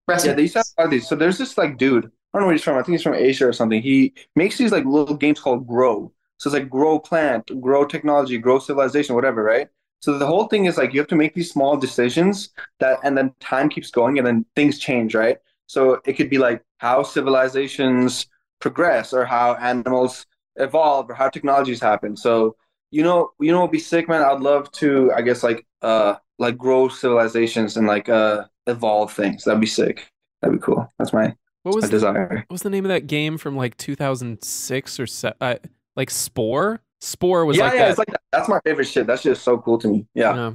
Rest 0.09 0.25
Yeah, 0.25 0.33
in 0.33 0.37
they 0.37 0.43
used 0.43 0.55
to 0.55 0.61
have 0.61 0.67
a 0.79 0.81
lot 0.81 0.85
of 0.87 0.91
these. 0.91 1.07
So 1.07 1.15
there's 1.15 1.39
this 1.39 1.57
like 1.57 1.79
dude. 1.79 2.11
I 2.33 2.39
don't 2.39 2.43
know 2.43 2.47
where 2.47 2.55
he's 2.55 2.63
from. 2.63 2.77
I 2.77 2.83
think 2.83 2.95
he's 2.95 3.03
from 3.03 3.15
Asia 3.15 3.49
or 3.49 3.53
something. 3.53 3.81
He 3.81 4.13
makes 4.37 4.59
these 4.59 4.73
like 4.73 4.85
little 4.85 5.17
games 5.17 5.41
called 5.41 5.67
Grow. 5.67 6.13
So 6.39 6.49
it's 6.49 6.55
like 6.55 6.71
grow 6.71 6.99
plant, 7.01 7.61
grow 7.61 7.85
technology, 7.85 8.39
grow 8.39 8.59
civilization, 8.61 9.15
whatever, 9.15 9.43
right? 9.43 9.69
So 10.01 10.17
the 10.19 10.27
whole 10.27 10.47
thing 10.47 10.67
is 10.67 10.77
like 10.77 10.95
you 10.95 11.01
have 11.01 11.09
to 11.09 11.17
make 11.17 11.35
these 11.35 11.51
small 11.51 11.77
decisions 11.77 12.51
that, 12.79 13.01
and 13.03 13.19
then 13.19 13.35
time 13.41 13.69
keeps 13.69 13.91
going, 13.91 14.19
and 14.19 14.27
then 14.27 14.47
things 14.55 14.79
change, 14.79 15.15
right? 15.15 15.39
So 15.67 16.01
it 16.07 16.13
could 16.15 16.31
be 16.31 16.39
like 16.39 16.63
how 16.79 17.03
civilizations 17.03 18.27
progress, 18.61 19.13
or 19.13 19.25
how 19.25 19.55
animals 19.55 20.27
evolve, 20.57 21.11
or 21.11 21.15
how 21.15 21.29
technologies 21.29 21.81
happen. 21.81 22.17
So 22.17 22.57
you 22.91 23.03
know, 23.03 23.33
you 23.41 23.53
know, 23.53 23.67
be 23.69 23.79
sick, 23.79 24.09
man. 24.09 24.23
I'd 24.23 24.41
love 24.41 24.71
to, 24.73 25.13
I 25.15 25.23
guess, 25.23 25.43
like 25.43 25.67
uh, 25.83 26.15
like 26.39 26.57
grow 26.57 26.89
civilizations 26.89 27.77
and 27.77 27.87
like 27.87 28.09
uh, 28.09 28.45
evolve 28.67 29.13
things. 29.13 29.45
That'd 29.45 29.61
be 29.61 29.67
sick. 29.67 30.09
That'd 30.41 30.59
be 30.61 30.65
cool. 30.65 30.91
That's 30.99 31.13
my 31.13 31.35
What 31.63 31.75
was 31.75 31.85
my 31.85 31.89
the, 31.89 31.93
desire. 31.93 32.45
what 32.47 32.55
was 32.55 32.63
the 32.63 32.71
name 32.71 32.85
of 32.85 32.91
that 32.91 33.07
game 33.07 33.39
from 33.39 33.57
like 33.57 33.77
2006 33.77 35.01
or 35.01 35.07
se- 35.07 35.33
uh, 35.41 35.57
like 35.97 36.11
Spore? 36.11 36.81
Spore 37.01 37.45
was 37.45 37.57
yeah, 37.57 37.65
like 37.65 37.73
yeah, 37.75 37.79
that. 37.81 37.89
it's 37.91 37.99
like 37.99 38.09
that. 38.09 38.21
that's 38.33 38.49
my 38.49 38.61
favorite 38.65 38.87
shit. 38.87 39.07
That's 39.07 39.23
just 39.23 39.43
so 39.43 39.59
cool 39.59 39.79
to 39.79 39.89
me. 39.89 40.07
Yeah. 40.15 40.35
Yeah. 40.35 40.53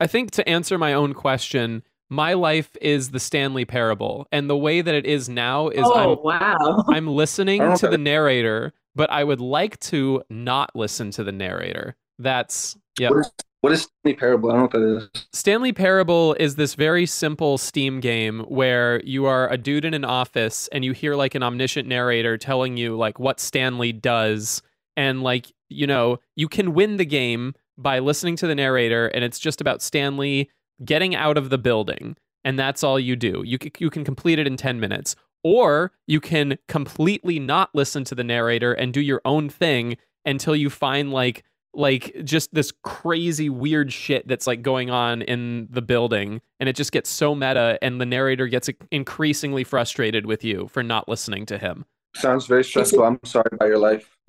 I 0.00 0.06
think 0.06 0.30
to 0.32 0.48
answer 0.48 0.78
my 0.78 0.94
own 0.94 1.14
question, 1.14 1.82
my 2.10 2.34
life 2.34 2.76
is 2.80 3.10
the 3.10 3.20
Stanley 3.20 3.64
Parable, 3.64 4.26
and 4.32 4.50
the 4.50 4.56
way 4.56 4.82
that 4.82 4.94
it 4.94 5.06
is 5.06 5.28
now 5.28 5.68
is 5.68 5.84
Oh, 5.84 5.94
I'm 5.94 6.22
wow. 6.22 6.84
I'm 6.88 7.06
listening 7.06 7.60
I 7.60 7.64
don't 7.64 7.82
know 7.82 7.88
to 7.88 7.88
the 7.88 7.98
narrator, 7.98 8.72
but 8.94 9.10
I 9.10 9.24
would 9.24 9.40
like 9.40 9.78
to 9.80 10.22
not 10.28 10.74
listen 10.74 11.10
to 11.12 11.24
the 11.24 11.32
narrator. 11.32 11.96
That's 12.18 12.76
yeah. 12.98 13.10
What 13.10 13.20
is 13.20 13.30
what 13.62 13.72
is 13.72 13.82
Stanley 13.82 14.16
Parable? 14.16 14.50
I 14.50 14.56
don't 14.56 14.74
know 14.74 14.80
what 14.80 15.00
that 15.00 15.10
is. 15.14 15.26
Stanley 15.32 15.72
Parable 15.72 16.34
is 16.38 16.56
this 16.56 16.74
very 16.74 17.06
simple 17.06 17.58
Steam 17.58 18.00
game 18.00 18.40
where 18.40 19.00
you 19.04 19.24
are 19.26 19.48
a 19.48 19.56
dude 19.56 19.84
in 19.84 19.94
an 19.94 20.04
office 20.04 20.68
and 20.72 20.84
you 20.84 20.92
hear 20.92 21.14
like 21.14 21.36
an 21.36 21.44
omniscient 21.44 21.88
narrator 21.88 22.36
telling 22.36 22.76
you 22.76 22.96
like 22.96 23.20
what 23.20 23.38
Stanley 23.38 23.92
does 23.92 24.62
and 24.96 25.22
like 25.22 25.52
you 25.68 25.86
know 25.86 26.18
you 26.34 26.48
can 26.48 26.74
win 26.74 26.96
the 26.96 27.04
game 27.04 27.54
by 27.78 28.00
listening 28.00 28.34
to 28.36 28.48
the 28.48 28.54
narrator 28.54 29.06
and 29.06 29.24
it's 29.24 29.38
just 29.38 29.60
about 29.60 29.80
Stanley 29.80 30.50
getting 30.84 31.14
out 31.14 31.38
of 31.38 31.48
the 31.48 31.58
building 31.58 32.16
and 32.44 32.58
that's 32.58 32.82
all 32.82 32.98
you 32.98 33.14
do. 33.14 33.44
You 33.46 33.58
you 33.78 33.90
can 33.90 34.04
complete 34.04 34.40
it 34.40 34.46
in 34.48 34.56
10 34.56 34.80
minutes 34.80 35.14
or 35.44 35.92
you 36.08 36.20
can 36.20 36.58
completely 36.66 37.38
not 37.38 37.70
listen 37.74 38.02
to 38.04 38.16
the 38.16 38.24
narrator 38.24 38.72
and 38.72 38.92
do 38.92 39.00
your 39.00 39.20
own 39.24 39.48
thing 39.48 39.96
until 40.24 40.56
you 40.56 40.68
find 40.68 41.12
like 41.12 41.44
like 41.74 42.14
just 42.24 42.52
this 42.52 42.72
crazy 42.82 43.48
weird 43.48 43.92
shit 43.92 44.26
that's 44.28 44.46
like 44.46 44.62
going 44.62 44.90
on 44.90 45.22
in 45.22 45.68
the 45.70 45.82
building 45.82 46.40
and 46.60 46.68
it 46.68 46.76
just 46.76 46.92
gets 46.92 47.08
so 47.08 47.34
meta 47.34 47.78
and 47.82 48.00
the 48.00 48.06
narrator 48.06 48.46
gets 48.46 48.68
increasingly 48.90 49.64
frustrated 49.64 50.26
with 50.26 50.44
you 50.44 50.68
for 50.68 50.82
not 50.82 51.08
listening 51.08 51.46
to 51.46 51.58
him 51.58 51.84
Sounds 52.14 52.44
very 52.46 52.62
stressful. 52.62 53.02
I'm 53.02 53.18
sorry 53.24 53.48
about 53.52 53.68
your 53.68 53.78
life. 53.78 54.18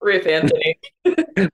Rip 0.00 0.26
Anthony. 0.26 0.78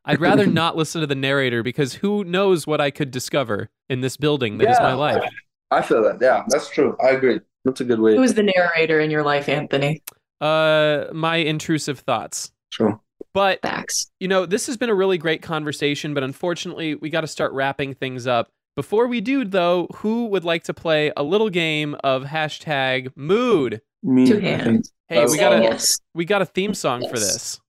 i'd 0.05 0.21
rather 0.21 0.47
not 0.47 0.77
listen 0.77 1.01
to 1.01 1.07
the 1.07 1.14
narrator 1.14 1.62
because 1.62 1.95
who 1.95 2.25
knows 2.25 2.66
what 2.66 2.81
i 2.81 2.91
could 2.91 3.11
discover 3.11 3.71
in 3.89 4.01
this 4.01 4.16
building 4.16 4.59
that 4.59 4.68
is 4.71 4.79
my 4.81 4.93
life 4.93 5.23
I 5.71 5.83
feel 5.83 6.03
that. 6.03 6.18
Yeah, 6.21 6.45
that's 6.49 6.68
true. 6.68 6.97
I 7.03 7.11
agree. 7.11 7.41
That's 7.64 7.81
a 7.81 7.85
good 7.85 8.01
way. 8.01 8.16
Who's 8.16 8.35
the 8.35 8.43
narrator 8.43 8.99
in 9.01 9.11
your 9.11 9.23
life, 9.23 9.49
Anthony? 9.49 10.03
Uh 10.41 11.07
my 11.12 11.36
intrusive 11.36 12.01
thoughts 12.01 12.51
Sure. 12.70 13.01
but 13.34 13.61
Facts. 13.62 14.11
you 14.20 14.28
know, 14.28 14.47
this 14.47 14.66
has 14.66 14.76
been 14.76 14.91
a 14.91 14.95
really 14.95 15.18
great 15.18 15.43
conversation, 15.43 16.14
but 16.14 16.22
unfortunately, 16.22 16.95
we 16.95 17.11
got 17.11 17.22
to 17.22 17.26
start 17.26 17.53
wrapping 17.53 17.95
things 17.95 18.26
up. 18.26 18.49
Before 18.76 19.07
we 19.09 19.20
do, 19.20 19.45
though, 19.45 19.88
who 19.97 20.26
would 20.26 20.45
like 20.45 20.62
to 20.64 20.72
play 20.74 21.12
a 21.16 21.22
little 21.22 21.51
game 21.51 21.97
of 22.05 22.22
hashtag 22.24 23.11
mood? 23.16 23.82
Me. 24.03 24.26
Two 24.26 24.38
hands. 24.38 24.93
Hey, 25.09 25.26
we 25.26 25.36
got 25.36 25.53
a 25.59 25.62
yes. 25.62 25.99
we 26.14 26.24
got 26.24 26.41
a 26.41 26.47
theme 26.47 26.72
song 26.72 27.03
for 27.09 27.18
this. 27.18 27.61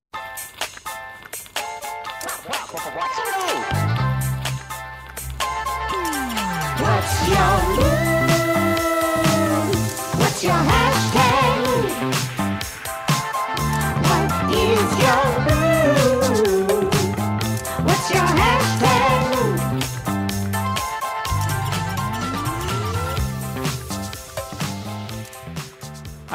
What's 6.80 7.28
your 7.30 7.91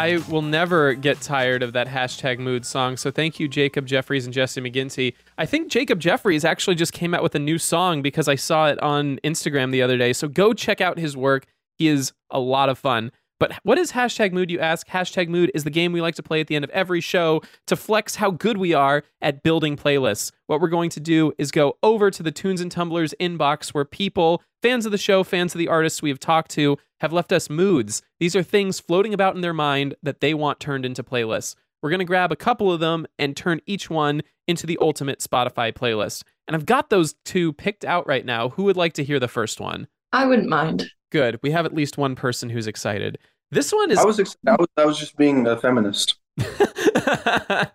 I 0.06 0.18
will 0.30 0.42
never 0.42 0.94
get 0.94 1.20
tired 1.20 1.64
of 1.64 1.72
that 1.72 1.88
hashtag 1.88 2.38
mood 2.38 2.64
song. 2.64 2.96
So 2.96 3.10
thank 3.10 3.40
you, 3.40 3.48
Jacob 3.48 3.86
Jeffries 3.86 4.24
and 4.24 4.32
Jesse 4.32 4.60
McGinty. 4.60 5.14
I 5.36 5.46
think 5.46 5.68
Jacob 5.68 5.98
Jeffries 5.98 6.44
actually 6.44 6.76
just 6.76 6.92
came 6.92 7.12
out 7.12 7.24
with 7.24 7.34
a 7.34 7.40
new 7.40 7.58
song 7.58 8.02
because 8.02 8.28
I 8.28 8.36
saw 8.36 8.68
it 8.68 8.80
on 8.80 9.18
Instagram 9.24 9.72
the 9.72 9.82
other 9.82 9.98
day. 9.98 10.12
So 10.12 10.28
go 10.28 10.52
check 10.52 10.80
out 10.80 10.96
his 10.96 11.16
work. 11.16 11.46
He 11.76 11.88
is 11.88 12.12
a 12.30 12.38
lot 12.38 12.68
of 12.68 12.78
fun. 12.78 13.10
But 13.38 13.52
what 13.62 13.78
is 13.78 13.92
hashtag 13.92 14.32
mood, 14.32 14.50
you 14.50 14.60
ask? 14.60 14.88
Hashtag 14.88 15.28
mood 15.28 15.50
is 15.54 15.64
the 15.64 15.70
game 15.70 15.92
we 15.92 16.00
like 16.00 16.14
to 16.14 16.22
play 16.22 16.40
at 16.40 16.46
the 16.46 16.56
end 16.56 16.64
of 16.64 16.70
every 16.70 17.00
show 17.00 17.42
to 17.66 17.76
flex 17.76 18.16
how 18.16 18.30
good 18.30 18.56
we 18.56 18.72
are 18.72 19.02
at 19.20 19.42
building 19.42 19.76
playlists. 19.76 20.32
What 20.46 20.60
we're 20.60 20.68
going 20.68 20.90
to 20.90 21.00
do 21.00 21.32
is 21.36 21.50
go 21.50 21.76
over 21.82 22.10
to 22.10 22.22
the 22.22 22.32
Tunes 22.32 22.60
and 22.60 22.72
Tumblers 22.72 23.14
inbox 23.20 23.74
where 23.74 23.84
people, 23.84 24.42
fans 24.62 24.86
of 24.86 24.92
the 24.92 24.98
show, 24.98 25.22
fans 25.22 25.54
of 25.54 25.58
the 25.58 25.68
artists 25.68 26.00
we 26.00 26.08
have 26.08 26.18
talked 26.20 26.50
to, 26.52 26.78
have 27.00 27.12
left 27.12 27.32
us 27.32 27.50
moods. 27.50 28.02
These 28.20 28.34
are 28.34 28.42
things 28.42 28.80
floating 28.80 29.12
about 29.12 29.34
in 29.34 29.42
their 29.42 29.52
mind 29.52 29.96
that 30.02 30.20
they 30.20 30.32
want 30.32 30.60
turned 30.60 30.86
into 30.86 31.02
playlists. 31.02 31.56
We're 31.82 31.90
going 31.90 31.98
to 31.98 32.06
grab 32.06 32.32
a 32.32 32.36
couple 32.36 32.72
of 32.72 32.80
them 32.80 33.06
and 33.18 33.36
turn 33.36 33.60
each 33.66 33.90
one 33.90 34.22
into 34.48 34.66
the 34.66 34.78
ultimate 34.80 35.20
Spotify 35.20 35.74
playlist. 35.74 36.22
And 36.48 36.56
I've 36.56 36.66
got 36.66 36.88
those 36.88 37.14
two 37.24 37.52
picked 37.52 37.84
out 37.84 38.06
right 38.06 38.24
now. 38.24 38.48
Who 38.50 38.64
would 38.64 38.76
like 38.76 38.94
to 38.94 39.04
hear 39.04 39.20
the 39.20 39.28
first 39.28 39.60
one? 39.60 39.88
I 40.12 40.24
wouldn't 40.24 40.48
mind. 40.48 40.90
Good. 41.12 41.38
We 41.42 41.50
have 41.52 41.66
at 41.66 41.74
least 41.74 41.98
one 41.98 42.14
person 42.14 42.50
who's 42.50 42.66
excited. 42.66 43.18
This 43.50 43.72
one 43.72 43.90
is 43.90 43.98
I 43.98 44.04
was, 44.04 44.18
ex- 44.20 44.36
I 44.46 44.56
was 44.56 44.66
I 44.76 44.84
was 44.84 44.98
just 44.98 45.16
being 45.16 45.46
a 45.46 45.56
feminist. 45.56 46.16
Letting 46.38 47.70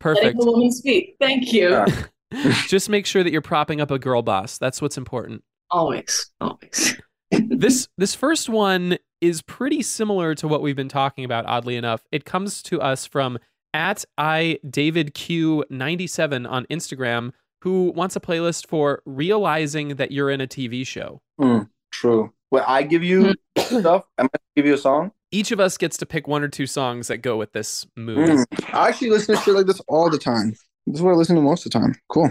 perfect. 0.00 0.38
the 0.38 0.46
woman 0.46 0.70
speak. 0.72 1.16
Thank 1.20 1.52
you. 1.52 1.70
Yeah. 1.70 1.86
Just 2.66 2.88
make 2.88 3.06
sure 3.06 3.22
that 3.22 3.30
you're 3.30 3.40
propping 3.42 3.80
up 3.80 3.90
a 3.90 3.98
girl 3.98 4.22
boss. 4.22 4.58
That's 4.58 4.80
what's 4.82 4.96
important. 4.96 5.44
Always. 5.70 6.30
Always. 6.40 6.96
this 7.30 7.88
this 7.98 8.14
first 8.14 8.48
one 8.48 8.98
is 9.20 9.42
pretty 9.42 9.82
similar 9.82 10.34
to 10.34 10.48
what 10.48 10.60
we've 10.62 10.76
been 10.76 10.88
talking 10.88 11.24
about 11.24 11.46
oddly 11.46 11.76
enough 11.76 12.04
it 12.12 12.24
comes 12.26 12.62
to 12.62 12.78
us 12.80 13.06
from 13.06 13.38
at 13.72 14.04
i 14.18 14.58
david 14.68 15.14
q 15.14 15.64
97 15.70 16.44
on 16.44 16.66
instagram 16.66 17.32
who 17.62 17.90
wants 17.96 18.16
a 18.16 18.20
playlist 18.20 18.66
for 18.66 19.00
realizing 19.06 19.96
that 19.96 20.12
you're 20.12 20.28
in 20.28 20.42
a 20.42 20.46
tv 20.46 20.86
show 20.86 21.22
Mm, 21.40 21.70
true. 21.90 22.32
Well, 22.52 22.64
I 22.68 22.82
give 22.84 23.02
you 23.02 23.34
stuff. 23.58 24.04
I'm 24.18 24.26
gonna 24.26 24.30
give 24.54 24.66
you 24.66 24.74
a 24.74 24.78
song. 24.78 25.10
each 25.32 25.50
of 25.50 25.58
us 25.58 25.76
gets 25.78 25.96
to 25.96 26.06
pick 26.06 26.28
one 26.28 26.42
or 26.44 26.48
two 26.48 26.66
songs 26.66 27.08
that 27.08 27.18
go 27.18 27.36
with 27.38 27.52
this 27.52 27.86
mood 27.96 28.18
Mm. 28.18 28.44
I 28.74 28.88
actually 28.88 29.08
listen 29.10 29.34
to 29.34 29.40
shit 29.42 29.54
like 29.54 29.66
this 29.66 29.80
all 29.88 30.08
the 30.10 30.18
time. 30.18 30.50
This 30.86 30.96
is 30.96 31.02
what 31.02 31.12
I 31.12 31.14
listen 31.14 31.34
to 31.36 31.42
most 31.42 31.64
of 31.66 31.72
the 31.72 31.78
time. 31.80 31.94
Cool. 32.10 32.24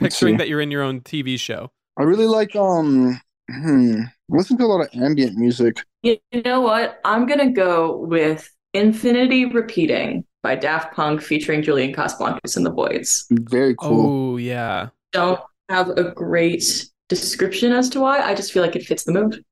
Let's 0.00 0.14
picturing 0.16 0.34
see. 0.34 0.38
that 0.38 0.48
you're 0.48 0.60
in 0.60 0.70
your 0.70 0.82
own 0.82 1.00
tv 1.00 1.38
show 1.38 1.70
I 1.98 2.02
really 2.04 2.26
like 2.26 2.54
um 2.56 3.20
hmm, 3.50 4.02
I 4.02 4.36
listen 4.36 4.56
to 4.58 4.64
a 4.64 4.66
lot 4.66 4.80
of 4.80 4.88
ambient 5.02 5.36
music. 5.36 5.76
You 6.02 6.18
know 6.44 6.60
what? 6.60 7.00
I'm 7.04 7.26
gonna 7.26 7.50
go 7.52 7.96
with 7.96 8.48
Infinity 8.74 9.46
Repeating 9.46 10.24
by 10.42 10.54
Daft 10.56 10.94
Punk 10.94 11.20
featuring 11.22 11.62
Julian 11.62 11.92
Casablancas 11.94 12.56
and 12.56 12.64
the 12.66 12.72
Voidz. 12.72 13.24
Very 13.50 13.74
cool. 13.76 14.34
oh 14.34 14.36
yeah 14.36 14.88
Don't 15.12 15.40
have 15.68 15.88
a 15.90 16.10
great 16.12 16.86
description 17.08 17.72
as 17.72 17.88
to 17.90 18.00
why. 18.00 18.20
I 18.20 18.34
just 18.34 18.52
feel 18.52 18.62
like 18.62 18.76
it 18.76 18.84
fits 18.84 19.04
the 19.04 19.12
mood. 19.12 19.44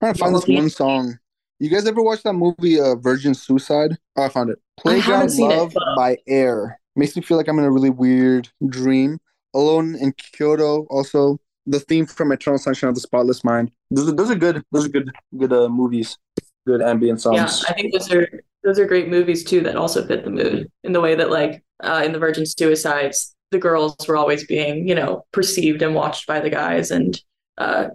trying 0.00 0.14
to 0.14 0.18
find 0.18 0.34
this 0.34 0.46
one 0.46 0.70
song. 0.70 1.18
You 1.60 1.70
guys 1.70 1.86
ever 1.86 2.02
watch 2.02 2.22
that 2.24 2.32
movie 2.34 2.80
uh, 2.80 2.96
Virgin 2.96 3.34
Suicide? 3.34 3.96
Oh, 4.16 4.24
I 4.24 4.28
found 4.28 4.50
it. 4.50 4.58
I 4.84 4.94
haven't 4.94 5.02
Playground 5.02 5.30
seen 5.30 5.50
it, 5.50 5.56
Love 5.56 5.72
but- 5.74 5.96
by 5.96 6.18
Air. 6.26 6.80
Makes 6.96 7.16
me 7.16 7.22
feel 7.22 7.36
like 7.36 7.48
I'm 7.48 7.58
in 7.58 7.64
a 7.64 7.70
really 7.72 7.90
weird 7.90 8.48
dream. 8.68 9.18
Alone 9.54 9.94
in 9.96 10.12
Kyoto, 10.12 10.84
also 10.90 11.38
the 11.66 11.80
theme 11.80 12.06
from 12.06 12.32
Eternal 12.32 12.58
Sunshine 12.58 12.88
of 12.88 12.94
the 12.94 13.00
Spotless 13.00 13.42
Mind. 13.44 13.70
Those 13.90 14.08
are, 14.08 14.12
those 14.12 14.30
are 14.30 14.34
good. 14.36 14.62
Those 14.72 14.86
are 14.86 14.88
good. 14.88 15.10
Good 15.36 15.52
uh, 15.52 15.68
movies. 15.68 16.18
Good 16.66 16.82
ambient 16.82 17.20
songs. 17.20 17.36
Yeah, 17.36 17.70
I 17.70 17.72
think 17.74 17.92
those 17.92 18.12
are 18.12 18.28
those 18.64 18.78
are 18.78 18.86
great 18.86 19.08
movies 19.08 19.44
too 19.44 19.60
that 19.62 19.76
also 19.76 20.06
fit 20.06 20.24
the 20.24 20.30
mood 20.30 20.70
in 20.82 20.92
the 20.92 21.00
way 21.00 21.14
that 21.14 21.30
like 21.30 21.62
uh, 21.82 22.02
in 22.04 22.12
the 22.12 22.18
Virgin 22.18 22.46
Suicides, 22.46 23.34
the 23.54 23.60
girls 23.60 23.96
were 24.08 24.16
always 24.16 24.44
being 24.46 24.86
you 24.86 24.94
know 24.94 25.24
perceived 25.32 25.80
and 25.80 25.94
watched 25.94 26.26
by 26.26 26.40
the 26.40 26.50
guys, 26.50 26.90
and 26.90 27.22
uh, 27.56 27.88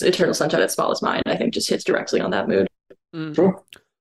Eternal 0.00 0.34
Sunshine 0.34 0.60
of 0.60 0.68
the 0.68 0.72
Spotless 0.72 1.02
Mind 1.02 1.22
I 1.26 1.36
think 1.36 1.54
just 1.54 1.68
hits 1.68 1.82
directly 1.82 2.20
on 2.20 2.30
that 2.30 2.48
mood. 2.48 2.68
Mm. 3.14 3.34
True. 3.34 3.60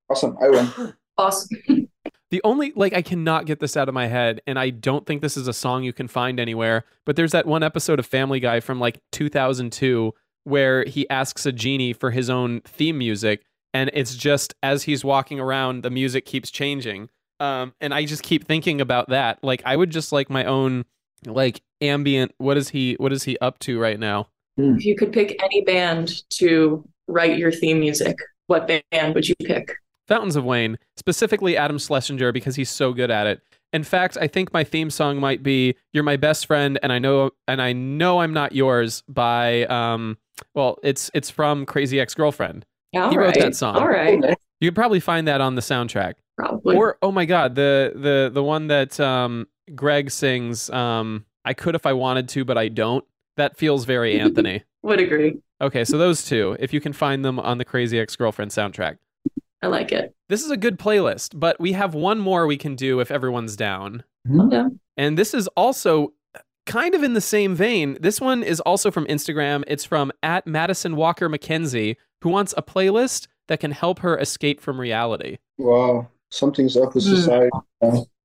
Awesome. 0.09 0.37
I 0.41 0.49
win. 0.49 0.93
Awesome. 1.17 1.57
The 2.31 2.41
only 2.43 2.73
like 2.75 2.91
I 2.93 3.01
cannot 3.01 3.45
get 3.45 3.59
this 3.59 3.77
out 3.77 3.87
of 3.87 3.93
my 3.93 4.07
head, 4.07 4.41
and 4.45 4.59
I 4.59 4.69
don't 4.71 5.05
think 5.05 5.21
this 5.21 5.37
is 5.37 5.47
a 5.47 5.53
song 5.53 5.83
you 5.83 5.93
can 5.93 6.09
find 6.09 6.37
anywhere. 6.39 6.83
But 7.05 7.15
there's 7.15 7.31
that 7.31 7.45
one 7.45 7.63
episode 7.63 7.97
of 7.97 8.05
Family 8.05 8.41
Guy 8.41 8.59
from 8.59 8.79
like 8.79 8.99
2002 9.13 10.11
where 10.43 10.83
he 10.83 11.09
asks 11.09 11.45
a 11.45 11.51
genie 11.53 11.93
for 11.93 12.11
his 12.11 12.29
own 12.29 12.61
theme 12.61 12.97
music, 12.97 13.45
and 13.73 13.89
it's 13.93 14.15
just 14.15 14.53
as 14.63 14.83
he's 14.83 15.05
walking 15.05 15.39
around, 15.39 15.83
the 15.83 15.89
music 15.89 16.25
keeps 16.25 16.51
changing. 16.51 17.09
Um, 17.39 17.73
and 17.79 17.93
I 17.93 18.05
just 18.05 18.23
keep 18.23 18.45
thinking 18.45 18.81
about 18.81 19.09
that. 19.09 19.39
Like 19.43 19.61
I 19.63 19.75
would 19.75 19.91
just 19.91 20.11
like 20.11 20.29
my 20.29 20.45
own 20.45 20.83
like 21.25 21.61
ambient. 21.81 22.33
What 22.37 22.57
is 22.57 22.69
he? 22.69 22.95
What 22.95 23.13
is 23.13 23.23
he 23.23 23.37
up 23.39 23.59
to 23.59 23.79
right 23.79 23.99
now? 23.99 24.27
if 24.57 24.85
you 24.85 24.95
could 24.95 25.11
pick 25.11 25.41
any 25.43 25.61
band 25.61 26.23
to 26.29 26.87
write 27.07 27.37
your 27.37 27.51
theme 27.51 27.79
music, 27.79 28.17
what 28.47 28.67
band 28.67 29.13
would 29.13 29.27
you 29.27 29.35
pick? 29.43 29.75
Fountains 30.07 30.35
of 30.35 30.45
Wayne, 30.45 30.77
specifically 30.95 31.57
Adam 31.57 31.77
Schlesinger 31.77 32.31
because 32.31 32.55
he's 32.55 32.69
so 32.69 32.93
good 32.93 33.11
at 33.11 33.27
it. 33.27 33.41
In 33.73 33.83
fact, 33.83 34.17
I 34.21 34.27
think 34.27 34.53
my 34.53 34.63
theme 34.63 34.89
song 34.89 35.19
might 35.19 35.43
be 35.43 35.75
"You're 35.91 36.03
My 36.03 36.15
Best 36.15 36.45
Friend," 36.45 36.79
and 36.81 36.93
I 36.93 36.99
know, 36.99 37.31
and 37.47 37.61
I 37.61 37.73
know 37.73 38.19
I'm 38.19 38.31
not 38.31 38.53
yours 38.53 39.03
by, 39.09 39.65
um, 39.65 40.17
well, 40.53 40.77
it's 40.83 41.11
it's 41.13 41.29
from 41.29 41.65
Crazy 41.65 41.99
Ex 41.99 42.13
Girlfriend. 42.13 42.65
All 42.95 43.09
he 43.09 43.17
wrote 43.17 43.35
right. 43.35 43.39
that 43.39 43.55
song. 43.55 43.75
All 43.75 43.87
right. 43.87 44.23
You 44.61 44.69
could 44.69 44.75
probably 44.75 45.01
find 45.01 45.27
that 45.27 45.41
on 45.41 45.55
the 45.55 45.61
soundtrack. 45.61 46.13
Probably. 46.37 46.77
Or 46.77 46.97
oh 47.01 47.11
my 47.11 47.25
god, 47.25 47.55
the 47.55 47.91
the 47.95 48.31
the 48.33 48.43
one 48.43 48.67
that 48.67 48.99
um, 48.99 49.47
Greg 49.73 50.11
sings, 50.11 50.69
um, 50.69 51.25
"I 51.43 51.53
could 51.53 51.75
if 51.75 51.85
I 51.85 51.93
wanted 51.93 52.29
to, 52.29 52.45
but 52.45 52.57
I 52.57 52.67
don't." 52.67 53.03
That 53.37 53.57
feels 53.57 53.85
very 53.85 54.19
Anthony. 54.19 54.63
Would 54.83 54.99
agree. 54.99 55.39
Okay, 55.61 55.83
so 55.85 55.97
those 55.97 56.25
two, 56.25 56.55
if 56.59 56.73
you 56.73 56.81
can 56.81 56.93
find 56.93 57.23
them 57.25 57.39
on 57.39 57.57
the 57.57 57.65
Crazy 57.65 57.97
Ex 57.99 58.15
Girlfriend 58.15 58.51
soundtrack. 58.51 58.97
I 59.61 59.67
like 59.67 59.91
it. 59.91 60.13
This 60.29 60.43
is 60.43 60.51
a 60.51 60.57
good 60.57 60.77
playlist, 60.77 61.39
but 61.39 61.59
we 61.59 61.71
have 61.71 61.95
one 61.95 62.19
more 62.19 62.45
we 62.45 62.57
can 62.57 62.75
do 62.75 62.99
if 62.99 63.09
everyone's 63.09 63.55
down. 63.55 64.03
I'm. 64.29 64.79
And 64.97 65.17
this 65.17 65.33
is 65.33 65.47
also 65.57 66.13
kind 66.65 66.93
of 66.93 67.03
in 67.03 67.13
the 67.13 67.21
same 67.21 67.55
vein. 67.55 67.97
This 67.99 68.19
one 68.21 68.43
is 68.43 68.59
also 68.59 68.91
from 68.91 69.05
Instagram. 69.05 69.63
It's 69.67 69.83
from 69.85 70.11
at 70.21 70.45
Madison 70.45 70.95
Walker 70.95 71.29
McKenzie, 71.29 71.95
who 72.21 72.29
wants 72.29 72.53
a 72.57 72.61
playlist 72.61 73.27
that 73.47 73.59
can 73.59 73.71
help 73.71 73.99
her 73.99 74.17
escape 74.19 74.59
from 74.61 74.79
reality. 74.79 75.37
Wow. 75.57 76.09
Something's 76.31 76.75
up 76.77 76.93
with 76.95 77.05
Hmm. 77.05 77.15
society. 77.15 77.49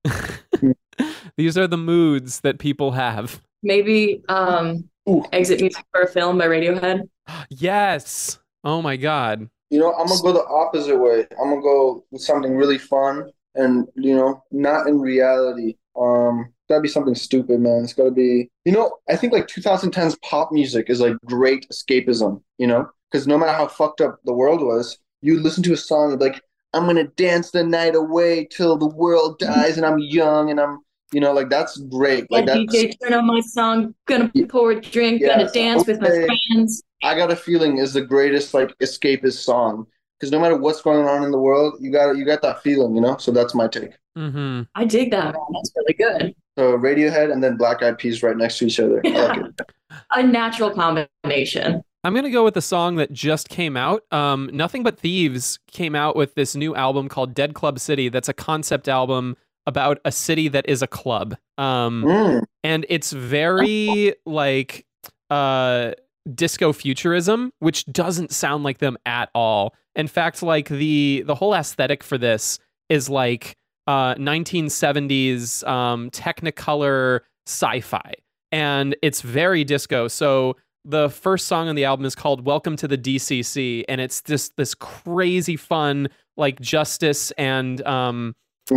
now. 1.01 1.13
These 1.37 1.57
are 1.57 1.67
the 1.67 1.77
moods 1.77 2.41
that 2.41 2.59
people 2.59 2.91
have. 2.91 3.41
Maybe 3.63 4.23
um, 4.29 4.89
exit 5.31 5.61
music 5.61 5.85
for 5.91 6.01
a 6.01 6.07
film 6.07 6.37
by 6.37 6.47
Radiohead. 6.47 7.07
Yes. 7.49 8.39
Oh 8.63 8.81
my 8.81 8.97
God. 8.97 9.49
You 9.69 9.79
know, 9.79 9.93
I'm 9.93 10.07
gonna 10.07 10.21
go 10.21 10.33
the 10.33 10.45
opposite 10.45 10.97
way. 10.97 11.25
I'm 11.39 11.49
gonna 11.49 11.61
go 11.61 12.03
with 12.11 12.21
something 12.21 12.57
really 12.57 12.77
fun 12.77 13.31
and 13.55 13.87
you 13.95 14.15
know, 14.15 14.43
not 14.51 14.87
in 14.87 14.99
reality. 14.99 15.75
Um, 15.99 16.53
gotta 16.69 16.81
be 16.81 16.87
something 16.87 17.15
stupid, 17.15 17.59
man. 17.59 17.83
It's 17.83 17.93
gotta 17.93 18.11
be, 18.11 18.49
you 18.65 18.71
know, 18.71 18.97
I 19.09 19.15
think 19.15 19.33
like 19.33 19.47
2010's 19.47 20.15
pop 20.23 20.51
music 20.51 20.89
is 20.89 20.99
like 20.99 21.15
great 21.25 21.67
escapism, 21.69 22.41
you 22.57 22.67
know, 22.67 22.89
because 23.11 23.27
no 23.27 23.37
matter 23.37 23.51
how 23.51 23.67
fucked 23.67 24.01
up 24.01 24.19
the 24.23 24.33
world 24.33 24.61
was, 24.61 24.97
you 25.21 25.39
listen 25.39 25.63
to 25.63 25.73
a 25.73 25.77
song 25.77 26.17
like, 26.19 26.41
I'm 26.73 26.85
gonna 26.85 27.07
dance 27.07 27.51
the 27.51 27.63
night 27.63 27.95
away 27.95 28.47
till 28.49 28.77
the 28.77 28.87
world 28.87 29.39
dies 29.39 29.77
and 29.77 29.85
I'm 29.85 29.99
young 29.99 30.49
and 30.49 30.59
I'm, 30.59 30.79
you 31.13 31.19
know, 31.19 31.33
like 31.33 31.49
that's 31.49 31.77
great. 31.77 32.29
Like 32.31 32.47
Yeah, 32.47 32.55
that's, 32.55 32.75
DJ, 32.75 32.93
turn 33.01 33.13
on 33.13 33.27
my 33.27 33.41
song. 33.41 33.95
Gonna 34.07 34.31
pour 34.49 34.71
a 34.71 34.81
drink. 34.81 35.21
Yeah, 35.21 35.37
Gonna 35.37 35.51
dance 35.51 35.87
with 35.87 36.01
my 36.01 36.09
friends. 36.09 36.83
I 37.03 37.15
got 37.15 37.31
a 37.31 37.35
feeling 37.35 37.77
is 37.77 37.93
the 37.93 38.01
greatest 38.01 38.53
like 38.53 38.77
escapist 38.79 39.43
song 39.43 39.87
because 40.19 40.31
no 40.31 40.39
matter 40.39 40.55
what's 40.55 40.81
going 40.81 41.07
on 41.07 41.23
in 41.23 41.31
the 41.31 41.39
world, 41.39 41.75
you 41.79 41.91
got 41.91 42.15
you 42.15 42.25
got 42.25 42.41
that 42.43 42.61
feeling, 42.61 42.95
you 42.95 43.01
know. 43.01 43.17
So 43.17 43.31
that's 43.31 43.55
my 43.55 43.67
take. 43.67 43.91
Mm-hmm. 44.17 44.63
I 44.75 44.85
dig 44.85 45.11
that, 45.11 45.33
man. 45.33 45.45
That's 45.53 45.71
really 45.75 45.93
good. 45.93 46.35
So 46.57 46.77
Radiohead 46.77 47.31
and 47.31 47.43
then 47.43 47.57
Black 47.57 47.81
Eyed 47.81 47.97
Peas 47.97 48.21
right 48.21 48.35
next 48.35 48.59
to 48.59 48.65
each 48.65 48.79
other. 48.79 49.01
I 49.05 49.09
like 49.09 49.37
it. 49.37 49.61
A 50.11 50.23
natural 50.23 50.71
combination. 50.71 51.81
I'm 52.03 52.15
gonna 52.15 52.31
go 52.31 52.43
with 52.43 52.57
a 52.57 52.61
song 52.61 52.95
that 52.95 53.11
just 53.11 53.49
came 53.49 53.77
out. 53.77 54.03
Um, 54.11 54.49
Nothing 54.51 54.81
But 54.81 54.97
Thieves 54.97 55.59
came 55.67 55.95
out 55.95 56.15
with 56.15 56.33
this 56.33 56.55
new 56.55 56.75
album 56.75 57.07
called 57.09 57.35
Dead 57.35 57.53
Club 57.53 57.79
City. 57.79 58.09
That's 58.09 58.29
a 58.29 58.33
concept 58.33 58.87
album 58.87 59.37
about 59.67 59.99
a 60.05 60.11
city 60.11 60.47
that 60.49 60.67
is 60.67 60.81
a 60.81 60.87
club. 60.87 61.35
Um, 61.57 62.03
Mm. 62.03 62.43
and 62.63 62.85
it's 62.89 63.11
very 63.11 64.15
like 64.25 64.85
uh 65.29 65.91
disco 66.35 66.71
futurism, 66.73 67.51
which 67.59 67.85
doesn't 67.85 68.31
sound 68.31 68.63
like 68.63 68.77
them 68.79 68.97
at 69.05 69.29
all. 69.33 69.73
In 69.95 70.07
fact, 70.07 70.43
like 70.43 70.69
the 70.69 71.23
the 71.25 71.35
whole 71.35 71.53
aesthetic 71.53 72.03
for 72.03 72.17
this 72.17 72.59
is 72.89 73.09
like 73.09 73.55
uh 73.87 74.15
1970s 74.15 75.67
um 75.67 76.09
technicolor 76.11 77.21
sci-fi 77.47 78.13
and 78.51 78.95
it's 79.01 79.21
very 79.21 79.63
disco. 79.63 80.07
So 80.07 80.55
the 80.83 81.09
first 81.09 81.47
song 81.47 81.67
on 81.69 81.75
the 81.75 81.85
album 81.85 82.05
is 82.05 82.15
called 82.15 82.45
Welcome 82.45 82.75
to 82.77 82.87
the 82.87 82.97
DCC 82.97 83.83
and 83.87 84.01
it's 84.01 84.21
just 84.21 84.55
this 84.57 84.73
crazy 84.75 85.55
fun 85.55 86.09
like 86.37 86.59
justice 86.59 87.31
and 87.31 87.81
um 87.85 88.35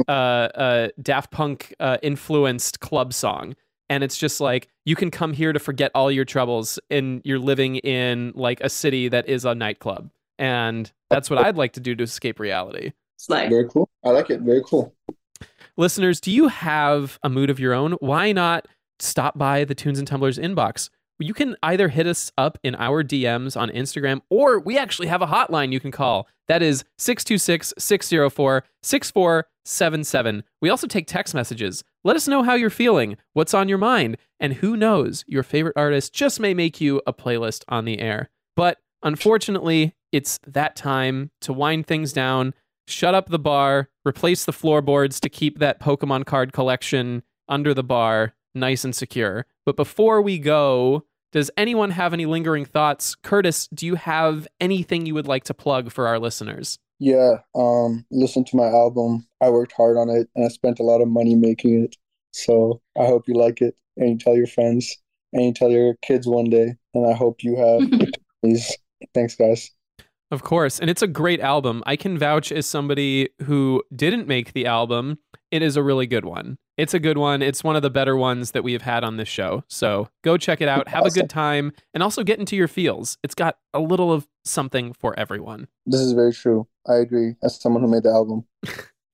uh 0.09 0.11
uh 0.11 0.89
Daft 1.01 1.31
Punk 1.31 1.75
uh 1.81 1.99
influenced 2.03 2.81
club 2.81 3.13
song 3.13 3.55
and 3.89 4.03
it's 4.03 4.17
just 4.17 4.41
like 4.41 4.69
you 4.85 4.97
can 4.97 5.11
come 5.11 5.33
here 5.33 5.53
to 5.53 5.59
forget 5.59 5.91
all 5.95 6.11
your 6.11 6.25
troubles 6.25 6.79
and 6.91 7.21
you're 7.25 7.39
living 7.39 7.77
in 7.77 8.33
like 8.35 8.61
a 8.61 8.69
city 8.69 9.09
that 9.09 9.29
is 9.29 9.45
a 9.45 9.55
nightclub 9.55 10.11
And 10.39 10.91
that's 11.11 11.31
what 11.31 11.39
I'd 11.39 11.57
like 11.57 11.75
to 11.75 11.81
do 11.81 11.95
to 11.95 12.03
escape 12.03 12.41
reality. 12.41 12.93
Slay. 13.17 13.49
Very 13.49 13.69
cool. 13.69 13.89
I 14.05 14.11
like 14.11 14.31
it. 14.31 14.41
Very 14.41 14.63
cool. 14.65 14.95
Listeners, 15.77 16.21
do 16.21 16.31
you 16.31 16.49
have 16.49 17.19
a 17.23 17.29
mood 17.29 17.51
of 17.51 17.61
your 17.61 17.73
own? 17.73 17.93
Why 17.95 18.33
not 18.33 18.67
stop 18.99 19.39
by 19.39 19.65
the 19.65 19.75
Tunes 19.75 19.99
and 19.99 20.09
Tumblers 20.09 20.39
inbox? 20.39 20.91
You 21.19 21.35
can 21.35 21.57
either 21.63 21.89
hit 21.89 22.07
us 22.07 22.33
up 22.37 22.59
in 22.65 22.75
our 22.75 23.05
DMs 23.05 23.61
on 23.61 23.71
Instagram, 23.71 24.23
or 24.31 24.59
we 24.59 24.77
actually 24.77 25.07
have 25.09 25.23
a 25.23 25.27
hotline 25.27 25.73
you 25.73 25.81
can 25.81 25.93
call. 25.93 26.27
That 26.49 26.63
is 26.63 26.85
626 26.99 27.75
604 27.79 28.65
6477. 28.83 30.45
We 30.61 30.69
also 30.69 30.87
take 30.87 31.07
text 31.07 31.35
messages. 31.35 31.85
Let 32.03 32.17
us 32.17 32.29
know 32.29 32.43
how 32.43 32.55
you're 32.55 32.71
feeling, 32.71 33.17
what's 33.33 33.55
on 33.55 33.69
your 33.69 33.79
mind, 33.79 34.17
and 34.41 34.55
who 34.55 34.77
knows, 34.77 35.25
your 35.27 35.43
favorite 35.43 35.77
artist 35.77 36.13
just 36.13 36.41
may 36.41 36.53
make 36.53 36.81
you 36.81 37.01
a 37.07 37.13
playlist 37.13 37.63
on 37.69 37.85
the 37.85 38.01
air. 38.01 38.31
But 38.57 38.79
unfortunately, 39.03 39.95
it's 40.13 40.39
that 40.47 40.77
time 40.77 41.31
to 41.43 41.53
wind 41.53 41.87
things 41.87 42.13
down, 42.13 42.55
shut 42.87 43.15
up 43.15 43.29
the 43.29 43.39
bar, 43.39 43.89
replace 44.05 44.45
the 44.45 44.53
floorboards 44.53 45.21
to 45.21 45.29
keep 45.29 45.61
that 45.61 45.81
Pokemon 45.81 46.27
card 46.27 46.53
collection 46.53 47.23
under 47.49 47.73
the 47.73 47.85
bar 47.85 48.35
nice 48.55 48.85
and 48.85 48.95
secure. 48.95 49.47
But 49.67 49.77
before 49.77 50.23
we 50.23 50.39
go, 50.39 51.05
does 51.33 51.51
anyone 51.57 51.91
have 51.91 52.13
any 52.13 52.27
lingering 52.27 52.65
thoughts? 52.65 53.15
Curtis, 53.17 53.69
do 53.75 53.87
you 53.87 53.97
have 53.97 54.47
anything 54.61 55.05
you 55.05 55.15
would 55.15 55.27
like 55.27 55.45
to 55.45 55.55
plug 55.55 55.91
for 55.91 56.07
our 56.07 56.19
listeners? 56.19 56.79
Yeah. 57.01 57.39
Um, 57.55 58.07
listen 58.11 58.45
to 58.45 58.57
my 58.57 58.67
album. 58.67 59.27
I 59.41 59.51
worked 59.51 59.73
hard 59.73 59.97
on 59.97 60.09
it 60.09 60.29
and 60.37 60.45
I 60.45 60.49
spent 60.49 60.79
a 60.79 60.85
lot 60.85 61.01
of 61.01 61.09
money 61.09 61.35
making 61.35 61.83
it. 61.85 61.97
So 62.33 62.81
I 62.99 63.07
hope 63.07 63.27
you 63.27 63.35
like 63.35 63.61
it 63.61 63.77
and 63.97 64.11
you 64.11 64.19
tell 64.19 64.37
your 64.37 64.47
friends 64.47 64.97
and 65.33 65.45
you 65.45 65.53
tell 65.53 65.71
your 65.71 65.95
kids 66.03 66.27
one 66.27 66.51
day. 66.51 66.77
And 66.95 67.07
I 67.07 67.13
hope 67.15 67.43
you 67.43 67.57
have 67.57 68.09
these. 68.43 68.77
Thanks, 69.13 69.35
guys. 69.35 69.71
Of 70.31 70.43
course. 70.43 70.81
And 70.81 70.89
it's 70.89 71.03
a 71.03 71.07
great 71.07 71.41
album. 71.41 71.83
I 71.87 71.97
can 71.97 72.19
vouch 72.19 72.51
as 72.51 72.67
somebody 72.67 73.29
who 73.43 73.83
didn't 73.95 74.27
make 74.27 74.53
the 74.53 74.67
album. 74.67 75.19
It 75.55 75.63
is 75.63 75.77
a 75.77 75.85
really 75.85 76.09
good 76.09 76.25
one. 76.25 76.59
It's 76.77 76.95
a 76.95 76.99
good 76.99 77.17
one. 77.17 77.41
It's 77.41 77.63
one 77.63 77.77
of 77.77 77.83
the 77.83 77.89
better 77.89 78.17
ones 78.17 78.51
that 78.51 78.65
we 78.65 78.73
have 78.73 78.83
had 78.83 79.05
on 79.05 79.19
this 79.19 79.29
show. 79.29 79.63
So 79.69 80.09
go 80.25 80.37
check 80.37 80.61
it 80.61 80.67
out. 80.67 80.89
Have 80.89 81.07
a 81.07 81.11
good 81.11 81.31
time 81.31 81.73
and 81.95 82.03
also 82.03 82.25
get 82.25 82.41
into 82.41 82.57
your 82.57 82.67
feels. 82.67 83.19
It's 83.23 83.37
got 83.37 83.59
a 83.73 83.79
little 83.79 84.13
of 84.13 84.27
something 84.45 84.93
for 84.95 85.17
everyone. 85.17 85.69
This 85.87 86.01
is 86.01 86.11
very 86.11 86.33
true. 86.33 86.67
I 86.89 86.97
agree. 86.97 87.37
As 87.41 87.61
someone 87.61 87.85
who 87.85 87.89
made 87.89 88.03
the 88.03 88.11
album. 88.11 88.47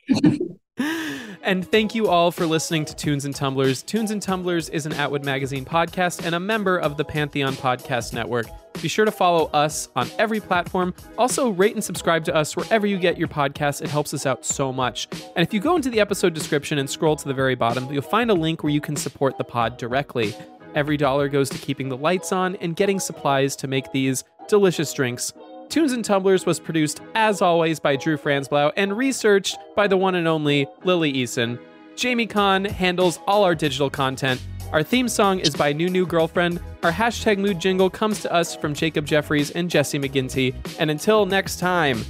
And 1.43 1.67
thank 1.67 1.95
you 1.95 2.09
all 2.09 2.31
for 2.31 2.47
listening 2.47 2.85
to 2.85 2.95
Tunes 2.95 3.25
and 3.25 3.35
Tumblers. 3.35 3.83
Tunes 3.83 4.11
and 4.11 4.21
Tumblers 4.21 4.69
is 4.69 4.85
an 4.85 4.93
Atwood 4.93 5.25
Magazine 5.25 5.65
podcast 5.65 6.25
and 6.25 6.35
a 6.35 6.41
member 6.41 6.79
of 6.79 6.99
the 6.99 7.05
Pantheon 7.05 7.55
Podcast 7.55 8.13
Network. 8.13 8.47
Be 8.81 8.89
sure 8.89 9.05
to 9.05 9.13
follow 9.13 9.47
us 9.53 9.89
on 9.95 10.09
every 10.19 10.41
platform. 10.41 10.95
Also, 11.19 11.51
rate 11.51 11.75
and 11.75 11.85
subscribe 11.85 12.25
to 12.25 12.35
us 12.35 12.57
wherever 12.57 12.87
you 12.87 12.99
get 12.99 13.19
your 13.19 13.29
podcasts. 13.29 13.83
It 13.83 13.91
helps 13.91 14.15
us 14.15 14.27
out 14.27 14.45
so 14.45 14.73
much. 14.73 15.09
And 15.37 15.47
if 15.47 15.53
you 15.53 15.61
go 15.61 15.77
into 15.77 15.91
the 15.91 16.01
episode 16.01 16.35
description 16.35 16.79
and 16.79 16.89
scroll 16.89 17.17
to 17.17 17.29
the 17.29 17.35
very 17.35 17.55
bottom, 17.55 17.93
you'll 17.93 18.03
find 18.03 18.31
a 18.31 18.35
link 18.35 18.63
where 18.63 18.73
you 18.73 18.81
can 18.81 18.97
support 18.97 19.37
the 19.37 19.45
pod 19.45 19.77
directly. 19.77 20.35
Every 20.75 20.97
dollar 20.97 21.29
goes 21.29 21.51
to 21.51 21.59
keeping 21.59 21.89
the 21.89 21.97
lights 21.97 22.33
on 22.33 22.57
and 22.57 22.77
getting 22.77 23.01
supplies 23.01 23.57
to 23.57 23.67
make 23.67 23.91
these 23.93 24.25
delicious 24.49 24.93
drinks. 24.93 25.33
Tunes 25.69 25.93
and 25.93 26.05
Tumblers 26.05 26.47
was 26.47 26.59
produced, 26.59 27.01
as 27.15 27.43
always, 27.43 27.79
by 27.79 27.97
Drew 27.97 28.17
Franzblau 28.17 28.73
and 28.77 28.97
researched 28.97 29.57
by 29.77 29.87
the 29.87 29.97
one 29.97 30.15
and 30.15 30.27
only 30.27 30.67
Lily 30.85 31.13
Eason. 31.13 31.61
Jamie 31.97 32.27
Kahn 32.27 32.65
handles 32.65 33.21
all 33.27 33.45
our 33.45 33.55
digital 33.55 33.91
content. 33.91 34.41
Our 34.73 34.85
theme 34.85 35.09
song 35.09 35.41
is 35.41 35.57
by 35.57 35.73
New 35.73 35.89
New 35.89 36.07
Girlfriend. 36.07 36.61
Our 36.85 36.93
hashtag 36.93 37.39
mood 37.39 37.59
jingle 37.59 37.91
comes 37.91 38.23
to 38.23 38.33
us 38.33 38.55
from 38.55 38.73
Jacob 38.73 39.05
Jeffries 39.05 39.51
and 39.51 39.69
Jesse 39.69 39.99
McGinty. 39.99 40.55
And 40.79 40.93
until 40.93 41.27
next 41.27 41.59
time, 41.59 42.05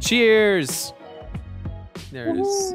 cheers! 0.00 0.94
There 2.10 2.30
it 2.30 2.40
is. 2.40 2.74